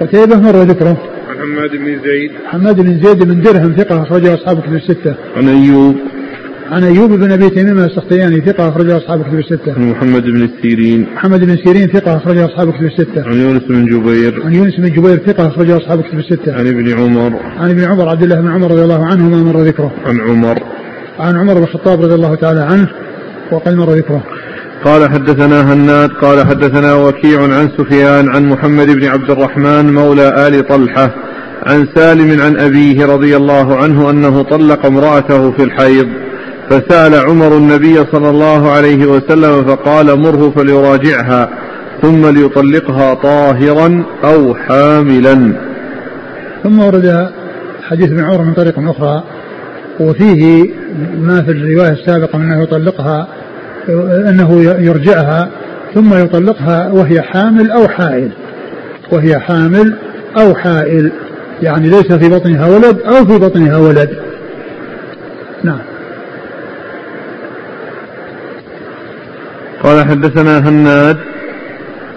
قتيبة 0.00 0.36
مر 0.36 0.62
ذكره 0.62 0.98
عن 1.28 1.36
حماد 1.36 1.70
بن 1.70 1.86
زيد. 2.04 2.30
حماد 2.46 2.80
بن 2.80 3.00
زيد 3.02 3.22
بن 3.22 3.40
درهم 3.42 3.72
ثقة 3.72 4.02
أخرجه 4.02 4.34
أصحاب 4.34 4.60
كتب 4.60 4.74
الستة. 4.74 5.14
عن 5.36 5.48
أيوب. 5.48 5.96
عن 6.70 6.84
أيوب 6.84 7.12
بن 7.12 7.32
أبي 7.32 7.50
تميم 7.50 7.78
السختياني 7.78 8.40
ثقة 8.40 8.68
أخرجه 8.68 8.96
أصحاب 8.96 9.22
كتب 9.22 9.38
الستة. 9.38 9.72
عن 9.76 9.90
محمد 9.90 10.22
بن 10.22 10.48
سيرين. 10.62 11.06
محمد 11.14 11.44
بن 11.44 11.56
سيرين 11.56 11.88
ثقة 11.88 12.16
أخرجه 12.16 12.44
أصحاب 12.44 12.72
كتب 12.72 12.84
الستة. 12.84 13.28
عن 13.28 13.36
يونس 13.40 13.62
بن 13.62 13.86
جبير. 13.86 14.42
عن 14.44 14.54
يونس 14.54 14.76
بن 14.76 14.92
جبير 14.92 15.16
ثقة 15.16 15.46
أخرجه 15.46 15.76
أصحاب 15.76 16.00
كتب 16.00 16.18
الستة. 16.18 16.54
عن 16.54 16.66
ابن 16.66 16.92
عمر. 16.92 17.40
عن 17.58 17.70
ابن 17.70 17.84
عمر 17.84 18.08
عبد 18.08 18.22
الله 18.22 18.40
بن 18.40 18.48
عمر 18.48 18.70
رضي 18.70 18.82
الله 18.82 19.06
عنهما 19.06 19.36
مر 19.36 19.62
ذكره 19.62 19.92
عن 20.06 20.20
عمر. 20.20 20.58
عن 21.18 21.36
عمر 21.36 21.54
بن 21.54 21.62
الخطاب 21.62 22.02
رضي 22.02 22.14
الله 22.14 22.34
تعالى 22.34 22.60
عنه 22.60 22.88
وقد 23.52 23.74
مر 23.74 23.90
ذكره 23.92 24.22
قال 24.84 25.10
حدثنا 25.10 25.72
هناد 25.72 26.10
قال 26.10 26.46
حدثنا 26.46 26.94
وكيع 26.94 27.42
عن 27.42 27.68
سفيان 27.78 28.28
عن 28.34 28.48
محمد 28.48 28.86
بن 28.86 29.04
عبد 29.06 29.30
الرحمن 29.30 29.94
مولى 29.94 30.46
آل 30.46 30.68
طلحة 30.68 31.10
عن 31.66 31.88
سالم 31.94 32.40
عن 32.40 32.56
أبيه 32.56 33.06
رضي 33.06 33.36
الله 33.36 33.76
عنه 33.76 34.10
أنه 34.10 34.42
طلق 34.42 34.86
امرأته 34.86 35.50
في 35.50 35.62
الحيض 35.62 36.08
فسأل 36.70 37.14
عمر 37.14 37.56
النبي 37.56 37.94
صلى 38.12 38.30
الله 38.30 38.70
عليه 38.70 39.06
وسلم 39.06 39.64
فقال 39.64 40.20
مره 40.20 40.52
فليراجعها 40.56 41.48
ثم 42.02 42.26
ليطلقها 42.26 43.14
طاهرا 43.14 44.04
أو 44.24 44.54
حاملا. 44.54 45.52
ثم 46.62 46.78
ورد 46.80 47.30
حديث 47.82 48.10
ابن 48.10 48.24
عمر 48.24 48.42
من 48.42 48.54
طريق 48.54 48.74
أخرى 48.78 49.24
وفيه 50.00 50.70
ما 51.18 51.42
في 51.42 51.50
الرواية 51.50 51.92
السابقة 51.92 52.38
من 52.38 52.44
أنه 52.44 52.62
يطلقها 52.62 53.28
أنه 54.28 54.62
يرجعها 54.62 55.50
ثم 55.94 56.14
يطلقها 56.14 56.92
وهي 56.92 57.22
حامل 57.22 57.70
أو 57.70 57.88
حائل. 57.88 58.30
وهي 59.12 59.38
حامل 59.38 59.94
أو 60.38 60.54
حائل. 60.54 61.12
يعني 61.62 61.88
ليس 61.88 62.12
في 62.12 62.28
بطنها 62.28 62.66
ولد 62.66 63.00
أو 63.00 63.26
في 63.26 63.38
بطنها 63.38 63.78
ولد. 63.78 64.10
نعم. 65.62 65.78
قال 69.82 70.06
حدثنا 70.06 70.68
هناد. 70.68 71.16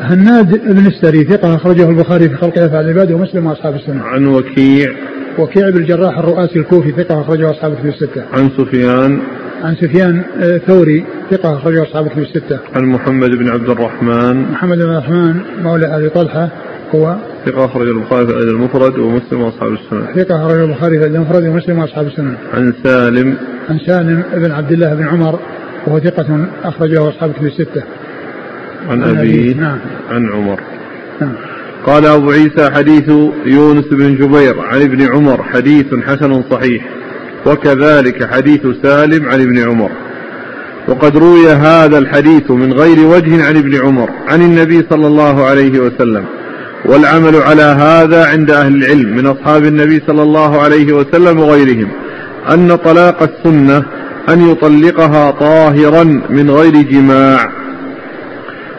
هناد 0.02 0.74
بن 0.74 0.88
السري 0.88 1.24
ثقة 1.24 1.56
أخرجه 1.56 1.90
البخاري 1.90 2.30
في 2.30 2.36
خلق 2.36 2.58
أفعال 2.58 2.86
العباد 2.86 3.12
ومسلم 3.12 3.48
وأصحاب 3.48 3.76
السنة. 3.76 4.04
عن 4.04 4.28
وكيع. 4.28 4.92
وكيع 5.40 5.70
بن 5.70 5.78
الجراح 5.78 6.18
الرؤاسي 6.18 6.60
الكوفي 6.60 6.92
ثقة 6.92 7.22
أخرجه 7.22 7.52
أصحاب 7.52 7.72
الكتب 7.72 7.88
الستة. 7.88 8.24
عن 8.34 8.50
سفيان. 8.58 9.20
عن 9.64 9.76
سفيان 9.76 10.24
آه، 10.42 10.58
ثوري 10.58 11.06
ثقة 11.32 11.58
أخرجه 11.58 11.84
أصحاب 11.84 12.06
الكتب 12.06 12.22
الستة. 12.22 12.60
عن 12.76 12.86
محمد 12.86 13.30
بن 13.30 13.50
عبد 13.50 13.70
الرحمن 13.70 14.52
محمد 14.52 14.78
بن 14.78 14.84
عبد 14.84 15.04
الرحمن 15.04 15.42
مولى 15.64 15.98
أبي 15.98 16.10
طلحة 16.10 16.50
هو 16.96 17.18
ثقة 17.46 17.66
أخرج 17.66 17.88
البخاري 17.88 18.28
في 18.28 18.34
الأدب 18.34 18.50
المفرد 18.50 19.00
ومسلم 19.00 19.42
وأصحاب 19.42 19.74
السنة. 19.74 20.24
ثقة 20.24 20.46
أخرج 20.46 20.60
البخاري 20.60 21.00
في 21.00 21.06
الأدب 21.06 21.16
المفرد 21.16 21.44
ومسلم 21.44 21.80
وأصحاب 21.80 22.08
السنة. 22.08 22.38
عن 22.54 22.74
سالم 22.84 23.38
عن 23.70 23.80
سالم 23.80 24.24
بن 24.34 24.52
عبد 24.52 24.72
الله 24.72 24.94
بن 24.94 25.08
عمر 25.08 25.40
وهو 25.88 26.00
ثقة 26.00 26.48
أخرجه 26.64 27.10
أصحاب 27.10 27.30
الكتب 27.30 27.46
الستة. 27.46 27.84
عن 28.90 29.04
أبيه 29.04 29.54
نعم 29.54 29.80
عن 30.12 30.30
عمر 30.30 30.60
نعم 31.22 31.34
قال 31.86 32.06
أبو 32.06 32.32
عيسى 32.32 32.70
حديث 32.72 33.10
يونس 33.46 33.86
بن 33.92 34.16
جبير 34.16 34.60
عن 34.60 34.82
ابن 34.82 35.02
عمر 35.02 35.44
حديث 35.44 35.86
حسن 36.06 36.44
صحيح 36.52 36.86
وكذلك 37.46 38.34
حديث 38.34 38.62
سالم 38.84 39.30
عن 39.30 39.42
ابن 39.42 39.70
عمر. 39.70 39.90
وقد 40.88 41.18
روي 41.18 41.50
هذا 41.50 41.98
الحديث 41.98 42.52
من 42.52 42.74
غير 42.74 43.08
وجه 43.08 43.48
عن 43.48 43.58
ابن 43.58 43.76
عمر 43.76 44.10
عن 44.28 44.42
النبي 44.42 44.86
صلى 44.90 45.08
الله 45.08 45.46
عليه 45.46 45.80
وسلم. 45.80 46.26
والعمل 46.86 47.36
على 47.36 47.62
هذا 47.62 48.26
عند 48.26 48.52
أهل 48.52 48.76
العلم 48.76 49.18
من 49.18 49.26
أصحاب 49.26 49.66
النبي 49.66 50.02
صلى 50.08 50.24
الله 50.24 50.62
عليه 50.62 50.94
وسلم 50.94 51.40
وغيرهم 51.40 51.88
أن 52.54 52.76
طلاق 52.76 53.24
السنة 53.24 53.84
أن 54.30 54.52
يطلقها 54.52 55.32
طاهرا 55.32 56.04
من 56.30 56.52
غير 56.52 56.82
جماع. 56.82 57.52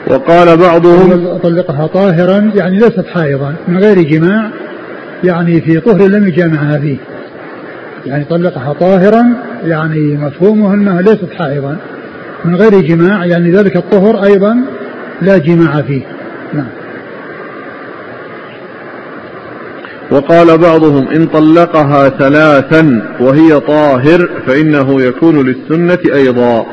وقال 0.07 0.57
بعضهم 0.57 1.39
طلقها 1.39 1.87
طاهرا 1.87 2.51
يعني 2.55 2.79
ليست 2.79 3.05
حائضا 3.15 3.55
من 3.69 3.79
غير 3.79 4.03
جماع 4.03 4.51
يعني 5.25 5.61
في 5.61 5.81
طهر 5.81 6.07
لم 6.07 6.29
يجامعها 6.29 6.79
فيه. 6.79 6.97
يعني 8.07 8.25
طلقها 8.25 8.73
طاهرا 8.73 9.25
يعني 9.65 10.17
مفهومه 10.17 10.75
أنها 10.75 11.03
ليست 11.03 11.29
حائضا. 11.39 11.77
من 12.45 12.57
غير 12.57 12.81
جماع 12.81 13.27
يعني 13.27 13.51
ذلك 13.51 13.77
الطهر 13.77 14.25
أيضا 14.25 14.57
لا 15.23 15.39
جماع 15.39 15.83
فيه. 15.83 16.03
نعم. 16.53 16.69
وقال 20.11 20.59
بعضهم 20.59 21.09
إن 21.09 21.27
طلقها 21.27 22.09
ثلاثا 22.09 23.03
وهي 23.21 23.61
طاهر 23.61 24.29
فإنه 24.47 25.03
يكون 25.03 25.47
للسنة 25.47 26.15
أيضا. 26.15 26.67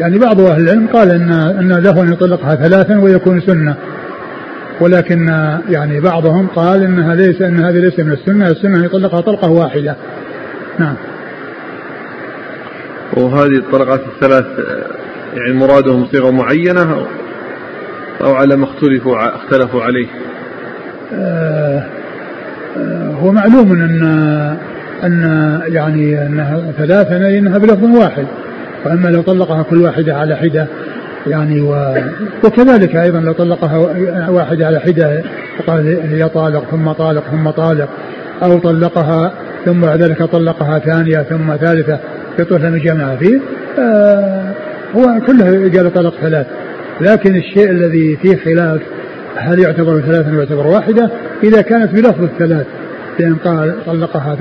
يعني 0.00 0.18
بعض 0.18 0.40
أهل 0.40 0.62
العلم 0.62 0.86
قال 0.92 1.10
أن 1.10 1.30
أن 1.32 1.72
له 1.72 2.02
أن 2.02 2.12
يطلقها 2.12 2.54
ثلاثا 2.54 2.98
ويكون 2.98 3.40
سنة. 3.40 3.74
ولكن 4.82 5.28
يعني 5.68 6.00
بعضهم 6.00 6.46
قال 6.46 6.84
انها 6.84 7.14
ليس 7.14 7.42
إن 7.42 7.64
هذه 7.64 7.78
ليس 7.78 7.98
من 7.98 8.12
السنة، 8.12 8.46
السنة 8.46 8.78
أن 8.78 8.84
يطلقها 8.84 9.20
طلقة 9.20 9.50
واحدة. 9.50 9.96
نعم. 10.78 10.94
وهذه 13.16 13.58
الطلقات 13.58 14.00
الثلاث 14.00 14.46
يعني 15.34 15.52
مرادهم 15.52 16.06
صيغة 16.06 16.30
معينة 16.30 17.06
أو 18.20 18.34
على 18.34 18.56
ما 18.56 18.64
اختلفوا 18.64 19.36
اختلفوا 19.36 19.82
عليه؟ 19.82 20.06
آه 21.14 21.84
آه 22.76 23.10
هو 23.22 23.32
معلوم 23.32 23.72
ان 23.72 24.02
إن 25.04 25.60
يعني 25.66 26.26
إنها 26.26 26.72
ثلاثة 26.78 27.38
إنها 27.38 27.58
بلفظ 27.58 27.84
واحد 27.84 28.26
وأما 28.84 29.08
لو 29.08 29.22
طلقها 29.22 29.62
كل 29.62 29.82
واحدة 29.82 30.16
على 30.16 30.36
حدة 30.36 30.66
يعني 31.26 31.60
و... 31.60 31.94
وكذلك 32.44 32.96
أيضا 32.96 33.20
لو 33.20 33.32
طلقها 33.32 33.76
واحدة 34.30 34.66
على 34.66 34.80
حدة 34.80 35.22
وقال 35.60 35.98
هي 36.12 36.28
طالق 36.28 36.64
ثم 36.70 36.92
طالق 36.92 37.22
ثم 37.30 37.50
طالق. 37.50 37.88
أو 38.42 38.58
طلقها 38.58 39.32
ثم 39.64 39.80
بعد 39.80 40.02
ذلك 40.02 40.22
طلقها 40.22 40.78
ثانية 40.78 41.22
ثم 41.22 41.56
ثالثة 41.56 41.98
يطول 42.38 42.62
لم 42.62 42.76
يجمع 42.76 43.16
فيه. 43.16 43.40
آه 43.78 44.52
هو 44.96 45.20
كله 45.26 45.70
قال 45.76 45.92
طلق 45.94 46.14
ثلاث. 46.20 46.46
لكن 47.00 47.36
الشيء 47.36 47.70
الذي 47.70 48.16
فيه 48.16 48.36
خلاف 48.36 48.80
هل 49.36 49.58
يعتبر 49.58 50.00
ثلاثا 50.00 50.30
ويعتبر 50.36 50.66
واحدة؟ 50.66 51.10
إذا 51.44 51.60
كانت 51.62 51.92
بلفظ 51.92 52.22
الثلاث 52.22 52.66
لأن 53.18 53.34
قال 53.34 53.74
طلقها 53.86 54.36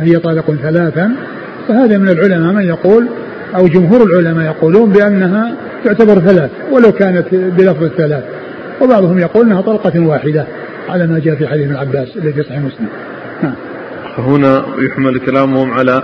هي 0.00 0.18
طالق 0.18 0.54
ثلاثا 0.62 1.12
فهذا 1.68 1.98
من 1.98 2.08
العلماء 2.08 2.52
من 2.52 2.62
يقول 2.62 3.08
أو 3.56 3.66
جمهور 3.66 4.02
العلماء 4.02 4.44
يقولون 4.44 4.90
بأنها 4.90 5.56
تعتبر 5.84 6.14
ثلاث 6.14 6.50
ولو 6.72 6.92
كانت 6.92 7.34
بلفظ 7.34 7.82
الثلاث 7.82 8.24
وبعضهم 8.82 9.18
يقول 9.18 9.46
أنها 9.46 9.60
طلقة 9.60 10.00
واحدة 10.00 10.46
على 10.88 11.06
ما 11.06 11.18
جاء 11.18 11.34
في 11.34 11.46
حديث 11.46 11.66
ابن 11.66 11.76
عباس 11.76 12.16
الذي 12.16 12.32
في 12.32 12.42
صحيح 12.42 12.58
مسلم. 12.58 12.88
نعم. 13.42 13.54
هنا 14.18 14.64
يحمل 14.78 15.18
كلامهم 15.18 15.70
على 15.70 16.02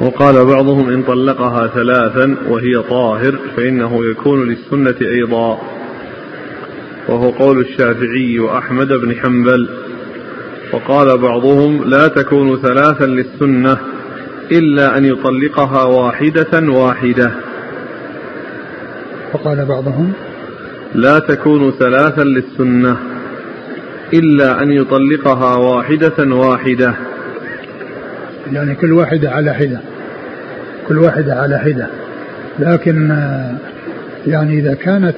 وقال 0.00 0.44
بعضهم 0.44 0.88
إن 0.88 1.02
طلقها 1.02 1.66
ثلاثا 1.66 2.36
وهي 2.48 2.82
طاهر 2.90 3.38
فإنه 3.56 4.10
يكون 4.10 4.48
للسنة 4.48 5.08
أيضا. 5.08 5.60
وهو 7.08 7.30
قول 7.30 7.60
الشافعي 7.60 8.38
وأحمد 8.38 8.88
بن 8.88 9.14
حنبل. 9.14 9.68
وقال 10.72 11.18
بعضهم 11.18 11.84
لا 11.84 12.08
تكون 12.08 12.58
ثلاثا 12.62 13.04
للسنة. 13.04 13.78
إلا 14.52 14.98
أن 14.98 15.04
يطلقها 15.04 15.84
واحدة 15.84 16.72
واحدة. 16.72 17.30
وقال 19.34 19.64
بعضهم 19.64 20.12
لا 20.94 21.18
تكون 21.18 21.70
ثلاثا 21.70 22.22
للسنة 22.22 22.96
إلا 24.14 24.62
أن 24.62 24.72
يطلقها 24.72 25.56
واحدة 25.56 26.34
واحدة. 26.34 26.94
يعني 28.52 28.74
كل 28.74 28.92
واحدة 28.92 29.30
على 29.30 29.54
حدة. 29.54 29.80
كل 30.88 30.98
واحدة 30.98 31.34
على 31.34 31.58
حدة. 31.58 31.86
لكن 32.58 33.16
يعني 34.26 34.58
إذا 34.58 34.74
كانت 34.74 35.16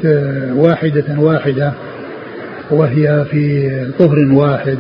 واحدة 0.55 1.05
واحدة 1.19 1.73
وهي 2.71 3.25
في 3.31 3.71
طهر 3.99 4.19
واحد 4.33 4.79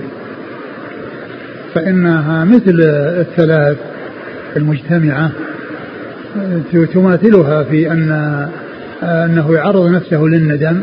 فإنها 1.75 2.45
مثل 2.45 2.81
الثلاث 3.21 3.77
المجتمعة 4.57 5.31
تماثلها 6.95 7.63
في 7.63 7.93
أن 7.93 8.49
أنه 9.03 9.55
يعرض 9.55 9.91
نفسه 9.91 10.23
للندم 10.23 10.81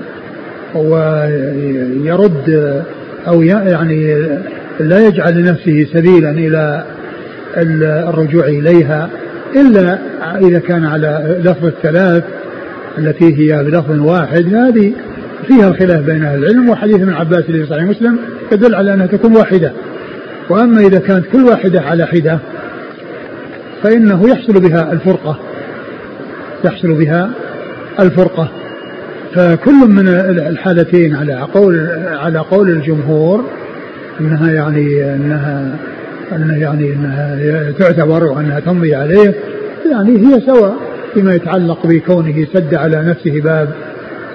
ويرد 0.76 2.50
أو 3.28 3.42
يعني 3.44 4.28
لا 4.80 5.08
يجعل 5.08 5.42
لنفسه 5.42 5.88
سبيلا 5.94 6.32
إلى 6.32 6.86
الرجوع 8.10 8.46
إليها 8.46 9.10
إلا 9.56 10.00
إذا 10.42 10.60
كان 10.60 10.86
على 10.86 11.42
لفظ 11.44 11.66
الثلاث 11.66 12.24
التي 12.98 13.36
هي 13.38 13.64
بلفظ 13.64 14.00
واحد. 14.00 14.54
هذه 14.54 14.94
فيها 15.48 15.68
الخلاف 15.68 16.06
بين 16.06 16.24
أهل 16.24 16.44
العلم 16.44 16.70
وحديث 16.70 16.96
ابن 16.96 17.14
عباس 17.14 17.44
في 17.44 17.66
صحيح 17.66 17.84
مسلم 17.84 18.20
يدل 18.52 18.76
على 18.76 18.94
أنها 18.94 19.06
تكون 19.06 19.36
واحدة. 19.36 19.72
وأما 20.50 20.82
إذا 20.82 21.00
كانت 21.00 21.26
كل 21.32 21.44
واحدة 21.44 21.82
على 21.82 22.06
حدة 22.06 22.40
فإنه 23.86 24.30
يحصل 24.30 24.54
بها 24.54 24.92
الفرقة. 24.92 25.38
يحصل 26.66 26.94
بها 26.94 27.30
الفرقة. 28.00 28.50
فكل 29.36 29.88
من 29.88 30.08
الحالتين 30.48 31.16
على 31.16 31.34
قول 31.54 31.90
على 32.08 32.40
قول 32.40 32.70
الجمهور 32.70 33.44
إنها 34.20 34.52
يعني 34.52 35.16
انها 35.16 35.76
إنها 36.32 36.58
يعني 36.58 36.94
إنها 36.94 37.72
تعتبر 37.72 38.24
وأنها 38.24 38.60
تمضي 38.60 38.96
عليه 38.96 39.36
يعني 39.92 40.18
هي 40.18 40.42
سواء 40.46 40.76
فيما 41.14 41.36
يتعلق 41.36 41.88
بكونه 41.88 42.48
سد 42.54 42.74
على 42.74 43.04
نفسه 43.04 43.42
باب 43.42 43.70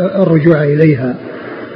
الرجوع 0.00 0.62
إليها. 0.62 1.14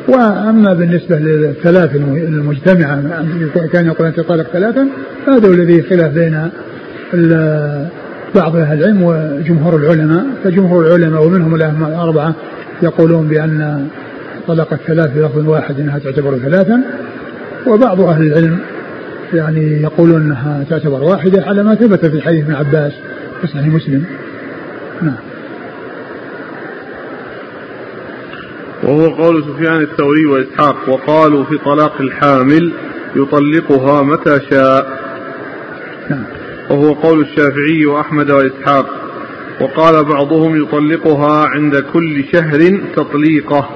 وأما 0.09 0.75
بالنسبة 0.75 1.16
للثلاث 1.16 1.97
المجتمعة 1.97 3.25
كان 3.72 3.87
يقول 3.87 4.07
أنت 4.07 4.20
طالق 4.20 4.47
ثلاثا 4.53 4.89
هذا 5.29 5.49
الذي 5.49 5.83
خلاف 5.83 6.12
بين 6.12 6.51
بعض 8.35 8.57
أهل 8.57 8.79
العلم 8.79 9.03
وجمهور 9.03 9.77
العلماء 9.77 10.27
فجمهور 10.45 10.87
العلماء 10.87 11.27
ومنهم 11.27 11.55
الأئمة 11.55 11.89
الأربعة 11.89 12.35
يقولون 12.83 13.29
بأن 13.29 13.89
طلاق 14.47 14.73
الثلاث 14.73 15.11
بلفظ 15.11 15.49
واحد 15.49 15.81
إنها 15.81 15.99
تعتبر 15.99 16.39
ثلاثا 16.39 16.83
وبعض 17.67 18.01
أهل 18.01 18.27
العلم 18.27 18.59
يعني 19.33 19.83
يقولون 19.83 20.23
إنها 20.23 20.65
تعتبر 20.71 21.03
واحدة 21.03 21.45
على 21.47 21.62
ما 21.62 21.75
ثبت 21.75 22.07
في 22.07 22.21
حديث 22.21 22.45
ابن 22.45 22.55
عباس 22.55 22.93
في 23.41 23.47
صحيح 23.47 23.67
مسلم. 23.67 24.05
نعم. 25.03 25.17
وهو 28.83 29.15
قول 29.15 29.45
سفيان 29.45 29.83
الثوري 29.83 30.27
وإسحاق 30.27 30.89
وقالوا 30.89 31.45
في 31.45 31.59
طلاق 31.59 32.01
الحامل 32.01 32.73
يطلقها 33.17 34.03
متى 34.03 34.41
شاء. 34.51 34.87
نعم. 36.11 36.25
وهو 36.71 36.93
قول 36.93 37.21
الشافعي 37.21 37.87
وأحمد 37.87 38.31
وإسحاق. 38.31 38.87
وقال 39.61 40.05
بعضهم 40.05 40.62
يطلقها 40.62 41.47
عند 41.47 41.77
كل 41.77 42.25
شهر 42.33 42.81
تطليقة. 42.97 43.69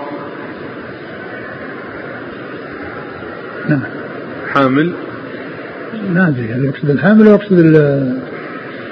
نعم. 3.69 3.83
حامل. 4.53 4.93
ما 6.15 6.29
أدري 6.29 6.53
هل 6.53 6.65
يقصد 6.65 6.91
الحامل 6.91 7.29
ويقصد 7.29 7.59
ال 7.59 7.77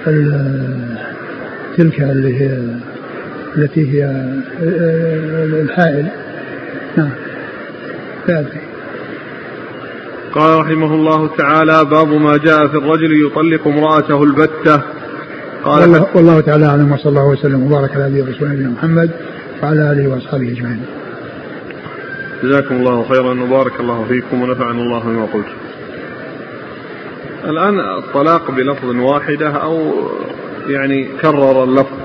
ال 0.07 0.99
تلك 1.77 2.01
اللي 2.01 2.41
هي 2.41 2.59
التي 3.57 3.93
هي 3.93 4.05
الحائل. 5.63 6.09
نعم. 6.97 7.11
لا 8.29 8.41
أدري. 8.41 8.66
قال 10.37 10.61
رحمه 10.61 10.95
الله 10.95 11.37
تعالى 11.37 11.85
باب 11.85 12.09
ما 12.09 12.37
جاء 12.37 12.67
في 12.67 12.75
الرجل 12.77 13.27
يطلق 13.27 13.67
امرأته 13.67 14.25
البتة 14.25 14.83
قال 15.65 15.81
والله, 15.81 16.07
والله 16.15 16.41
تعالى 16.41 16.67
أعلم 16.67 16.93
وصلى 16.93 17.11
الله 17.11 17.29
وسلم 17.29 17.63
وبارك 17.63 17.91
على 17.97 18.05
نبينا 18.09 18.25
ورسوله 18.25 18.53
نبينا 18.53 18.69
محمد 18.69 19.11
وعلى 19.63 19.93
آله 19.93 20.09
وأصحابه 20.09 20.53
أجمعين. 20.53 20.83
جزاكم 22.43 22.75
الله 22.75 23.09
خيرا 23.09 23.43
وبارك 23.43 23.81
الله 23.81 24.05
فيكم 24.09 24.43
ونفعنا 24.43 24.83
الله 24.83 25.01
بما 25.01 25.27
قلت. 25.27 25.47
الآن 27.45 27.81
الطلاق 27.81 28.51
بلفظ 28.51 28.97
واحدة 28.97 29.51
أو 29.51 29.93
يعني 30.69 31.09
كرر 31.23 31.65
اللفظ 31.65 31.97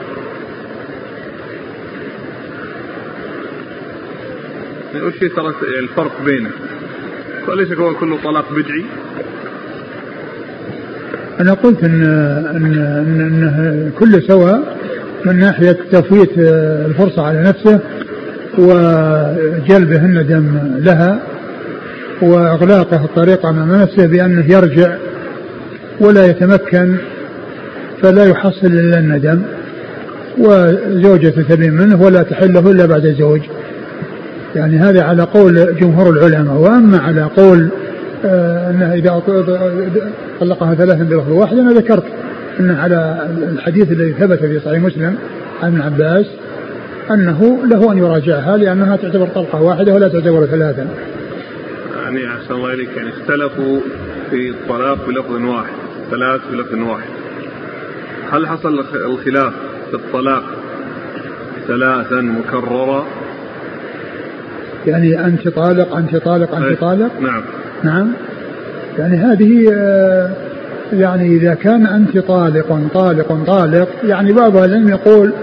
وش 4.96 5.20
ترى 5.20 5.54
الفرق 5.80 6.22
بينه؟ 6.26 6.52
فليس 7.48 7.72
هو 7.72 7.94
كله 7.94 8.18
طلاق 8.24 8.46
بدعي؟ 8.52 8.86
أنا 11.40 11.54
قلت 11.54 11.84
إن 11.84 12.04
إن 12.56 12.66
إن 12.76 13.22
إنه 13.22 13.92
كله 14.00 14.20
سواء 14.28 14.78
من 15.26 15.40
ناحية 15.40 15.78
تفويت 15.92 16.30
الفرصة 16.38 17.22
على 17.22 17.42
نفسه 17.42 17.80
وجلبه 18.58 20.06
الندم 20.06 20.60
لها 20.78 21.20
وإغلاقه 22.22 23.06
الطريق 23.06 23.46
أمام 23.46 23.82
نفسه 23.82 24.08
بأنه 24.08 24.52
يرجع 24.52 24.96
ولا 26.00 26.26
يتمكن 26.26 26.96
فلا 28.02 28.26
يحصل 28.26 28.68
إلا 28.68 29.00
الندم 29.00 29.42
وزوجة 30.38 31.30
تبين 31.30 31.74
منه 31.74 32.02
ولا 32.02 32.24
تحله 32.24 32.72
إلا 32.72 32.86
بعد 32.86 33.16
زوج 33.20 33.42
يعني 34.56 34.78
هذا 34.78 35.04
على 35.04 35.24
قول 35.24 35.76
جمهور 35.76 36.10
العلماء 36.10 36.56
وأما 36.56 37.00
على 37.00 37.22
قول 37.24 37.70
آه 38.26 38.70
أنه 38.70 38.94
إذا 38.94 39.22
طلقها 40.40 40.76
ثلاثا 40.76 41.04
بلفظ 41.04 41.32
واحد 41.32 41.58
أنا 41.58 41.72
ذكرت 41.72 42.04
أن 42.60 42.72
على 42.72 43.28
الحديث 43.54 43.92
الذي 43.92 44.14
ثبت 44.14 44.40
في 44.40 44.60
صحيح 44.60 44.80
مسلم 44.80 45.16
عن 45.64 45.68
ابن 45.68 45.82
عباس 45.82 46.26
أنه 47.12 47.66
له 47.66 47.92
أن 47.92 47.98
يراجعها 47.98 48.58
لأنها 48.58 48.96
تعتبر 48.96 49.28
طلقة 49.28 49.62
واحدة 49.62 49.94
ولا 49.94 50.08
تعتبر 50.08 50.46
ثلاثا. 50.46 50.88
يعني 52.04 52.28
أحسن 52.28 52.54
الله 52.54 52.74
إليك 52.74 52.90
يعني 52.98 53.10
اختلفوا 53.10 53.80
في 54.30 54.50
الطلاق 54.50 55.08
بلفظ 55.08 55.32
واحد 55.32 55.74
ثلاث 56.12 56.42
بلفظ 56.52 56.90
واحد. 56.90 57.10
هل 58.32 58.48
حصل 58.48 58.80
الخلاف 59.06 59.54
في 59.90 59.94
الطلاق 59.94 60.44
ثلاثا 61.68 62.22
مكررة؟ 62.22 63.08
يعني 64.88 65.26
أنت 65.26 65.48
طالق 65.48 65.96
أنت 65.96 66.16
طالق 66.16 66.56
أنت 66.56 66.80
طالق 66.80 67.12
نعم. 67.22 67.44
نعم. 67.84 68.12
يعني 69.00 69.18
هذه 69.18 69.74
آه، 69.74 70.30
يعني 70.94 71.36
إذا 71.36 71.54
كان 71.54 71.88
أنت 71.88 72.18
طالق 72.18 72.80
طالق 72.94 73.44
طالق 73.48 73.88
يعني 74.04 74.34
بعض 74.34 74.58
العلم 74.58 74.90
يقول 74.90 75.34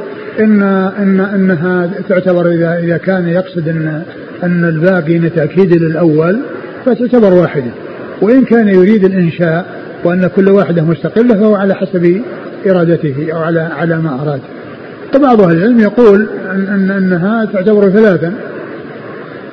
إن 0.40 0.62
إن 0.98 1.20
إنها 1.20 1.90
تعتبر 2.08 2.50
إذا 2.50 2.78
إذا 2.78 2.96
كان 2.96 3.28
يقصد 3.28 3.68
أن 3.68 4.02
أن 4.42 4.64
الباقي 4.64 5.28
تأكيد 5.28 5.82
للأول 5.82 6.40
فتعتبر 6.86 7.34
واحدة. 7.34 7.70
وإن 8.22 8.44
كان 8.44 8.68
يريد 8.68 9.04
الإنشاء 9.04 9.66
وأن 10.04 10.30
كل 10.36 10.50
واحدة 10.50 10.82
مستقلة 10.82 11.34
فهو 11.34 11.54
على 11.54 11.74
حسب 11.74 12.22
إرادته 12.66 13.28
أو 13.32 13.38
على 13.38 13.60
على 13.60 13.96
ما 13.96 14.22
أراد. 14.22 14.40
فبعض 15.12 15.40
أهل 15.40 15.56
العلم 15.56 15.80
يقول 15.80 16.28
أن 16.50 16.90
أنها 16.90 17.44
تعتبر 17.44 17.90
ثلاثا. 17.90 18.32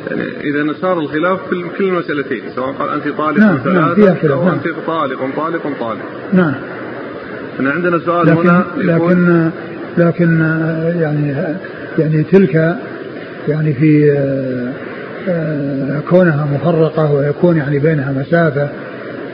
يعني 0.08 0.24
إذا 0.44 0.74
صار 0.82 1.00
الخلاف 1.00 1.40
في 1.50 1.64
كل 1.78 1.84
المسألتين 1.84 2.42
سواء 2.56 2.72
قال 2.72 2.90
أنت 2.90 3.18
طالق 3.18 3.40
نعم 3.40 3.60
نعم 3.66 3.96
فيها 3.96 4.16
خلاف 4.22 4.44
نعم. 4.44 4.54
أنت 4.54 4.68
طالق 4.88 5.20
طالق 5.36 5.64
طالق. 5.80 6.02
نعم. 6.34 6.54
إحنا 7.56 7.72
عندنا 7.72 8.00
سؤال 8.00 8.28
لكن 8.28 8.50
هنا 8.50 8.66
لكن 8.78 9.52
لكن 9.98 10.40
يعني 11.00 11.36
يعني 11.98 12.24
تلك 12.24 12.76
يعني 13.48 13.74
في 13.74 14.16
آه، 15.30 16.00
كونها 16.10 16.48
مفرقة 16.54 17.14
ويكون 17.14 17.58
يعني 17.58 17.80
بينها 17.80 18.12
مسافة 18.12 18.70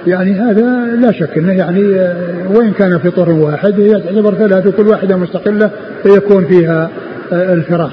يعني 0.07 0.33
هذا 0.33 0.95
لا 1.01 1.11
شك 1.11 1.37
إنه 1.37 1.53
يعني 1.53 1.95
آه، 1.95 2.15
وإن 2.49 2.71
كان 2.71 2.99
في 2.99 3.11
طهر 3.11 3.29
واحد 3.29 3.79
يعتبر 3.79 4.33
ثلاثة 4.33 4.71
كل 4.71 4.87
واحدة 4.87 5.17
مستقلة 5.17 5.71
فيكون 6.03 6.45
فيها 6.45 6.89
آه، 7.33 7.53
الفراق 7.53 7.91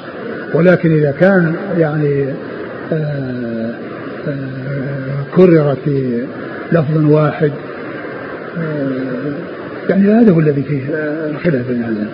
ولكن 0.55 0.93
إذا 0.93 1.11
كان 1.11 1.55
يعني 1.79 2.27
كررت 5.37 5.79
في 5.85 6.27
لفظ 6.73 7.05
واحد. 7.05 7.53
يعني 9.89 10.09
هذا 10.09 10.33
هو 10.33 10.41
الذي 10.41 10.63
فيه 10.63 10.83
الخلاف 11.31 11.69
بين 11.69 11.83
أهل 11.83 12.07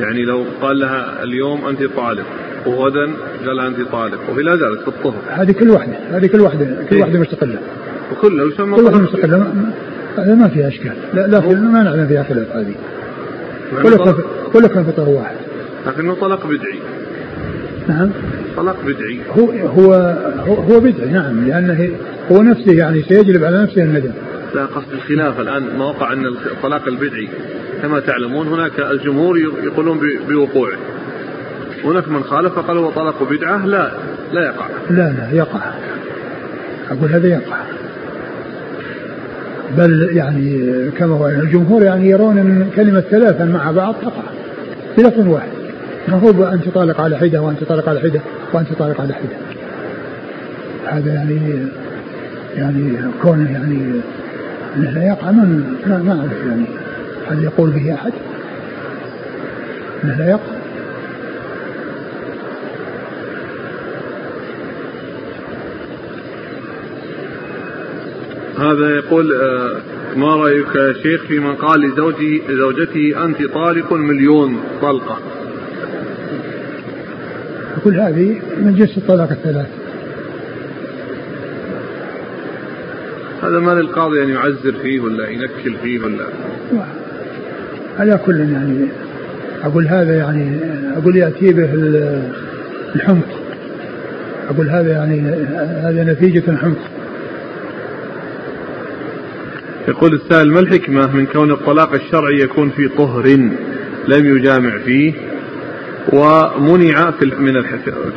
يعني 0.00 0.24
لو 0.24 0.44
قال 0.62 0.78
لها 0.78 1.22
اليوم 1.22 1.66
أنت 1.66 1.82
طالق 1.96 2.26
وغدا 2.66 3.12
قال 3.46 3.60
أنت 3.60 3.80
طالق 3.92 4.30
وهي 4.30 4.42
لا 4.42 4.56
زالت 4.56 4.80
في 4.80 4.88
الطهر. 4.88 5.22
هذه 5.28 5.52
كل 5.52 5.70
واحدة 5.70 5.92
هذه 6.10 6.26
كل 6.26 6.40
واحدة 6.40 6.76
كل 6.90 6.96
واحدة 6.96 7.18
مستقلة. 7.18 7.58
وكلها 8.12 8.46
يسمى 8.46 8.76
كل 8.76 8.82
واحدة 8.82 8.98
مستقلة. 8.98 9.52
هذا 10.18 10.34
ما 10.34 10.48
فيها 10.48 10.68
إشكال. 10.68 10.94
لا 11.14 11.26
لا 11.26 11.40
في 11.40 11.48
ما 11.54 11.82
نعلم 11.82 12.06
فيها 12.06 12.22
خلاف 12.22 12.56
هذه. 12.56 12.74
كلها 14.52 14.68
كان 14.68 14.84
في 14.84 14.92
طهر 14.92 15.08
واحد. 15.08 15.36
لكنه 15.86 16.14
طلاق 16.14 16.46
بدعي. 16.46 16.78
نعم. 17.88 18.10
طلاق 18.56 18.76
بدعي. 18.84 19.20
هو 19.38 19.50
هو 19.50 19.92
هو 20.46 20.80
بدعي 20.80 21.10
نعم 21.10 21.46
لأنه 21.46 21.88
هو 22.32 22.42
نفسه 22.42 22.72
يعني 22.72 23.02
سيجلب 23.02 23.44
على 23.44 23.62
نفسه 23.62 23.82
الندم. 23.82 24.12
لا 24.54 24.66
قصد 24.66 24.92
الخلاف 24.92 25.40
الآن 25.40 25.62
ما 25.78 25.84
وقع 25.84 26.12
أن 26.12 26.26
الطلاق 26.26 26.88
البدعي 26.88 27.28
كما 27.82 28.00
تعلمون 28.00 28.48
هناك 28.48 28.80
الجمهور 28.80 29.38
يقولون 29.38 30.00
بوقوعه. 30.28 30.76
هناك 31.84 32.08
من 32.08 32.22
خالف 32.22 32.52
فقال 32.52 32.76
هو 32.76 32.90
طلاق 32.90 33.30
بدعة 33.30 33.66
لا 33.66 33.92
لا 34.32 34.42
يقع. 34.44 34.66
لا 34.90 35.12
لا 35.12 35.28
يقع. 35.32 35.60
أقول 36.90 37.10
هذا 37.10 37.28
يقع. 37.28 37.56
بل 39.78 40.08
يعني 40.12 40.70
كما 40.98 41.14
هو 41.14 41.28
الجمهور 41.28 41.82
يعني 41.82 42.10
يرون 42.10 42.38
أن 42.38 42.70
كلمة 42.76 43.00
ثلاثا 43.00 43.44
مع 43.44 43.70
بعض 43.70 43.94
تقع. 44.02 44.22
بلفظ 44.98 45.28
واحد. 45.28 45.61
ما 46.08 46.18
هو 46.18 46.44
أنت 46.44 46.68
طالق 46.68 47.00
على 47.00 47.16
حدة 47.16 47.42
وأنت 47.42 47.64
طالق 47.64 47.88
على 47.88 48.00
حدة 48.00 48.20
وأنت 48.52 48.72
طالق 48.72 49.00
على 49.00 49.14
حدة. 49.14 49.36
هذا 50.86 51.12
يعني 51.12 51.66
يعني 52.56 52.98
كونه 53.22 53.52
يعني 53.52 54.00
أنه 54.76 54.90
لا 54.90 55.06
يقع 55.06 55.30
ما 55.30 55.44
ما 55.86 56.20
أعرف 56.20 56.46
يعني 56.46 56.66
هل 57.30 57.44
يقول 57.44 57.70
به 57.70 57.94
أحد؟ 57.94 58.12
أنه 60.04 60.16
لا 60.18 60.30
يقع. 60.30 60.62
هذا 68.58 68.96
يقول 68.96 69.32
آه، 69.32 69.82
ما 70.16 70.36
رأيك 70.36 70.74
يا 70.74 70.92
شيخ 71.02 71.22
في 71.22 71.38
من 71.38 71.54
قال 71.54 71.80
لزوجي 71.80 72.42
زوجته 72.50 73.24
أنت 73.24 73.42
طالق 73.42 73.92
مليون 73.92 74.60
طلقة؟ 74.82 75.18
يقول 77.82 78.00
هذه 78.00 78.40
من 78.56 78.74
جنس 78.74 78.98
الطلاق 78.98 79.30
الثلاث. 79.30 79.66
هذا 83.42 83.58
ما 83.58 83.70
للقاضي 83.70 84.22
أن 84.22 84.28
يعزر 84.28 84.72
فيه 84.82 85.00
ولا 85.00 85.28
ينكل 85.28 85.74
فيه 85.82 85.98
ولا؟ 85.98 86.24
على 87.98 88.20
كل 88.26 88.40
يعني 88.40 88.88
أقول 89.64 89.88
هذا 89.88 90.16
يعني 90.16 90.58
أقول 90.96 91.16
يأتي 91.16 91.52
به 91.52 91.70
الحمق. 92.94 93.28
أقول 94.48 94.70
هذا 94.70 94.92
يعني 94.92 95.20
هذا 95.82 96.04
نتيجة 96.04 96.50
الحمق 96.50 96.78
يقول 99.88 100.14
السائل 100.14 100.52
ما 100.52 100.60
الحكمة 100.60 101.16
من 101.16 101.26
كون 101.26 101.50
الطلاق 101.50 101.92
الشرعي 101.92 102.40
يكون 102.40 102.70
في 102.70 102.88
طهر 102.88 103.26
لم 104.08 104.36
يجامع 104.36 104.78
فيه؟ 104.78 105.31
ومنع 106.12 107.10
في 107.10 107.32
من 107.38 107.62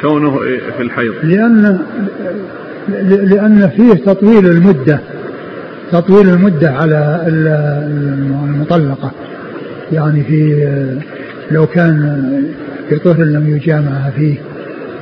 كونه 0.01 0.39
في 0.77 0.83
الحيض. 0.83 1.13
لأن 1.23 1.79
لأن 3.03 3.69
فيه 3.77 3.93
تطويل 3.93 4.45
المدة 4.47 4.99
تطويل 5.91 6.29
المدة 6.29 6.71
على 6.71 7.23
المطلقة. 7.27 9.11
يعني 9.91 10.23
في 10.23 10.67
لو 11.51 11.67
كان 11.67 12.23
في 12.89 12.95
طهر 12.95 13.23
لم 13.23 13.55
يجامع 13.55 14.09
فيه 14.15 14.37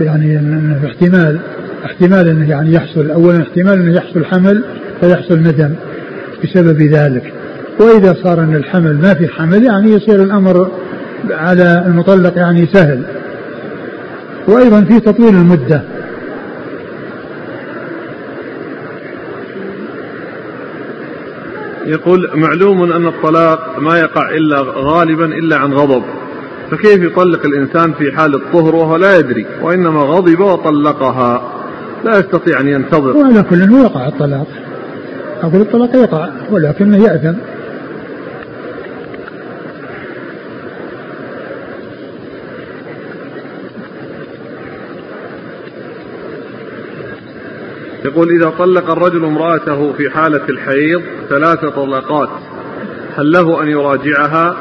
يعني 0.01 0.39
انه 0.39 0.79
احتمال 0.86 1.39
احتمال 1.86 2.27
إنه 2.27 2.49
يعني 2.49 2.73
يحصل 2.73 3.11
اولا 3.11 3.41
احتمال 3.41 3.81
إنه 3.81 3.95
يحصل 3.95 4.25
حمل 4.25 4.63
فيحصل 5.01 5.39
ندم 5.39 5.73
بسبب 6.43 6.81
ذلك. 6.81 7.34
وإذا 7.79 8.15
صار 8.23 8.39
إن 8.39 8.55
الحمل 8.55 8.97
ما 9.01 9.13
في 9.13 9.27
حمل 9.27 9.63
يعني 9.63 9.91
يصير 9.91 10.23
الأمر 10.23 10.71
على 11.32 11.84
المطلق 11.88 12.38
يعني 12.38 12.65
سهل. 12.65 13.03
وأيضا 14.47 14.82
في 14.82 14.99
تطويل 14.99 15.36
المدة. 15.36 15.82
يقول 21.86 22.30
معلوم 22.34 22.91
أن 22.91 23.07
الطلاق 23.07 23.80
ما 23.80 23.99
يقع 23.99 24.30
إلا 24.30 24.61
غالبا 24.61 25.26
إلا 25.26 25.57
عن 25.57 25.74
غضب. 25.74 26.03
فكيف 26.71 27.03
يطلق 27.03 27.45
الإنسان 27.45 27.93
في 27.93 28.11
حال 28.11 28.36
الطهر 28.36 28.76
وهو 28.76 28.95
لا 28.95 29.17
يدري؟ 29.17 29.45
وإنما 29.61 29.99
غضب 29.99 30.39
وطلقها. 30.39 31.41
لا 32.05 32.19
يستطيع 32.19 32.59
أن 32.59 32.67
ينتظر. 32.67 33.17
وعلى 33.17 33.43
كل 33.43 33.71
يقع 33.74 34.07
الطلاق. 34.07 34.47
أقول 35.43 35.61
الطلاق 35.61 35.95
يقع 35.95 36.30
ولكنه 36.51 37.03
يأثم. 37.03 37.53
يقول 48.06 48.30
إذا 48.30 48.50
طلق 48.50 48.92
الرجل 48.92 49.25
امرأته 49.25 49.93
في 49.93 50.09
حالة 50.09 50.42
الحيض 50.50 51.01
ثلاث 51.30 51.66
طلقات 51.66 52.30
هل 53.17 53.32
له 53.32 53.63
أن 53.63 53.67
يراجعها؟ 53.67 54.58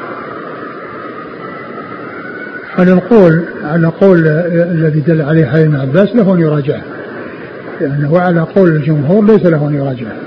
على 2.77 2.93
القول 2.93 3.43
على 3.63 3.87
قول 3.87 4.27
الذي 4.27 4.99
دل 4.99 5.21
عليه 5.21 5.45
حديث 5.45 5.65
ابن 5.65 5.75
عباس 5.75 6.15
له 6.15 6.33
أن 6.33 6.39
يراجعها 6.39 6.83
يعني 7.81 8.07
وعلى 8.07 8.39
قول 8.39 8.69
الجمهور 8.69 9.25
ليس 9.25 9.45
له 9.45 9.67
أن 9.67 9.75
يراجعها 9.75 10.17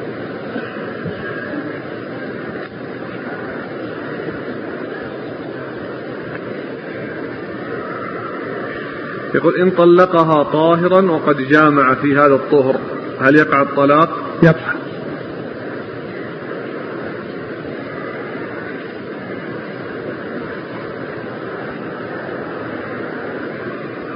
يقول 9.34 9.56
إن 9.56 9.70
طلقها 9.70 10.42
طاهرا 10.42 11.10
وقد 11.10 11.36
جامع 11.36 11.94
في 11.94 12.16
هذا 12.16 12.34
الطهر 12.34 12.76
هل 13.20 13.36
يقع 13.36 13.62
الطلاق؟ 13.62 14.38
يقع 14.42 14.72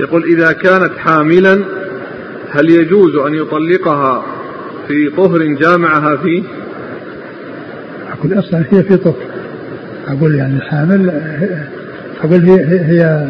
يقول 0.00 0.24
إذا 0.24 0.52
كانت 0.52 0.98
حاملا 0.98 1.60
هل 2.50 2.70
يجوز 2.70 3.16
أن 3.16 3.34
يطلقها 3.34 4.24
في 4.88 5.10
طهر 5.16 5.42
جامعها 5.42 6.16
فيه؟ 6.16 6.42
أقول 8.12 8.38
أصلا 8.38 8.64
هي 8.70 8.82
في 8.82 8.96
طهر 8.96 9.26
أقول 10.08 10.34
يعني 10.34 10.56
الحامل 10.56 11.10
أقول 12.24 12.44
هي, 12.44 12.64
هي 12.64 13.28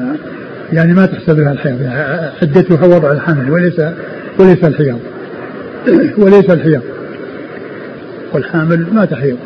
يعني 0.72 0.94
ما 0.94 1.06
تحسب 1.06 1.38
لها 1.38 1.52
الحيض 1.52 1.80
يعني 1.80 2.30
عدتها 2.42 2.86
وضع 2.86 3.12
الحمل 3.12 3.50
وليس 3.50 3.80
وليس 4.38 4.64
الحيض 4.64 4.98
وليس 6.18 6.50
الحيض. 6.50 6.82
والحامل 8.32 8.86
ما 8.92 9.04
تحيض. 9.04 9.38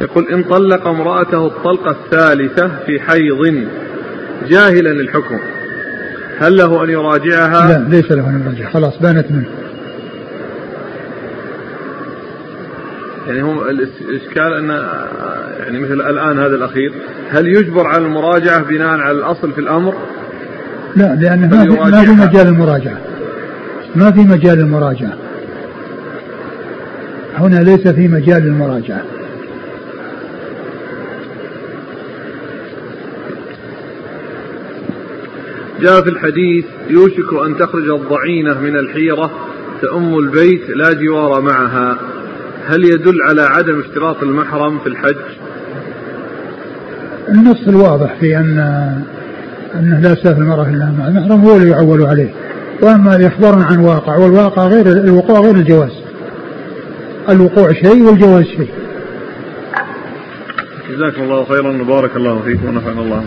يقول 0.00 0.28
إن 0.32 0.42
طلق 0.42 0.86
امرأته 0.86 1.46
الطلقة 1.46 1.90
الثالثة 1.90 2.70
في 2.86 3.00
حيض 3.00 3.64
جاهلا 4.48 4.90
الحكم 4.90 5.38
هل 6.38 6.56
له 6.56 6.84
أن 6.84 6.90
يراجعها؟ 6.90 7.68
لا 7.68 7.96
ليس 7.96 8.12
له 8.12 8.28
أن 8.28 8.42
يراجعها 8.46 8.70
خلاص 8.70 8.98
بانت 8.98 9.30
منه. 9.30 9.59
يعني 13.30 13.42
هم 13.42 13.60
الإشكال 13.68 14.52
أن 14.52 14.68
يعني 15.58 15.78
مثل 15.78 15.92
الآن 15.92 16.38
هذا 16.38 16.54
الأخير 16.56 16.92
هل 17.30 17.48
يجبر 17.48 17.86
على 17.86 18.04
المراجعة 18.04 18.62
بناء 18.62 18.98
على 18.98 19.18
الأصل 19.18 19.52
في 19.52 19.60
الأمر؟ 19.60 19.94
لا 20.96 21.14
لأنه 21.20 21.46
ما 21.46 21.62
في, 21.62 21.90
ما 21.90 22.04
في 22.04 22.10
مجال 22.10 22.46
المراجعة. 22.46 22.98
ما 23.94 24.10
في 24.10 24.20
مجال 24.20 24.60
المراجعة. 24.60 25.12
هنا 27.38 27.56
ليس 27.56 27.88
في 27.88 28.08
مجال 28.08 28.46
المراجعة. 28.46 29.02
جاء 35.80 36.02
في 36.02 36.08
الحديث 36.08 36.64
يوشك 36.88 37.34
أن 37.46 37.56
تخرج 37.56 37.88
الضعينة 37.90 38.60
من 38.60 38.76
الحيرة 38.76 39.30
تأم 39.82 40.18
البيت 40.18 40.70
لا 40.70 40.92
جوار 40.92 41.40
معها. 41.40 41.98
هل 42.66 42.84
يدل 42.84 43.22
على 43.28 43.42
عدم 43.42 43.80
اشتراط 43.80 44.22
المحرم 44.22 44.78
في 44.78 44.86
الحج؟ 44.86 45.16
النص 47.28 47.68
الواضح 47.68 48.14
في 48.20 48.36
أن 48.36 48.58
أنه 49.74 50.00
لا 50.00 50.14
تسافر 50.14 50.42
المرأة 50.42 50.68
إلا 50.68 50.94
مع 50.98 51.08
المحرم 51.08 51.40
هو 51.40 51.56
اللي 51.56 51.70
يعول 51.70 52.02
عليه. 52.02 52.34
وأما 52.82 53.26
إخبار 53.26 53.58
عن 53.58 53.78
واقع 53.78 54.16
والواقع 54.16 54.66
غير 54.66 54.86
الوقوع 54.86 55.40
غير 55.40 55.54
الجواز. 55.54 55.92
الوقوع 57.28 57.72
شيء 57.72 58.02
والجواز 58.02 58.44
شيء. 58.44 58.70
جزاكم 60.90 61.22
الله 61.22 61.44
خيرا 61.44 61.82
وبارك 61.82 62.16
الله 62.16 62.42
فيكم 62.42 62.68
ونفعنا 62.68 63.00
الله. 63.00 63.24